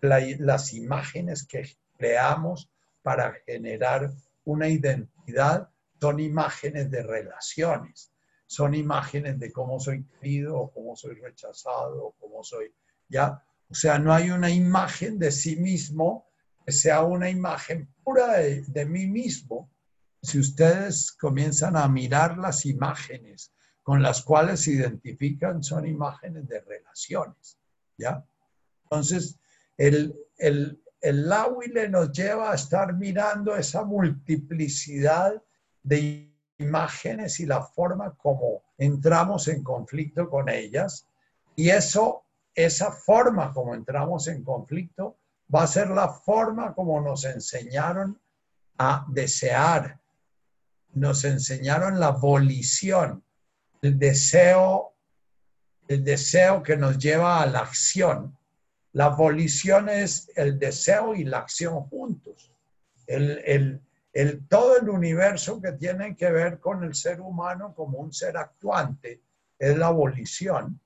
las 0.01 0.73
imágenes 0.73 1.45
que 1.47 1.77
creamos 1.97 2.69
para 3.01 3.33
generar 3.45 4.11
una 4.43 4.67
identidad 4.67 5.69
son 5.99 6.19
imágenes 6.19 6.91
de 6.91 7.03
relaciones, 7.03 8.11
son 8.47 8.73
imágenes 8.73 9.39
de 9.39 9.51
cómo 9.51 9.79
soy 9.79 10.03
querido 10.05 10.71
cómo 10.73 10.95
soy 10.95 11.15
rechazado 11.15 12.15
cómo 12.19 12.43
soy, 12.43 12.73
¿ya? 13.07 13.43
O 13.69 13.75
sea, 13.75 13.99
no 13.99 14.13
hay 14.13 14.31
una 14.31 14.49
imagen 14.49 15.19
de 15.19 15.31
sí 15.31 15.57
mismo 15.57 16.27
que 16.65 16.71
sea 16.71 17.03
una 17.03 17.29
imagen 17.29 17.87
pura 18.03 18.37
de 18.37 18.85
mí 18.85 19.05
mismo, 19.07 19.69
si 20.21 20.39
ustedes 20.39 21.11
comienzan 21.13 21.77
a 21.77 21.87
mirar 21.87 22.37
las 22.37 22.65
imágenes 22.65 23.53
con 23.83 24.01
las 24.01 24.21
cuales 24.21 24.61
se 24.61 24.71
identifican, 24.71 25.63
son 25.63 25.87
imágenes 25.87 26.47
de 26.47 26.59
relaciones, 26.59 27.57
¿ya? 27.97 28.25
Entonces, 28.83 29.39
el, 29.77 30.13
el, 30.37 30.81
el 30.99 31.29
nos 31.89 32.11
lleva 32.11 32.51
a 32.51 32.55
estar 32.55 32.93
mirando 32.93 33.55
esa 33.55 33.85
multiplicidad 33.85 35.41
de 35.83 36.36
imágenes 36.57 37.39
y 37.39 37.45
la 37.45 37.61
forma 37.61 38.15
como 38.15 38.63
entramos 38.77 39.47
en 39.47 39.63
conflicto 39.63 40.29
con 40.29 40.49
ellas. 40.49 41.07
Y 41.55 41.69
eso, 41.69 42.23
esa 42.55 42.91
forma 42.91 43.53
como 43.53 43.75
entramos 43.75 44.27
en 44.27 44.43
conflicto, 44.43 45.17
va 45.53 45.63
a 45.63 45.67
ser 45.67 45.89
la 45.89 46.09
forma 46.09 46.73
como 46.73 46.99
nos 47.01 47.25
enseñaron 47.25 48.19
a 48.77 49.05
desear, 49.09 49.99
nos 50.93 51.23
enseñaron 51.23 51.99
la 51.99 52.11
volición, 52.11 53.23
el 53.81 53.97
deseo, 53.97 54.93
el 55.87 56.03
deseo 56.03 56.63
que 56.63 56.75
nos 56.77 56.97
lleva 56.97 57.41
a 57.41 57.45
la 57.45 57.59
acción. 57.59 58.37
La 58.93 59.09
volición 59.09 59.89
es 59.89 60.31
el 60.35 60.57
deseo 60.57 61.13
y 61.13 61.23
la 61.23 61.39
acción 61.39 61.83
juntos. 61.83 62.51
El, 63.05 63.41
el, 63.45 63.81
todo 64.47 64.77
el 64.77 64.89
universo 64.89 65.61
que 65.61 65.73
tiene 65.73 66.15
que 66.15 66.31
ver 66.31 66.59
con 66.59 66.83
el 66.83 66.95
ser 66.95 67.21
humano 67.21 67.73
como 67.75 67.99
un 67.99 68.11
ser 68.11 68.37
actuante 68.37 69.21
es 69.59 69.77
la 69.77 69.91
volición. 69.91 70.79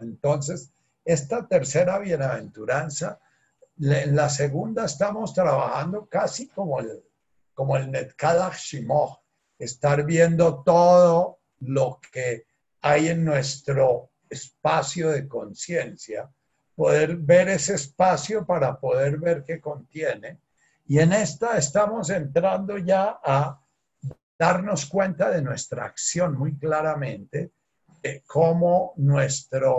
Entonces, 0.00 0.72
esta 1.04 1.46
tercera 1.46 1.98
bienaventuranza, 1.98 3.20
en 3.80 4.16
la 4.16 4.28
segunda 4.28 4.84
estamos 4.84 5.34
trabajando 5.34 6.06
casi 6.06 6.48
como 6.48 6.80
el, 6.80 7.04
como 7.52 7.76
el 7.76 7.90
Netkadach 7.90 8.56
Shimoh, 8.56 9.18
estar 9.58 10.04
viendo 10.04 10.62
todo 10.62 11.40
lo 11.60 12.00
que 12.12 12.46
hay 12.80 13.08
en 13.08 13.24
nuestro 13.24 14.10
espacio 14.28 15.10
de 15.10 15.28
conciencia, 15.28 16.30
poder 16.74 17.16
ver 17.16 17.48
ese 17.48 17.74
espacio 17.74 18.44
para 18.44 18.78
poder 18.78 19.18
ver 19.18 19.44
qué 19.44 19.60
contiene. 19.60 20.40
Y 20.86 20.98
en 20.98 21.12
esta 21.12 21.56
estamos 21.56 22.10
entrando 22.10 22.76
ya 22.78 23.18
a 23.24 23.60
darnos 24.38 24.86
cuenta 24.86 25.30
de 25.30 25.40
nuestra 25.40 25.86
acción 25.86 26.36
muy 26.36 26.58
claramente, 26.58 27.52
de 28.02 28.22
cómo 28.26 28.92
nuestra 28.96 29.72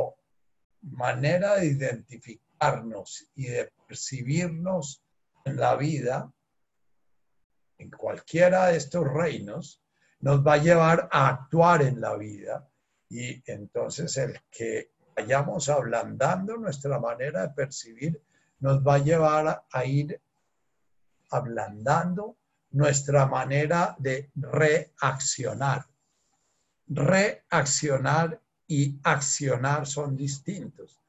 manera 0.82 1.58
de 1.58 1.68
identificarnos 1.68 3.28
y 3.36 3.48
de 3.48 3.72
percibirnos 3.88 5.04
en 5.44 5.58
la 5.58 5.76
vida 5.76 6.32
en 7.78 7.92
cualquiera 7.92 8.68
de 8.68 8.78
estos 8.78 9.06
reinos 9.06 9.82
nos 10.22 10.46
va 10.46 10.54
a 10.54 10.58
llevar 10.58 11.10
a 11.12 11.28
actuar 11.28 11.84
en 11.84 12.02
la 12.02 12.16
vida. 12.16 12.68
Y 13.10 13.44
entonces 13.52 14.18
el 14.18 14.40
que 14.50 14.92
vayamos 15.16 15.70
ablandando 15.70 16.58
nuestra 16.58 17.00
manera 17.00 17.44
de 17.44 17.54
percibir 17.54 18.22
nos 18.60 18.86
va 18.86 18.96
a 18.96 19.00
llevar 19.00 19.66
a 19.70 19.86
ir 19.86 20.20
ablandando 21.36 22.38
nuestra 22.72 23.26
manera 23.26 23.96
de 24.00 24.32
reaccionar. 24.36 25.86
Reaccionar 26.88 28.42
y 28.68 29.00
accionar 29.04 29.88
son 29.88 30.16
distintos. 30.16 31.02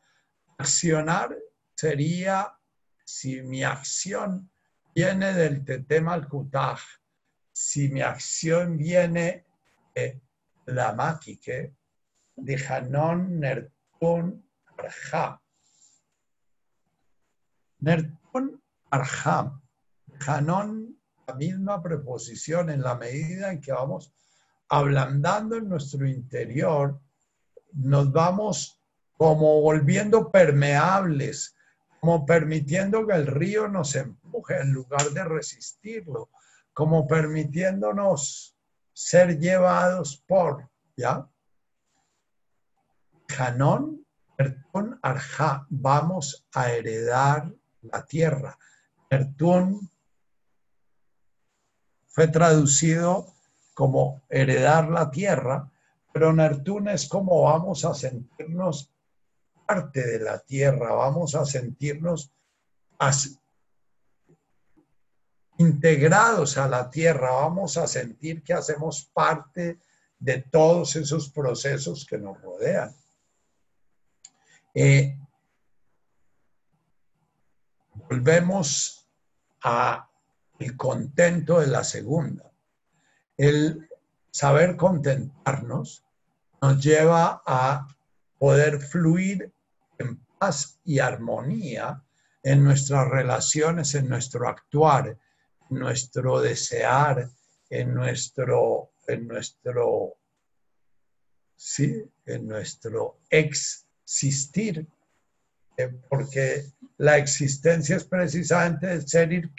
Accionar 0.58 1.36
sería 1.74 2.56
si 3.04 3.42
mi 3.42 3.62
acción 3.62 4.50
viene 4.94 5.32
del 5.34 5.64
Tetem 5.64 6.08
al 6.08 6.26
si 7.52 7.88
mi 7.88 8.00
acción 8.02 8.76
viene 8.76 9.46
de 9.94 10.20
la 10.66 10.92
Makike, 10.92 11.74
de 12.36 12.66
Hanon 12.66 13.40
Nertun 13.40 14.44
Arham. 14.78 15.38
Nertun 17.80 18.62
Arham. 18.90 19.65
Hanon, 20.26 20.96
la 21.26 21.34
misma 21.34 21.82
preposición 21.82 22.70
en 22.70 22.82
la 22.82 22.94
medida 22.94 23.50
en 23.52 23.60
que 23.60 23.72
vamos 23.72 24.12
ablandando 24.68 25.56
en 25.56 25.68
nuestro 25.68 26.06
interior, 26.06 27.00
nos 27.72 28.12
vamos 28.12 28.80
como 29.16 29.60
volviendo 29.60 30.30
permeables 30.30 31.56
como 32.00 32.24
permitiendo 32.24 33.04
que 33.04 33.14
el 33.14 33.26
río 33.26 33.66
nos 33.66 33.96
empuje 33.96 34.60
en 34.60 34.72
lugar 34.72 35.10
de 35.10 35.24
resistirlo, 35.24 36.30
como 36.72 37.06
permitiéndonos 37.06 38.56
ser 38.92 39.40
llevados 39.40 40.22
por, 40.24 40.70
¿ya? 40.96 41.28
Hanón, 43.36 44.06
Ertún, 44.38 44.98
Arja, 45.02 45.66
vamos 45.68 46.46
a 46.54 46.70
heredar 46.70 47.52
la 47.82 48.04
tierra. 48.04 48.56
Ertún 49.10 49.90
fue 52.16 52.28
traducido 52.28 53.26
como 53.74 54.22
heredar 54.30 54.88
la 54.88 55.10
tierra, 55.10 55.70
pero 56.14 56.32
Nertún 56.32 56.88
es 56.88 57.06
como 57.06 57.42
vamos 57.42 57.84
a 57.84 57.92
sentirnos 57.92 58.90
parte 59.66 60.02
de 60.02 60.20
la 60.20 60.38
tierra, 60.38 60.94
vamos 60.94 61.34
a 61.34 61.44
sentirnos 61.44 62.32
integrados 65.58 66.56
a 66.56 66.66
la 66.68 66.88
tierra, 66.88 67.32
vamos 67.32 67.76
a 67.76 67.86
sentir 67.86 68.42
que 68.42 68.54
hacemos 68.54 69.10
parte 69.12 69.78
de 70.18 70.40
todos 70.40 70.96
esos 70.96 71.28
procesos 71.28 72.06
que 72.06 72.16
nos 72.16 72.40
rodean. 72.40 72.96
Eh, 74.72 75.18
volvemos 78.08 79.06
a 79.62 80.05
el 80.58 80.76
contento 80.76 81.60
de 81.60 81.66
la 81.66 81.84
segunda. 81.84 82.50
El 83.36 83.88
saber 84.30 84.76
contentarnos 84.76 86.04
nos 86.60 86.82
lleva 86.82 87.42
a 87.46 87.86
poder 88.38 88.80
fluir 88.80 89.52
en 89.98 90.16
paz 90.38 90.78
y 90.84 90.98
armonía 90.98 92.02
en 92.42 92.62
nuestras 92.64 93.08
relaciones, 93.08 93.94
en 93.94 94.08
nuestro 94.08 94.48
actuar, 94.48 95.18
en 95.70 95.78
nuestro 95.78 96.40
desear, 96.40 97.28
en 97.70 97.94
nuestro, 97.94 98.92
en 99.06 99.26
nuestro, 99.26 100.16
sí, 101.56 102.04
en 102.24 102.46
nuestro 102.46 103.20
existir, 103.28 104.86
eh, 105.76 105.88
porque 106.08 106.66
la 106.98 107.18
existencia 107.18 107.96
es 107.96 108.04
precisamente 108.04 108.92
el 108.92 109.06
ser 109.06 109.50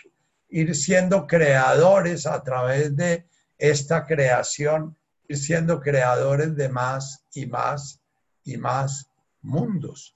ir, 0.49 0.75
siendo 0.75 1.27
creadores 1.27 2.25
a 2.25 2.43
través 2.43 2.95
de 2.95 3.27
esta 3.57 4.05
creación 4.05 4.97
ir 5.27 5.37
siendo 5.37 5.81
creadores 5.81 6.55
de 6.55 6.69
más 6.69 7.25
y 7.33 7.45
más 7.45 7.99
y 8.43 8.57
más 8.57 9.09
mundos. 9.41 10.15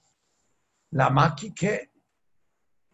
La 0.90 1.10
máquina 1.10 1.80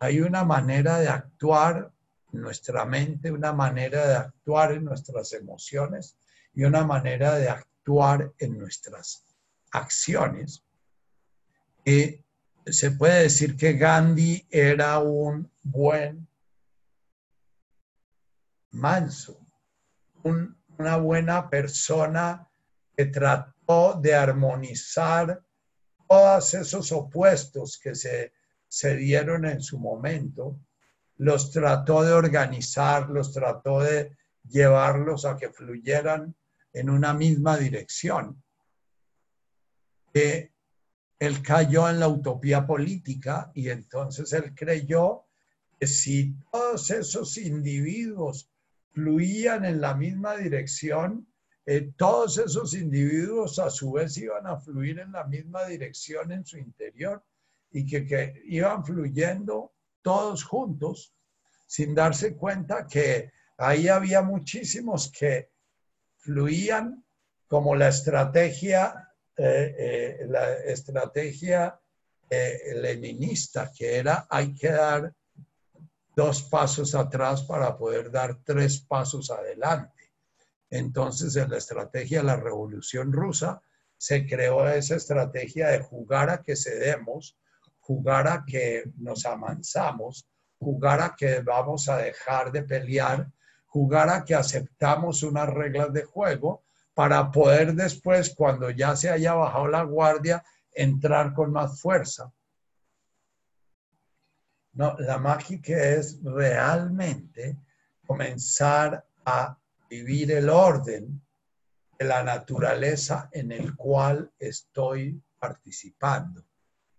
hay 0.01 0.21
una 0.21 0.45
manera 0.45 0.99
de 0.99 1.09
actuar 1.09 1.93
en 2.33 2.41
nuestra 2.41 2.85
mente, 2.85 3.31
una 3.31 3.53
manera 3.53 4.07
de 4.07 4.17
actuar 4.17 4.73
en 4.73 4.85
nuestras 4.85 5.33
emociones 5.33 6.17
y 6.55 6.65
una 6.65 6.85
manera 6.85 7.35
de 7.37 7.49
actuar 7.49 8.33
en 8.39 8.59
nuestras 8.59 9.25
acciones. 9.73 10.63
Y 11.85 12.21
se 12.67 12.91
puede 12.93 13.23
decir 13.23 13.57
que 13.57 13.75
Gandhi 13.75 14.47
era 14.51 14.99
un 14.99 15.51
buen 15.63 16.29
manso, 18.73 19.41
una 20.23 20.97
buena 20.97 21.49
persona 21.49 22.49
que 22.97 23.07
trató 23.07 23.99
de 24.01 24.15
armonizar 24.15 25.43
todos 26.09 26.55
esos 26.55 26.91
opuestos 26.93 27.79
que 27.79 27.95
se, 27.95 28.33
se 28.67 28.97
dieron 28.97 29.45
en 29.45 29.61
su 29.61 29.79
momento, 29.79 30.59
los 31.17 31.51
trató 31.51 32.03
de 32.03 32.13
organizar, 32.13 33.09
los 33.11 33.33
trató 33.33 33.81
de 33.81 34.17
llevarlos 34.49 35.25
a 35.25 35.37
que 35.37 35.51
fluyeran 35.51 36.35
en 36.73 36.91
una 36.91 37.13
misma 37.13 37.57
dirección. 37.57 38.43
Eh, 40.15 40.53
él 41.19 41.43
cayó 41.43 41.89
en 41.89 41.99
la 42.01 42.09
utopía 42.09 42.67
política 42.67 43.51
y 43.55 43.71
entonces 43.71 44.33
él 44.33 44.55
creyó 44.55 45.25
que 45.79 45.87
si 45.87 46.35
todos 46.51 46.91
esos 46.91 47.37
individuos 47.39 48.51
fluían 48.93 49.65
en 49.65 49.81
la 49.81 49.95
misma 49.95 50.37
dirección, 50.37 51.27
eh, 51.67 51.93
todos 51.97 52.39
esos 52.39 52.75
individuos 52.75 53.59
a 53.59 53.71
su 53.71 53.93
vez 53.93 54.17
iban 54.17 54.47
a 54.47 54.59
fluir 54.59 54.99
en 55.01 55.13
la 55.13 55.25
misma 55.25 55.67
dirección 55.67 56.33
en 56.33 56.45
su 56.45 56.59
interior 56.59 57.23
y 57.71 57.85
que, 57.85 58.43
iban 58.47 58.85
fluyendo 58.85 59.75
todos 60.03 60.45
juntos 60.45 61.15
sin 61.67 61.95
darse 61.95 62.35
cuenta 62.35 62.87
que 62.87 63.31
ahí 63.59 63.89
había 63.89 64.23
muchísimos 64.23 65.13
que 65.13 65.51
fluían 66.17 67.05
como 67.47 67.75
la 67.75 67.89
estrategia, 67.89 69.13
eh, 69.37 69.75
eh, 69.79 70.27
la 70.29 70.55
estrategia 70.55 71.79
leninista, 72.75 73.71
que 73.75 73.97
era 73.97 74.27
hay 74.29 74.55
que 74.55 74.69
dar 74.69 75.15
dos 76.19 76.43
pasos 76.43 76.97
atrás 76.97 77.43
para 77.43 77.79
poder 77.79 78.11
dar 78.11 78.39
tres 78.43 78.81
pasos 78.81 79.31
adelante. 79.31 80.11
Entonces, 80.69 81.37
en 81.37 81.49
la 81.49 81.59
estrategia 81.59 82.19
de 82.19 82.25
la 82.25 82.35
Revolución 82.35 83.13
Rusa, 83.13 83.63
se 83.97 84.27
creó 84.27 84.69
esa 84.69 84.97
estrategia 84.97 85.69
de 85.69 85.79
jugar 85.79 86.29
a 86.29 86.43
que 86.43 86.57
cedemos, 86.57 87.39
jugar 87.79 88.27
a 88.27 88.45
que 88.45 88.91
nos 88.97 89.25
amansamos, 89.27 90.27
jugar 90.59 91.01
a 91.03 91.15
que 91.15 91.39
vamos 91.39 91.89
a 91.89 91.99
dejar 91.99 92.51
de 92.51 92.65
pelear, 92.65 93.31
jugar 93.67 94.11
a 94.11 94.25
que 94.25 94.35
aceptamos 94.35 95.23
unas 95.23 95.49
reglas 95.49 95.93
de 95.93 96.03
juego 96.03 96.65
para 96.95 97.31
poder 97.31 97.75
después, 97.75 98.35
cuando 98.35 98.71
ya 98.71 98.97
se 98.97 99.09
haya 99.09 99.35
bajado 99.35 99.69
la 99.69 99.85
guardia, 99.85 100.43
entrar 100.73 101.33
con 101.33 101.53
más 101.53 101.81
fuerza. 101.81 102.33
No, 104.73 104.97
la 104.99 105.19
mágica 105.19 105.73
es 105.73 106.23
realmente 106.23 107.59
comenzar 108.07 109.05
a 109.25 109.59
vivir 109.89 110.33
el 110.33 110.49
orden 110.49 111.21
de 111.99 112.05
la 112.05 112.23
naturaleza 112.23 113.29
en 113.33 113.53
el 113.53 113.75
cual 113.75 114.31
estoy 114.39 115.21
participando. 115.39 116.45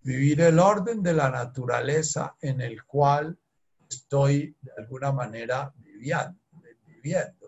Vivir 0.01 0.41
el 0.41 0.59
orden 0.59 1.01
de 1.01 1.13
la 1.13 1.29
naturaleza 1.29 2.35
en 2.41 2.61
el 2.61 2.83
cual 2.85 3.37
estoy 3.89 4.55
de 4.61 4.71
alguna 4.77 5.11
manera 5.11 5.73
viviendo. 5.77 6.39
viviendo 6.85 7.38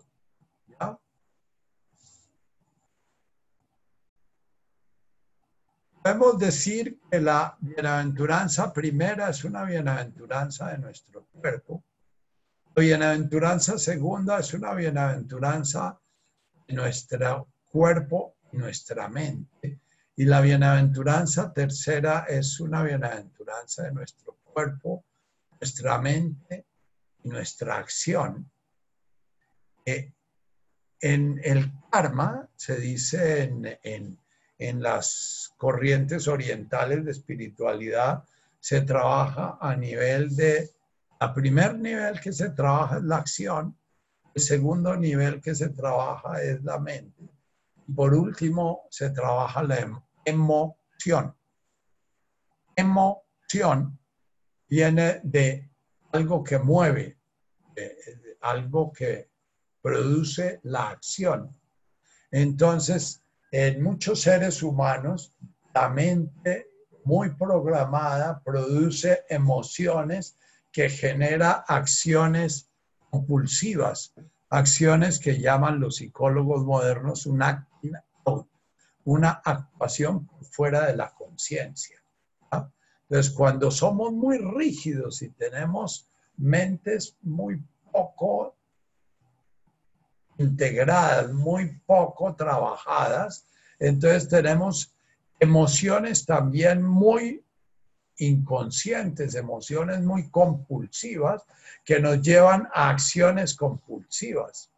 Podemos 6.02 6.36
decir 6.36 6.98
que 7.08 7.20
la 7.20 7.56
bienaventuranza 7.60 8.72
primera 8.72 9.30
es 9.30 9.44
una 9.44 9.62
bienaventuranza 9.62 10.70
de 10.72 10.78
nuestro 10.78 11.26
cuerpo. 11.26 11.84
La 12.74 12.82
bienaventuranza 12.82 13.78
segunda 13.78 14.40
es 14.40 14.52
una 14.52 14.74
bienaventuranza 14.74 16.00
de 16.66 16.74
nuestro 16.74 17.46
cuerpo 17.68 18.34
y 18.50 18.56
nuestra 18.56 19.08
mente. 19.08 19.78
Y 20.16 20.24
la 20.24 20.40
bienaventuranza 20.40 21.52
tercera 21.52 22.26
es 22.28 22.58
una 22.58 22.82
bienaventuranza 22.82 23.84
de 23.84 23.92
nuestro 23.92 24.38
cuerpo, 24.42 25.04
nuestra 25.60 25.98
mente 25.98 26.66
y 27.22 27.28
nuestra 27.28 27.76
acción. 27.76 28.50
Eh, 29.84 30.12
en 31.00 31.40
el 31.44 31.72
karma 31.92 32.48
se 32.56 32.76
dice 32.80 33.44
en, 33.44 33.78
en 33.84 34.21
en 34.58 34.82
las 34.82 35.52
corrientes 35.56 36.28
orientales 36.28 37.04
de 37.04 37.10
espiritualidad 37.10 38.24
se 38.60 38.82
trabaja 38.82 39.58
a 39.60 39.74
nivel 39.76 40.34
de, 40.36 40.70
a 41.18 41.34
primer 41.34 41.78
nivel 41.78 42.20
que 42.20 42.32
se 42.32 42.50
trabaja 42.50 42.98
es 42.98 43.02
la 43.02 43.16
acción, 43.16 43.76
el 44.34 44.42
segundo 44.42 44.96
nivel 44.96 45.40
que 45.40 45.54
se 45.54 45.70
trabaja 45.70 46.42
es 46.42 46.62
la 46.62 46.78
mente, 46.78 47.28
por 47.94 48.14
último 48.14 48.82
se 48.90 49.10
trabaja 49.10 49.62
la 49.62 49.78
em, 49.78 50.00
emoción. 50.24 51.34
Emoción 52.74 53.98
viene 54.68 55.20
de 55.22 55.70
algo 56.12 56.42
que 56.42 56.58
mueve, 56.58 57.18
algo 58.40 58.92
que 58.92 59.30
produce 59.82 60.60
la 60.62 60.90
acción. 60.90 61.54
Entonces, 62.30 63.21
en 63.52 63.82
muchos 63.82 64.22
seres 64.22 64.62
humanos, 64.62 65.34
la 65.74 65.90
mente 65.90 66.70
muy 67.04 67.34
programada 67.34 68.40
produce 68.42 69.24
emociones 69.28 70.38
que 70.72 70.88
genera 70.88 71.64
acciones 71.68 72.70
compulsivas, 73.10 74.14
acciones 74.48 75.18
que 75.18 75.38
llaman 75.38 75.80
los 75.80 75.96
psicólogos 75.96 76.64
modernos 76.64 77.26
una, 77.26 77.68
una 79.04 79.30
actuación 79.44 80.30
fuera 80.50 80.86
de 80.86 80.96
la 80.96 81.14
conciencia. 81.14 82.02
Entonces, 83.02 83.34
cuando 83.34 83.70
somos 83.70 84.14
muy 84.14 84.38
rígidos 84.38 85.20
y 85.20 85.28
tenemos 85.28 86.08
mentes 86.38 87.18
muy 87.20 87.62
poco 87.90 88.56
integradas, 90.42 91.32
muy 91.32 91.80
poco 91.86 92.34
trabajadas, 92.34 93.46
entonces 93.78 94.28
tenemos 94.28 94.94
emociones 95.40 96.24
también 96.24 96.82
muy 96.82 97.44
inconscientes, 98.18 99.34
emociones 99.34 100.00
muy 100.00 100.30
compulsivas 100.30 101.42
que 101.84 101.98
nos 101.98 102.20
llevan 102.22 102.68
a 102.74 102.90
acciones 102.90 103.56
compulsivas. 103.56 104.70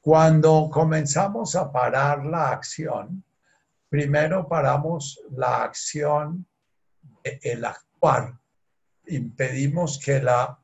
Cuando 0.00 0.68
comenzamos 0.70 1.54
a 1.54 1.70
parar 1.70 2.26
la 2.26 2.50
acción, 2.50 3.24
primero 3.88 4.48
paramos 4.48 5.20
la 5.30 5.62
acción, 5.64 6.46
el 7.22 7.64
actuar, 7.64 8.38
impedimos 9.06 9.98
que 9.98 10.20
la, 10.20 10.58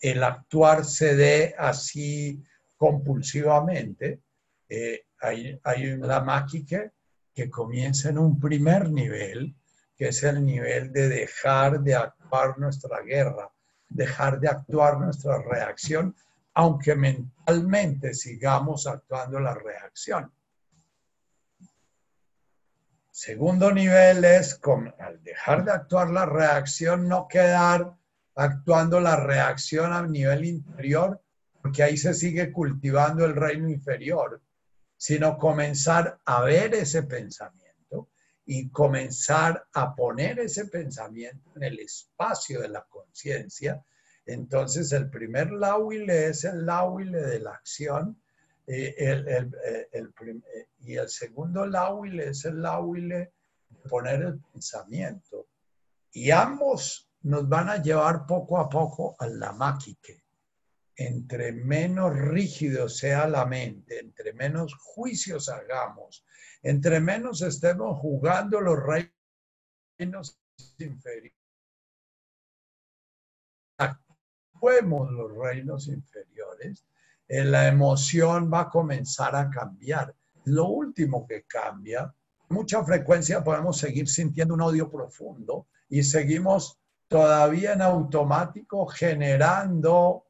el 0.00 0.22
actuar 0.22 0.84
se 0.84 1.16
dé 1.16 1.54
así 1.58 2.44
compulsivamente, 2.82 4.22
eh, 4.68 5.04
hay, 5.20 5.56
hay, 5.62 5.96
la 5.98 6.20
máquina 6.20 6.90
que 7.32 7.48
comienza 7.48 8.08
en 8.08 8.18
un 8.18 8.40
primer 8.40 8.90
nivel, 8.90 9.54
que 9.96 10.08
es 10.08 10.24
el 10.24 10.44
nivel 10.44 10.92
de 10.92 11.08
dejar 11.08 11.78
de 11.80 11.94
actuar 11.94 12.58
nuestra 12.58 13.00
guerra, 13.02 13.48
dejar 13.88 14.40
de 14.40 14.48
actuar 14.48 14.98
nuestra 14.98 15.40
reacción, 15.40 16.16
aunque 16.54 16.96
mentalmente 16.96 18.14
sigamos 18.14 18.88
actuando 18.88 19.38
la 19.38 19.54
reacción. 19.54 20.32
Segundo 23.12 23.70
nivel 23.70 24.24
es, 24.24 24.56
con, 24.56 24.92
al 24.98 25.22
dejar 25.22 25.64
de 25.64 25.70
actuar 25.70 26.10
la 26.10 26.26
reacción, 26.26 27.06
no 27.06 27.28
quedar 27.28 27.94
actuando 28.34 28.98
la 28.98 29.14
reacción 29.14 29.92
a 29.92 30.02
nivel 30.04 30.44
interior, 30.44 31.22
porque 31.62 31.84
ahí 31.84 31.96
se 31.96 32.12
sigue 32.12 32.50
cultivando 32.50 33.24
el 33.24 33.36
reino 33.36 33.68
inferior, 33.70 34.42
sino 34.96 35.38
comenzar 35.38 36.18
a 36.24 36.42
ver 36.42 36.74
ese 36.74 37.04
pensamiento 37.04 38.08
y 38.44 38.68
comenzar 38.70 39.64
a 39.72 39.94
poner 39.94 40.40
ese 40.40 40.66
pensamiento 40.66 41.52
en 41.54 41.62
el 41.62 41.78
espacio 41.78 42.60
de 42.60 42.68
la 42.68 42.84
conciencia. 42.88 43.82
Entonces 44.26 44.90
el 44.92 45.08
primer 45.08 45.52
lauile 45.52 46.26
es 46.26 46.44
el 46.44 46.66
lauile 46.66 47.20
de 47.20 47.38
la 47.38 47.52
acción, 47.52 48.20
eh, 48.66 48.94
el, 48.98 49.28
el, 49.92 50.44
y 50.80 50.96
el 50.96 51.08
segundo 51.08 51.64
lauile 51.66 52.30
es 52.30 52.44
el 52.44 52.60
lauile 52.60 53.32
de 53.68 53.88
poner 53.88 54.22
el 54.22 54.40
pensamiento. 54.40 55.46
Y 56.12 56.30
ambos 56.30 57.08
nos 57.22 57.48
van 57.48 57.68
a 57.68 57.80
llevar 57.80 58.26
poco 58.26 58.58
a 58.58 58.68
poco 58.68 59.14
a 59.18 59.28
la 59.28 59.52
máquica. 59.52 60.12
Entre 60.96 61.52
menos 61.52 62.14
rígido 62.14 62.88
sea 62.88 63.26
la 63.26 63.46
mente, 63.46 64.00
entre 64.00 64.34
menos 64.34 64.74
juicios 64.74 65.48
hagamos, 65.48 66.24
entre 66.62 67.00
menos 67.00 67.40
estemos 67.42 67.98
jugando 67.98 68.60
los 68.60 68.78
reinos 69.98 70.38
inferiores, 70.78 71.32
actuemos 73.78 75.10
los 75.10 75.34
reinos 75.34 75.88
inferiores, 75.88 76.84
eh, 77.26 77.44
la 77.44 77.68
emoción 77.68 78.52
va 78.52 78.60
a 78.60 78.70
comenzar 78.70 79.34
a 79.34 79.48
cambiar. 79.48 80.14
Lo 80.44 80.68
último 80.68 81.26
que 81.26 81.44
cambia, 81.44 82.12
mucha 82.50 82.84
frecuencia 82.84 83.42
podemos 83.42 83.78
seguir 83.78 84.08
sintiendo 84.08 84.54
un 84.54 84.60
odio 84.60 84.90
profundo 84.90 85.68
y 85.88 86.02
seguimos 86.02 86.78
todavía 87.08 87.72
en 87.72 87.82
automático 87.82 88.86
generando 88.86 90.26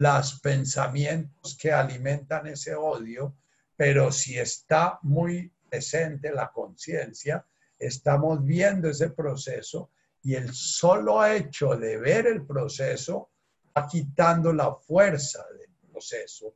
los 0.00 0.40
pensamientos 0.40 1.56
que 1.56 1.72
alimentan 1.72 2.46
ese 2.46 2.74
odio, 2.74 3.36
pero 3.76 4.10
si 4.10 4.38
está 4.38 4.98
muy 5.02 5.52
presente 5.68 6.32
la 6.32 6.50
conciencia, 6.50 7.46
estamos 7.78 8.44
viendo 8.44 8.88
ese 8.88 9.10
proceso 9.10 9.90
y 10.22 10.34
el 10.34 10.52
solo 10.52 11.24
hecho 11.24 11.76
de 11.76 11.98
ver 11.98 12.26
el 12.26 12.44
proceso 12.44 13.30
va 13.76 13.86
quitando 13.86 14.52
la 14.52 14.74
fuerza 14.74 15.44
del 15.58 15.70
proceso, 15.92 16.54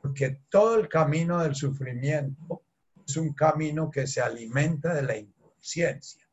porque 0.00 0.40
todo 0.48 0.76
el 0.76 0.88
camino 0.88 1.42
del 1.42 1.54
sufrimiento 1.54 2.62
es 3.06 3.16
un 3.16 3.34
camino 3.34 3.90
que 3.90 4.06
se 4.06 4.20
alimenta 4.20 4.94
de 4.94 5.02
la 5.02 5.16
inconsciencia 5.16 6.24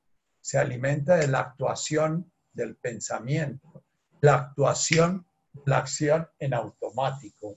se 0.41 0.57
alimenta 0.57 1.15
de 1.15 1.27
la 1.27 1.39
actuación 1.39 2.31
del 2.51 2.75
pensamiento, 2.75 3.85
la 4.19 4.35
actuación, 4.35 5.25
la 5.65 5.77
acción 5.77 6.27
en 6.39 6.53
automático. 6.53 7.55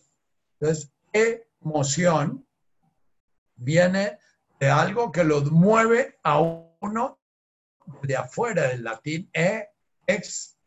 Entonces, 0.58 0.92
emoción 1.12 2.46
viene 3.56 4.18
de 4.58 4.70
algo 4.70 5.12
que 5.12 5.24
lo 5.24 5.40
mueve 5.42 6.18
a 6.22 6.40
uno 6.40 7.20
de 8.02 8.16
afuera, 8.16 8.68
del 8.68 8.84
latín 8.84 9.30
e, 9.32 9.68
ex, 10.06 10.58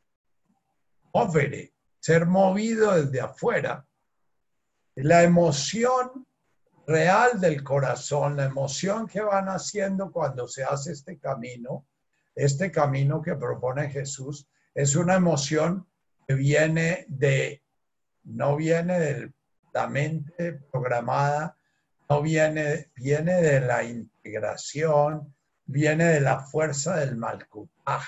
movere, 1.14 1.74
ser 1.99 2.26
movido 2.26 2.94
desde 2.94 3.22
afuera. 3.22 3.86
La 4.95 5.24
emoción 5.24 6.28
real 6.88 7.40
del 7.40 7.64
corazón, 7.64 8.38
la 8.38 8.45
emoción 8.45 9.08
que 9.08 9.22
van 9.22 9.48
haciendo 9.48 10.12
cuando 10.12 10.48
se 10.48 10.64
hace 10.64 10.94
este 10.94 11.20
camino, 11.20 11.86
este 12.36 12.72
camino 12.72 13.22
que 13.22 13.36
propone 13.36 13.90
Jesús 13.90 14.48
es 14.74 14.95
una 14.95 15.16
emoción 15.16 15.88
viene 16.36 17.06
de, 17.08 17.64
no 18.24 18.56
viene 18.56 18.99
de 18.99 19.34
la 19.74 19.88
mente 19.88 20.54
programada, 20.72 21.58
no 22.10 22.22
viene, 22.22 22.91
viene 22.95 23.41
de 23.41 23.62
la 23.62 23.84
integración, 23.84 25.34
viene 25.66 26.06
de 26.06 26.22
la 26.22 26.40
fuerza 26.40 26.98
del 26.98 27.16
Malkutaj, 27.16 28.04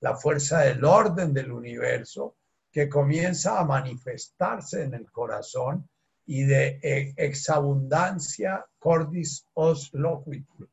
la 0.00 0.16
fuerza 0.16 0.60
del 0.60 0.84
orden 0.84 1.32
del 1.32 1.52
universo 1.52 2.36
que 2.70 2.88
comienza 2.88 3.60
a 3.60 3.64
manifestarse 3.64 4.82
en 4.82 4.94
el 4.94 5.10
corazón 5.10 5.88
y 6.26 6.44
de 6.44 6.80
e, 6.82 7.14
exabundancia 7.16 8.64
cordis 8.78 9.46
os 9.54 9.92
loquitur. 9.92 10.68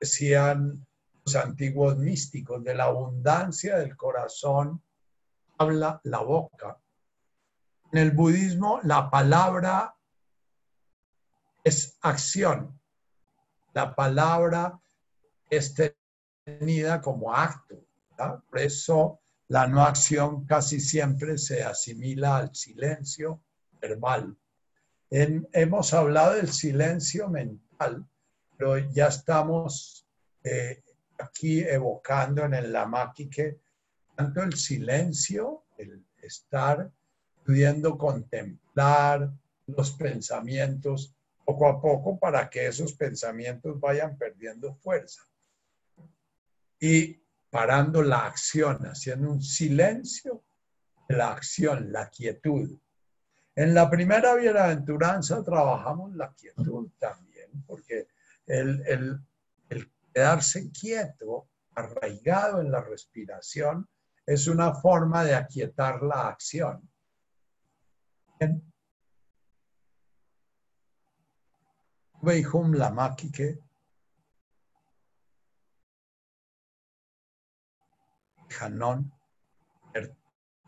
Decían 0.00 0.86
antiguos 1.36 1.98
místicos, 1.98 2.64
de 2.64 2.74
la 2.74 2.84
abundancia 2.84 3.78
del 3.78 3.96
corazón 3.96 4.82
habla 5.58 6.00
la 6.04 6.20
boca. 6.20 6.78
En 7.92 7.98
el 7.98 8.12
budismo 8.12 8.80
la 8.84 9.10
palabra 9.10 9.94
es 11.64 11.98
acción. 12.00 12.80
La 13.74 13.94
palabra 13.94 14.80
es 15.50 15.74
tenida 16.44 17.00
como 17.00 17.34
acto. 17.34 17.84
Por 18.16 18.58
eso 18.58 19.20
la 19.48 19.66
no 19.66 19.82
acción 19.82 20.44
casi 20.44 20.80
siempre 20.80 21.38
se 21.38 21.62
asimila 21.62 22.36
al 22.36 22.54
silencio 22.54 23.42
verbal. 23.80 24.36
hemos 25.10 25.94
hablado 25.94 26.34
del 26.34 26.52
silencio 26.52 27.28
mental, 27.28 28.06
pero 28.56 28.76
ya 28.76 29.06
estamos 29.06 30.06
eh, 30.44 30.82
aquí 31.18 31.60
evocando 31.60 32.44
en 32.44 32.54
el 32.54 32.76
que 33.30 33.60
tanto 34.18 34.42
el 34.42 34.54
silencio, 34.54 35.62
el 35.76 36.04
estar 36.20 36.90
pudiendo 37.44 37.96
contemplar 37.96 39.30
los 39.68 39.92
pensamientos 39.92 41.14
poco 41.44 41.68
a 41.68 41.80
poco 41.80 42.18
para 42.18 42.50
que 42.50 42.66
esos 42.66 42.94
pensamientos 42.94 43.78
vayan 43.78 44.18
perdiendo 44.18 44.74
fuerza. 44.74 45.22
Y 46.80 47.22
parando 47.48 48.02
la 48.02 48.26
acción, 48.26 48.84
haciendo 48.86 49.30
un 49.30 49.40
silencio 49.40 50.42
la 51.06 51.30
acción, 51.30 51.92
la 51.92 52.10
quietud. 52.10 52.76
En 53.54 53.72
la 53.72 53.88
primera 53.88 54.34
bienaventuranza 54.34 55.44
trabajamos 55.44 56.14
la 56.16 56.34
quietud 56.34 56.90
también, 56.98 57.50
porque 57.68 58.08
el, 58.46 58.82
el 58.84 59.20
Quedarse 60.12 60.72
quieto, 60.72 61.48
arraigado 61.76 62.60
en 62.60 62.72
la 62.72 62.80
respiración, 62.80 63.88
es 64.28 64.46
una 64.46 64.74
forma 64.74 65.24
de 65.24 65.34
aquietar 65.34 66.02
la 66.02 66.28
acción. 66.28 66.86
Veihum 72.20 72.74
la 72.74 72.90
makike. 72.90 73.58
Hanon 78.60 79.10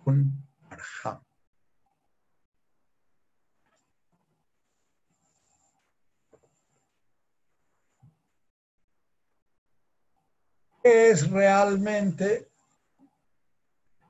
un 0.06 0.48
arham. 0.70 1.20
¿Qué 10.82 11.10
es 11.10 11.30
realmente 11.30 12.49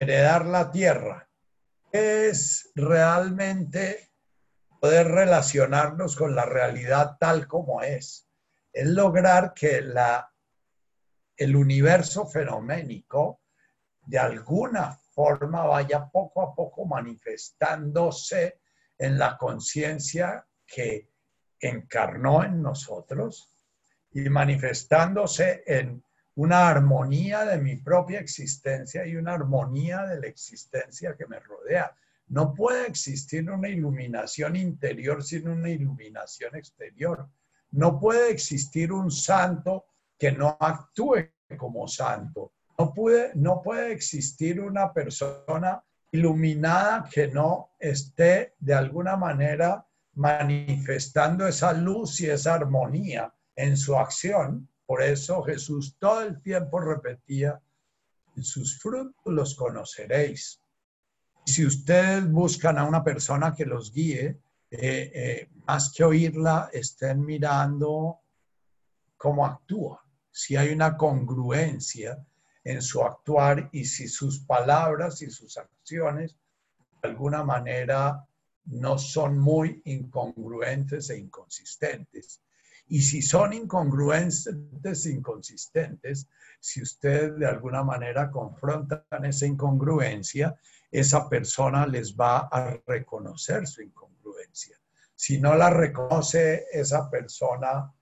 heredar 0.00 0.46
la 0.46 0.70
tierra? 0.70 1.28
¿Qué 1.92 2.28
es 2.30 2.70
realmente 2.74 4.12
poder 4.80 5.08
relacionarnos 5.08 6.16
con 6.16 6.34
la 6.34 6.46
realidad 6.46 7.16
tal 7.20 7.46
como 7.46 7.82
es? 7.82 8.26
Es 8.72 8.88
lograr 8.88 9.52
que 9.52 9.82
la, 9.82 10.32
el 11.36 11.54
universo 11.54 12.26
fenoménico 12.26 13.42
de 14.06 14.18
alguna 14.18 14.98
forma 15.12 15.66
vaya 15.66 16.08
poco 16.08 16.42
a 16.42 16.54
poco 16.54 16.86
manifestándose 16.86 18.60
en 18.96 19.18
la 19.18 19.36
conciencia 19.36 20.46
que 20.66 21.10
encarnó 21.60 22.42
en 22.42 22.62
nosotros 22.62 23.54
y 24.12 24.28
manifestándose 24.30 25.62
en 25.66 26.02
una 26.40 26.68
armonía 26.68 27.44
de 27.44 27.58
mi 27.58 27.76
propia 27.76 28.18
existencia 28.18 29.06
y 29.06 29.14
una 29.14 29.34
armonía 29.34 30.06
de 30.06 30.18
la 30.20 30.26
existencia 30.26 31.14
que 31.14 31.26
me 31.26 31.38
rodea. 31.38 31.94
No 32.28 32.54
puede 32.54 32.86
existir 32.86 33.50
una 33.50 33.68
iluminación 33.68 34.56
interior 34.56 35.22
sin 35.22 35.48
una 35.48 35.68
iluminación 35.68 36.56
exterior. 36.56 37.28
No 37.72 38.00
puede 38.00 38.30
existir 38.30 38.90
un 38.90 39.10
santo 39.10 39.84
que 40.18 40.32
no 40.32 40.56
actúe 40.58 41.28
como 41.58 41.86
santo. 41.86 42.52
No 42.78 42.94
puede, 42.94 43.32
no 43.34 43.60
puede 43.60 43.92
existir 43.92 44.62
una 44.62 44.94
persona 44.94 45.84
iluminada 46.10 47.06
que 47.12 47.28
no 47.28 47.72
esté 47.78 48.54
de 48.58 48.72
alguna 48.72 49.14
manera 49.14 49.86
manifestando 50.14 51.46
esa 51.46 51.74
luz 51.74 52.18
y 52.22 52.30
esa 52.30 52.54
armonía 52.54 53.30
en 53.54 53.76
su 53.76 53.94
acción 53.94 54.69
por 54.90 55.04
eso 55.04 55.40
Jesús 55.44 55.94
todo 56.00 56.22
el 56.22 56.42
tiempo 56.42 56.80
repetía, 56.80 57.62
en 58.34 58.42
sus 58.42 58.76
frutos 58.76 59.22
los 59.24 59.54
conoceréis. 59.54 60.60
Si 61.46 61.64
ustedes 61.64 62.28
buscan 62.28 62.76
a 62.76 62.82
una 62.82 63.04
persona 63.04 63.54
que 63.54 63.64
los 63.64 63.92
guíe, 63.92 64.40
eh, 64.68 65.12
eh, 65.14 65.48
más 65.64 65.92
que 65.92 66.02
oírla, 66.02 66.70
estén 66.72 67.24
mirando 67.24 68.18
cómo 69.16 69.46
actúa, 69.46 70.04
si 70.28 70.56
hay 70.56 70.72
una 70.72 70.96
congruencia 70.96 72.26
en 72.64 72.82
su 72.82 73.00
actuar 73.04 73.70
y 73.70 73.84
si 73.84 74.08
sus 74.08 74.40
palabras 74.40 75.22
y 75.22 75.30
sus 75.30 75.56
acciones 75.56 76.36
de 77.00 77.08
alguna 77.08 77.44
manera 77.44 78.26
no 78.64 78.98
son 78.98 79.38
muy 79.38 79.82
incongruentes 79.84 81.10
e 81.10 81.18
inconsistentes. 81.18 82.42
Y 82.90 83.02
si 83.02 83.22
son 83.22 83.52
incongruentes 83.52 85.06
inconsistentes, 85.06 86.28
si 86.58 86.82
ustedes 86.82 87.38
de 87.38 87.46
alguna 87.46 87.84
manera 87.84 88.32
confrontan 88.32 89.24
esa 89.24 89.46
incongruencia, 89.46 90.56
esa 90.90 91.28
persona 91.28 91.86
les 91.86 92.16
va 92.16 92.48
a 92.50 92.76
reconocer 92.84 93.68
su 93.68 93.82
incongruencia. 93.82 94.76
Si 95.14 95.40
no 95.40 95.54
la 95.54 95.70
reconoce, 95.70 96.66
esa 96.72 97.08
persona 97.08 97.94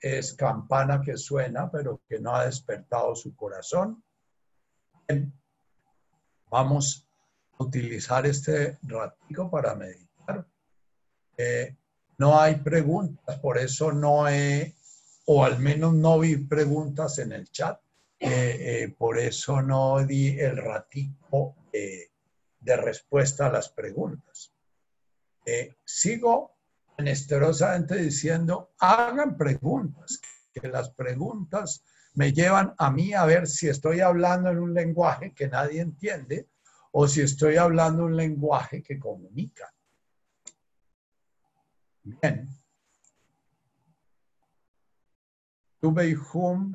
es 0.00 0.34
campana 0.34 1.00
que 1.00 1.16
suena, 1.16 1.70
pero 1.70 2.02
que 2.08 2.18
no 2.18 2.34
ha 2.34 2.44
despertado 2.44 3.14
su 3.14 3.36
corazón. 3.36 4.02
vamos 6.50 7.06
a 7.56 7.62
utilizar 7.62 8.26
este 8.26 8.78
ratico 8.82 9.48
para 9.48 9.76
meditar. 9.76 10.44
Eh, 11.36 11.77
no 12.18 12.40
hay 12.40 12.56
preguntas, 12.56 13.38
por 13.38 13.58
eso 13.58 13.92
no 13.92 14.28
he, 14.28 14.74
o 15.26 15.44
al 15.44 15.58
menos 15.58 15.94
no 15.94 16.18
vi 16.18 16.36
preguntas 16.36 17.18
en 17.18 17.32
el 17.32 17.50
chat. 17.50 17.80
Eh, 18.20 18.28
eh, 18.30 18.94
por 18.98 19.16
eso 19.16 19.62
no 19.62 20.04
di 20.04 20.38
el 20.40 20.56
ratico 20.56 21.54
de 21.70 22.76
respuesta 22.76 23.46
a 23.46 23.52
las 23.52 23.68
preguntas. 23.68 24.52
sigo 25.84 26.58
menesterosamente 26.98 27.96
diciendo, 27.96 28.72
hagan 28.80 29.36
preguntas, 29.36 30.20
que 30.52 30.68
las 30.68 30.90
preguntas 30.90 31.84
me 32.14 32.32
llevan 32.32 32.74
a 32.78 32.90
mí 32.90 33.14
a 33.14 33.24
ver 33.24 33.46
si 33.46 33.68
estoy 33.68 34.00
hablando 34.00 34.50
en 34.50 34.58
un 34.58 34.74
lenguaje 34.74 35.32
que 35.32 35.46
nadie 35.46 35.80
entiende 35.80 36.48
o 36.92 37.06
si 37.06 37.20
estoy 37.20 37.56
hablando 37.56 38.04
un 38.04 38.16
lenguaje 38.16 38.82
que 38.82 38.98
comunica. 38.98 39.72
Bien. 42.08 42.48
Tubeihum 45.80 46.74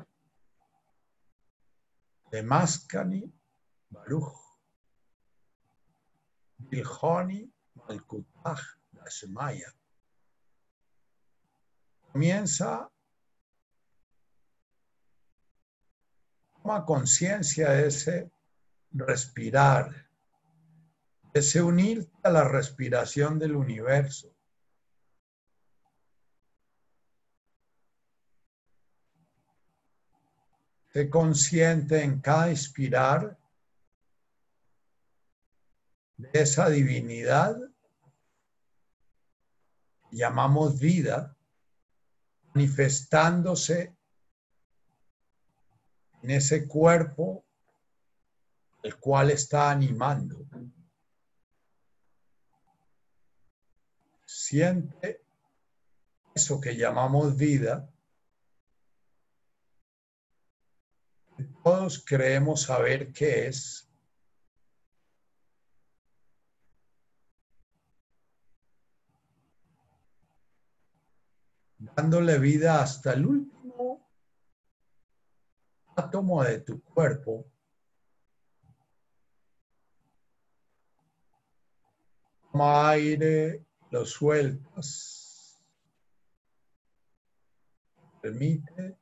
de 2.30 2.42
Mascani 2.42 3.32
Baruch 3.90 4.32
Bilhoni 6.70 7.50
Malkutach 7.74 8.62
Shemaya 9.10 9.74
comienza, 12.12 12.88
toma 16.62 16.84
conciencia 16.84 17.70
de 17.70 17.88
ese 17.88 18.30
respirar, 18.92 20.08
de 21.32 21.40
ese 21.40 21.60
unir 21.60 22.08
a 22.22 22.30
la 22.30 22.44
respiración 22.44 23.38
del 23.40 23.56
universo. 23.56 24.33
Sé 30.94 31.10
consciente 31.10 32.04
en 32.04 32.20
cada 32.20 32.50
inspirar 32.50 33.36
de 36.16 36.30
esa 36.34 36.70
divinidad 36.70 37.58
llamamos 40.12 40.78
vida 40.78 41.36
manifestándose 42.52 43.92
en 46.22 46.30
ese 46.30 46.68
cuerpo 46.68 47.44
el 48.84 48.96
cual 49.00 49.32
está 49.32 49.72
animando. 49.72 50.46
Siente 54.24 55.24
eso 56.32 56.60
que 56.60 56.76
llamamos 56.76 57.36
vida. 57.36 57.90
Todos 61.62 62.04
creemos 62.04 62.62
saber 62.62 63.12
qué 63.12 63.48
es. 63.48 63.84
dándole 71.96 72.38
vida 72.38 72.82
hasta 72.82 73.12
el 73.12 73.26
último 73.26 74.08
átomo 75.96 76.42
de 76.42 76.60
tu 76.60 76.82
cuerpo. 76.82 77.46
Toma 82.50 82.90
aire, 82.90 83.64
lo 83.90 84.04
sueltas. 84.06 85.62
Permite 88.20 88.96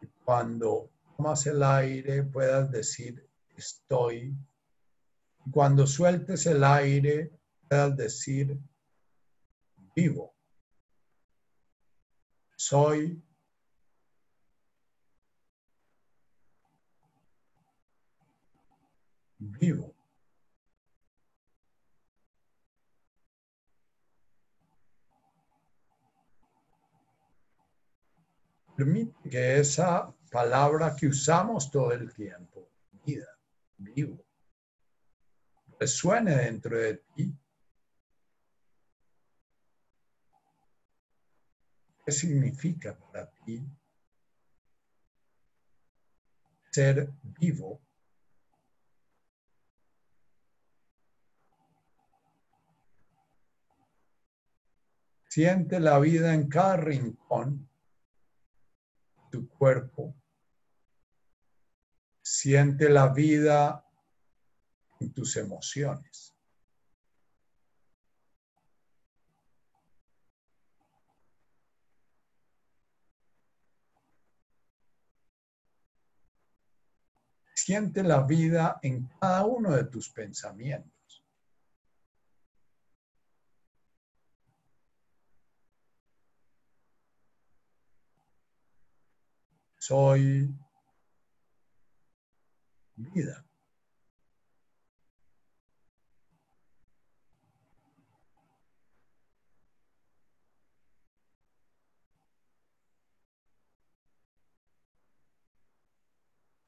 que 0.00 0.08
cuando 0.24 0.90
tomas 1.16 1.46
el 1.46 1.62
aire 1.62 2.22
puedas 2.22 2.70
decir 2.70 3.28
estoy. 3.56 4.34
Cuando 5.50 5.86
sueltes 5.86 6.46
el 6.46 6.62
aire 6.64 7.32
puedas 7.68 7.96
decir 7.96 8.58
vivo 9.96 10.32
soy 12.62 13.20
vivo. 19.38 19.92
Permite 28.76 29.28
que 29.28 29.58
esa 29.58 30.14
palabra 30.32 30.96
que 30.96 31.06
usamos 31.06 31.70
todo 31.70 31.92
el 31.92 32.12
tiempo, 32.12 32.68
vida, 33.04 33.38
vivo, 33.76 34.24
resuene 35.78 36.34
dentro 36.34 36.76
de 36.76 36.94
ti 37.14 37.32
¿Qué 42.04 42.10
significa 42.10 42.98
para 42.98 43.30
ti 43.44 43.64
ser 46.72 47.08
vivo? 47.22 47.80
Siente 55.28 55.78
la 55.78 55.98
vida 56.00 56.34
en 56.34 56.48
cada 56.48 56.76
rincón 56.76 57.68
tu 59.30 59.48
cuerpo. 59.48 60.14
Siente 62.42 62.88
la 62.88 63.06
vida 63.06 63.86
en 64.98 65.12
tus 65.12 65.36
emociones. 65.36 66.34
Siente 77.54 78.02
la 78.02 78.24
vida 78.24 78.80
en 78.82 79.06
cada 79.20 79.46
uno 79.46 79.70
de 79.76 79.84
tus 79.84 80.10
pensamientos. 80.10 81.24
Soy 89.78 90.52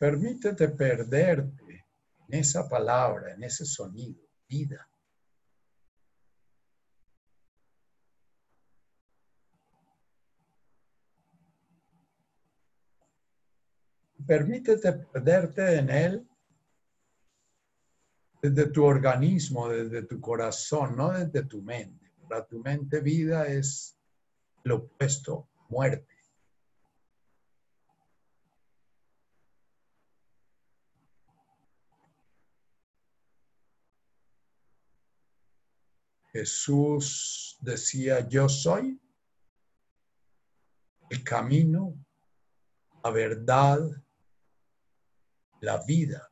Permítete 0.05 0.69
perderte 0.69 1.87
en 2.29 2.39
esa 2.41 2.69
palabra, 2.69 3.33
en 3.33 3.43
ese 3.43 3.65
sonido, 3.65 4.21
vida. 4.47 4.87
Permítete 14.27 14.93
perderte 14.93 15.79
en 15.79 15.91
él 15.91 16.29
desde 18.41 18.71
tu 18.71 18.85
organismo, 18.85 19.69
desde 19.69 20.03
tu 20.03 20.21
corazón, 20.21 20.97
no 20.97 21.13
desde 21.13 21.45
tu 21.45 21.63
mente. 21.63 22.13
Para 22.29 22.47
tu 22.47 22.59
mente 22.61 23.01
vida 23.01 23.47
es 23.47 23.99
lo 24.63 24.77
opuesto, 24.77 25.49
muerte. 25.69 26.15
Jesús 36.35 37.57
decía, 37.61 38.29
yo 38.29 38.49
soy 38.49 39.01
el 41.09 41.23
camino, 41.23 41.95
la 43.05 43.11
verdad, 43.11 43.79
la 45.65 45.79
vida. 45.85 46.31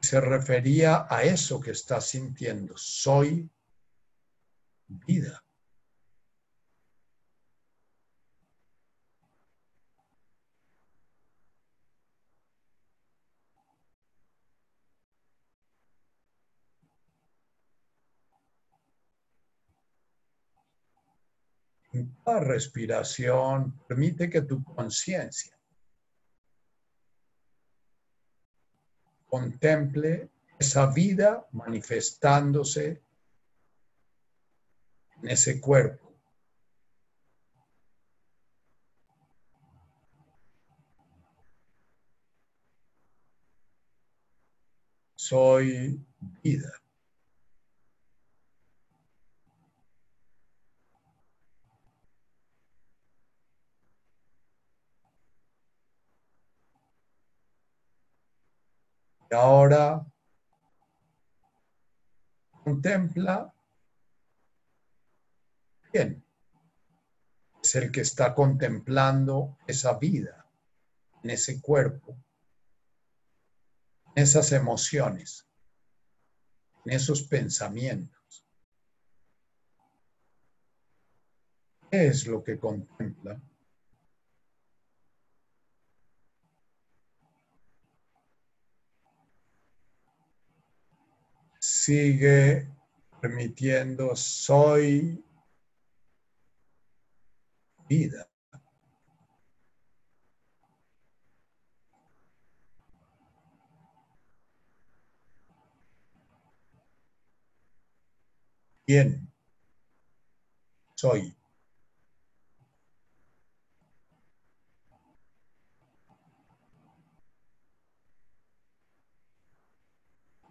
Se 0.00 0.20
refería 0.20 1.06
a 1.08 1.22
eso 1.22 1.60
que 1.60 1.70
está 1.72 2.00
sintiendo. 2.00 2.76
Soy 2.76 3.48
vida. 4.88 5.44
La 22.26 22.40
respiración 22.40 23.80
permite 23.86 24.30
que 24.30 24.42
tu 24.42 24.62
conciencia 24.62 25.56
contemple 29.30 30.30
esa 30.58 30.86
vida 30.92 31.46
manifestándose 31.52 33.02
en 35.22 35.28
ese 35.28 35.60
cuerpo. 35.60 36.10
Soy 45.14 46.04
vida. 46.42 46.72
Ahora 59.32 60.04
contempla 62.64 63.54
bien. 65.92 66.24
Es 67.62 67.74
el 67.76 67.92
que 67.92 68.00
está 68.00 68.34
contemplando 68.34 69.56
esa 69.66 69.98
vida 69.98 70.46
en 71.22 71.30
ese 71.30 71.60
cuerpo, 71.60 72.16
en 74.14 74.22
esas 74.22 74.50
emociones, 74.52 75.46
en 76.84 76.92
esos 76.92 77.22
pensamientos. 77.22 78.46
¿Qué 81.90 82.06
es 82.08 82.26
lo 82.26 82.42
que 82.42 82.58
contempla? 82.58 83.40
Sigue 91.90 92.68
permitiendo 93.20 94.14
soy 94.14 95.24
vida. 97.88 98.28
¿Quién 108.86 109.28
soy? 110.94 111.36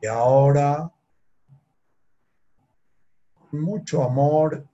Y 0.02 0.08
ahora 0.08 0.92
mucho 3.52 4.04
amor, 4.04 4.68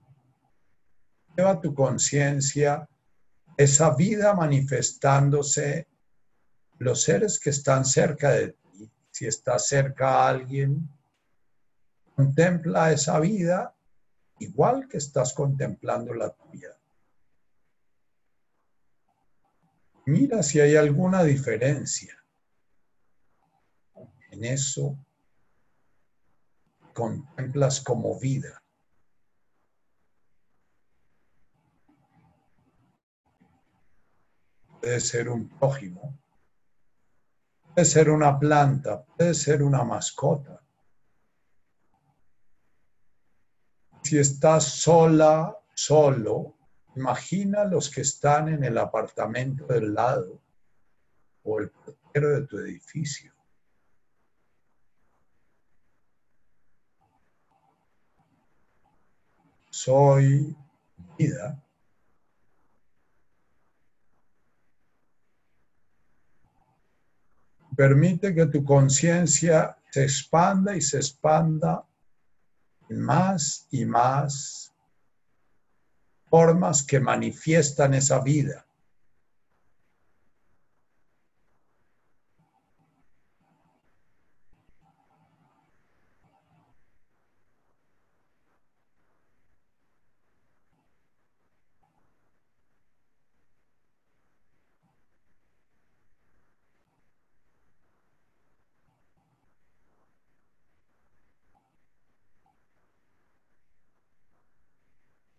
lleva 1.35 1.59
tu 1.59 1.73
conciencia 1.73 2.87
esa 3.57 3.95
vida 3.95 4.33
manifestándose 4.33 5.87
los 6.79 7.03
seres 7.03 7.39
que 7.39 7.51
están 7.51 7.85
cerca 7.85 8.31
de 8.31 8.49
ti. 8.49 8.91
Si 9.11 9.25
está 9.25 9.57
cerca 9.59 10.09
a 10.09 10.29
alguien, 10.29 10.89
contempla 12.15 12.91
esa 12.91 13.19
vida 13.19 13.73
igual 14.39 14.87
que 14.89 14.97
estás 14.97 15.33
contemplando 15.33 16.13
la 16.13 16.29
tuya. 16.31 16.69
Mira 20.05 20.43
si 20.43 20.59
hay 20.59 20.75
alguna 20.75 21.23
diferencia 21.23 22.15
en 24.31 24.43
eso 24.43 24.97
contemplas 26.93 27.81
como 27.81 28.19
vida. 28.19 28.61
Puede 34.85 34.99
ser 34.99 35.29
un 35.29 35.49
prójimo, 35.49 36.15
puede 37.73 37.85
ser 37.85 38.07
una 38.11 38.37
planta, 38.37 39.03
puede 39.03 39.33
ser 39.33 39.63
una 39.63 39.83
mascota. 39.83 40.61
Si 44.03 44.19
estás 44.19 44.63
sola, 44.63 45.57
solo, 45.73 46.55
imagina 46.95 47.63
los 47.63 47.89
que 47.89 48.01
están 48.01 48.47
en 48.49 48.63
el 48.63 48.77
apartamento 48.77 49.65
del 49.65 49.91
lado 49.91 50.39
o 51.41 51.59
el 51.59 51.71
portero 51.71 52.29
de 52.29 52.45
tu 52.45 52.59
edificio. 52.59 53.33
Soy 59.71 60.55
vida 61.17 61.64
Permite 67.75 68.33
que 68.33 68.45
tu 68.47 68.63
conciencia 68.63 69.77
se 69.91 70.03
expanda 70.03 70.75
y 70.75 70.81
se 70.81 70.97
expanda 70.97 71.85
en 72.89 73.01
más 73.01 73.67
y 73.71 73.85
más 73.85 74.73
formas 76.29 76.83
que 76.83 76.99
manifiestan 76.99 77.93
esa 77.93 78.19
vida. 78.19 78.64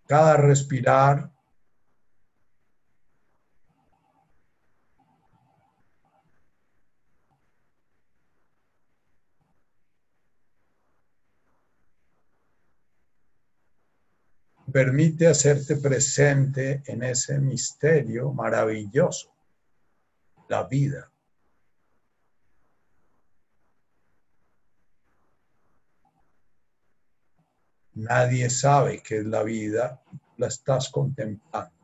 Cada 0.07 0.37
respirar. 0.37 1.31
Permite 14.73 15.27
hacerte 15.27 15.77
presente 15.77 16.83
en 16.87 17.03
ese 17.03 17.41
misterio 17.41 18.33
maravilloso, 18.33 19.35
la 20.49 20.65
vida. 20.65 21.11
Nadie 27.97 28.51
sabe 28.51 29.03
qué 29.03 29.19
es 29.21 29.25
la 29.25 29.43
vida, 29.43 30.03
la 30.37 30.49
estás 30.49 30.91
contemplando. 30.91 31.76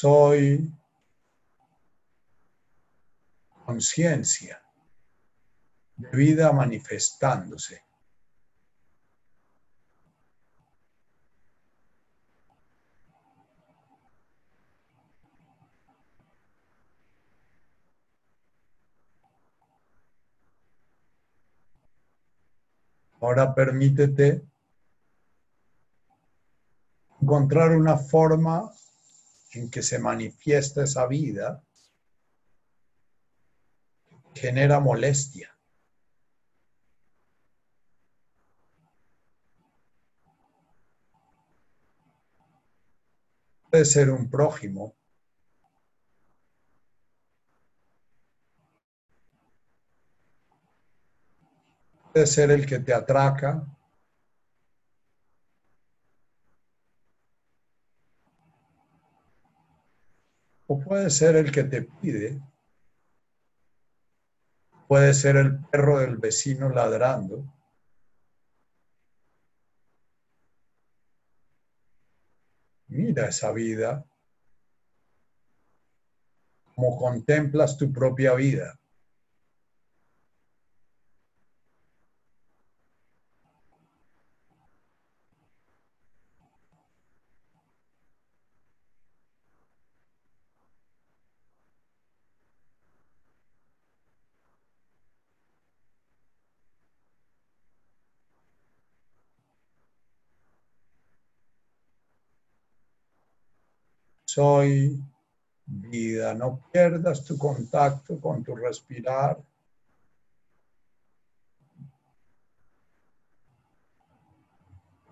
Soy 0.00 0.72
conciencia 3.66 4.62
de 5.94 6.10
vida 6.16 6.50
manifestándose. 6.54 7.84
Ahora 23.20 23.54
permítete 23.54 24.48
encontrar 27.20 27.72
una 27.76 27.98
forma 27.98 28.72
en 29.52 29.70
que 29.70 29.82
se 29.82 29.98
manifiesta 29.98 30.84
esa 30.84 31.06
vida 31.06 31.62
genera 34.34 34.80
molestia. 34.80 35.56
Puede 43.70 43.84
ser 43.84 44.10
un 44.10 44.28
prójimo. 44.28 44.96
Puede 52.12 52.26
ser 52.26 52.50
el 52.50 52.66
que 52.66 52.80
te 52.80 52.92
atraca. 52.92 53.64
O 60.72 60.78
puede 60.78 61.10
ser 61.10 61.34
el 61.34 61.50
que 61.50 61.64
te 61.64 61.82
pide. 61.82 62.40
Puede 64.86 65.12
ser 65.14 65.34
el 65.36 65.58
perro 65.64 65.98
del 65.98 66.16
vecino 66.16 66.68
ladrando. 66.68 67.44
Mira 72.86 73.26
esa 73.26 73.50
vida. 73.50 74.06
Como 76.76 76.96
contemplas 76.96 77.76
tu 77.76 77.92
propia 77.92 78.34
vida. 78.34 78.79
Soy 104.32 105.02
vida. 105.66 106.34
No 106.34 106.60
pierdas 106.70 107.24
tu 107.24 107.36
contacto 107.36 108.20
con 108.20 108.44
tu 108.44 108.54
respirar. 108.54 109.42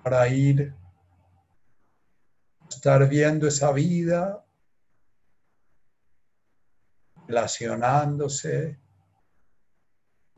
Para 0.05 0.29
ir 0.29 0.73
estar 2.71 3.09
viendo 3.09 3.49
esa 3.49 3.73
vida 3.73 4.45
relacionándose 7.27 8.79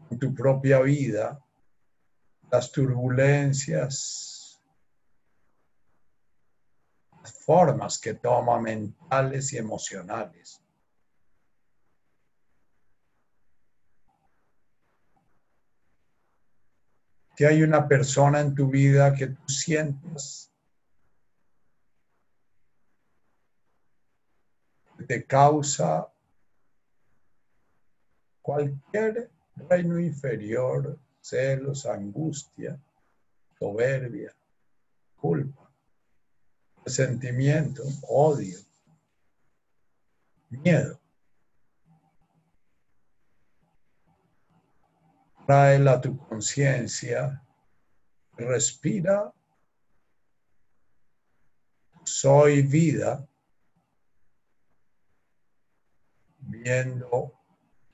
con 0.09 0.19
tu 0.19 0.35
propia 0.35 0.81
vida, 0.81 1.39
las 2.51 2.73
turbulencias, 2.73 4.30
formas 7.25 7.99
que 7.99 8.15
toma 8.15 8.61
mentales 8.61 9.53
y 9.53 9.59
emocionales. 9.59 10.63
Si 17.37 17.45
hay 17.45 17.63
una 17.63 17.89
persona 17.89 18.41
en 18.41 18.55
tu 18.55 18.69
vida 18.69 19.15
que 19.15 19.29
tú 19.29 19.49
sientes 19.49 20.53
que 24.99 25.05
te 25.05 25.25
causa 25.25 26.13
cualquier 28.43 29.31
reino 29.57 29.99
inferior, 29.99 30.99
celos, 31.23 31.87
angustia, 31.87 32.79
soberbia, 33.59 34.35
culpa 35.17 35.70
sentimiento, 36.91 37.83
odio, 38.09 38.59
miedo. 40.51 41.01
A 45.49 46.01
tu 46.01 46.17
conciencia, 46.17 47.43
respira. 48.37 49.33
Soy 52.05 52.63
vida, 52.63 53.29
viendo, 56.39 57.33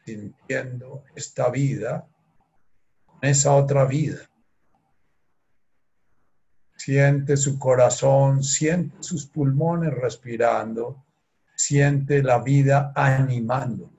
sintiendo 0.04 1.04
esta 1.14 1.50
vida, 1.50 2.06
esa 3.22 3.54
otra 3.54 3.84
vida. 3.86 4.28
Siente 6.86 7.36
su 7.36 7.58
corazón, 7.58 8.44
siente 8.44 9.02
sus 9.02 9.26
pulmones 9.26 9.92
respirando, 9.92 11.04
siente 11.56 12.22
la 12.22 12.38
vida 12.38 12.92
animando. 12.94 13.90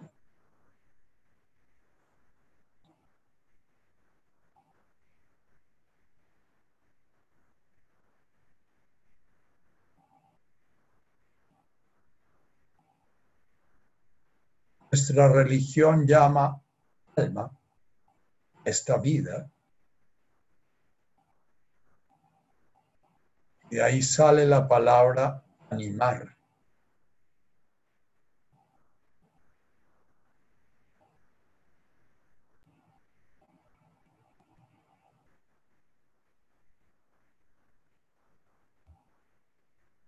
Nuestra 14.89 15.27
religión 15.27 16.07
llama 16.07 16.63
alma 17.17 17.51
esta 18.63 18.97
vida 18.97 19.51
De 23.69 23.83
ahí 23.83 24.01
sale 24.01 24.45
la 24.45 24.67
palabra 24.67 25.43
animar. 25.69 26.37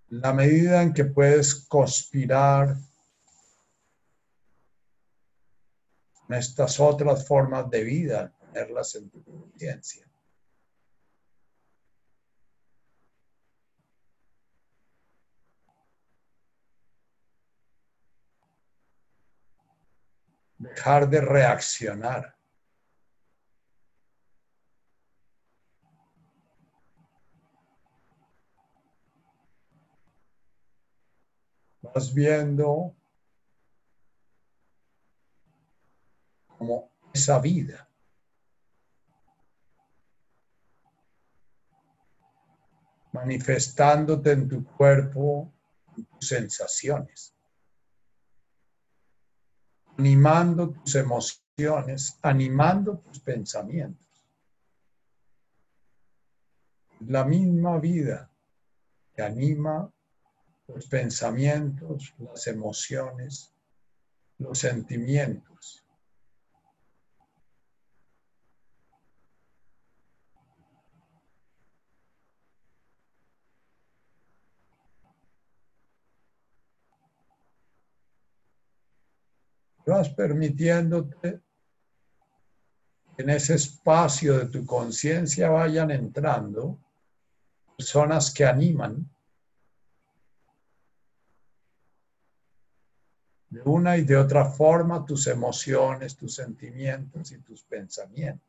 La 0.07 0.33
medida 0.33 0.81
en 0.81 0.93
que 0.93 1.05
puedes 1.05 1.53
conspirar 1.67 2.75
en 6.27 6.35
estas 6.35 6.79
otras 6.79 7.27
formas 7.27 7.69
de 7.69 7.83
vida, 7.83 8.33
tenerlas 8.39 8.95
en 8.95 9.09
tu 9.09 9.23
conciencia. 9.23 10.08
Dejar 20.59 21.09
de 21.09 21.21
reaccionar. 21.21 22.35
Vas 31.81 32.13
viendo 32.13 32.95
como 36.57 36.91
esa 37.13 37.39
vida. 37.39 37.85
manifestándote 43.11 44.31
en 44.31 44.47
tu 44.47 44.63
cuerpo, 44.63 45.51
tus 45.95 46.27
sensaciones 46.27 47.38
animando 49.99 50.69
tus 50.69 50.95
emociones, 50.95 52.17
animando 52.21 52.99
tus 52.99 53.19
pensamientos. 53.19 54.07
La 57.01 57.25
misma 57.25 57.77
vida 57.79 58.31
que 59.13 59.21
anima 59.21 59.91
los 60.67 60.87
pensamientos, 60.87 62.13
las 62.17 62.47
emociones, 62.47 63.53
los 64.37 64.57
sentimientos. 64.57 65.48
Permitiéndote 80.07 81.41
en 83.17 83.29
ese 83.29 83.55
espacio 83.55 84.37
de 84.37 84.45
tu 84.45 84.65
conciencia 84.65 85.49
vayan 85.49 85.91
entrando 85.91 86.79
personas 87.75 88.33
que 88.33 88.45
animan 88.45 89.09
de 93.49 93.61
una 93.65 93.97
y 93.97 94.03
de 94.03 94.15
otra 94.15 94.45
forma 94.45 95.05
tus 95.05 95.27
emociones, 95.27 96.15
tus 96.15 96.35
sentimientos 96.35 97.31
y 97.33 97.39
tus 97.39 97.63
pensamientos. 97.63 98.48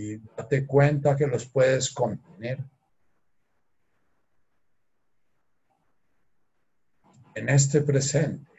Y 0.00 0.16
date 0.34 0.66
cuenta 0.66 1.14
que 1.14 1.26
los 1.26 1.44
puedes 1.44 1.92
contener. 1.92 2.58
En 7.34 7.48
este 7.50 7.82
presente 7.82 8.50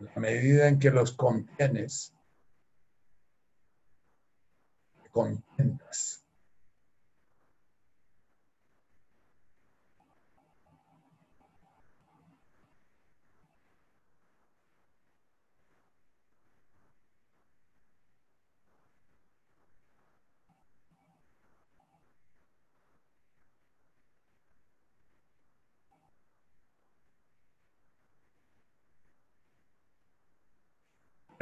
la 0.00 0.20
medida 0.20 0.68
en 0.68 0.78
que 0.78 0.90
los 0.90 1.12
contienes, 1.12 2.14
te 5.02 5.10
contentas. 5.10 6.24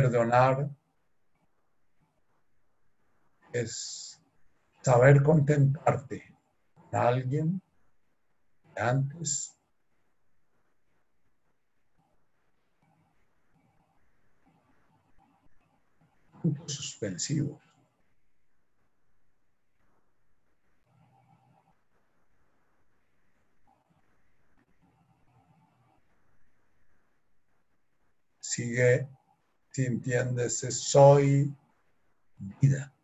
Perdonar 0.06 0.70
es 3.52 4.22
saber 4.80 5.20
contentarte 5.24 6.22
con 6.74 7.00
alguien 7.00 7.60
que 8.72 8.80
antes 8.80 9.58
suspensivo. 16.66 17.60
Sigue 28.38 29.08
sintiéndose 29.76 30.70
soy 30.70 31.52
vida. 32.62 32.95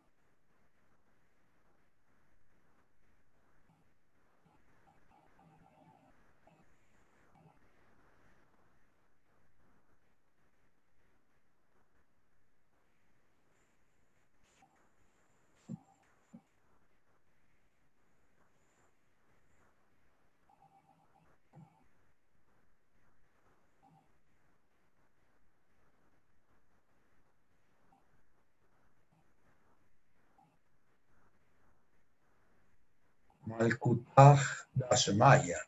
Malkutaj 33.62 34.40
Dashmaya. 34.74 35.59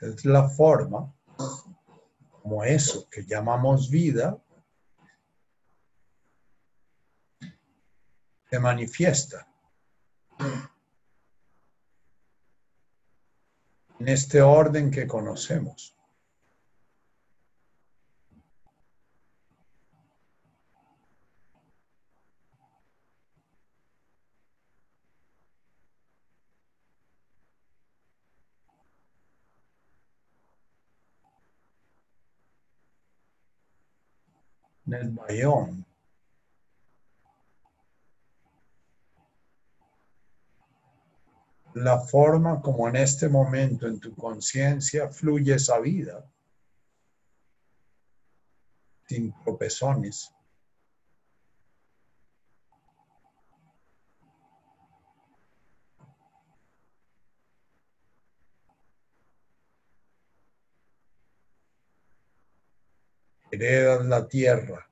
Es 0.00 0.24
la 0.24 0.48
forma 0.48 1.12
como 2.42 2.64
eso 2.64 3.08
que 3.10 3.24
llamamos 3.24 3.90
vida 3.90 4.40
se 8.48 8.58
manifiesta 8.58 9.46
en 13.98 14.08
este 14.08 14.40
orden 14.40 14.90
que 14.90 15.06
conocemos. 15.06 15.99
Bayón. 35.14 35.84
La 41.74 42.00
forma 42.00 42.60
como 42.60 42.88
en 42.88 42.96
este 42.96 43.28
momento 43.28 43.86
en 43.86 44.00
tu 44.00 44.14
conciencia 44.14 45.08
fluye 45.08 45.54
esa 45.54 45.78
vida, 45.78 46.24
sin 49.06 49.32
tropezones. 49.44 50.34
Heredas 63.50 64.04
la 64.06 64.28
tierra, 64.28 64.88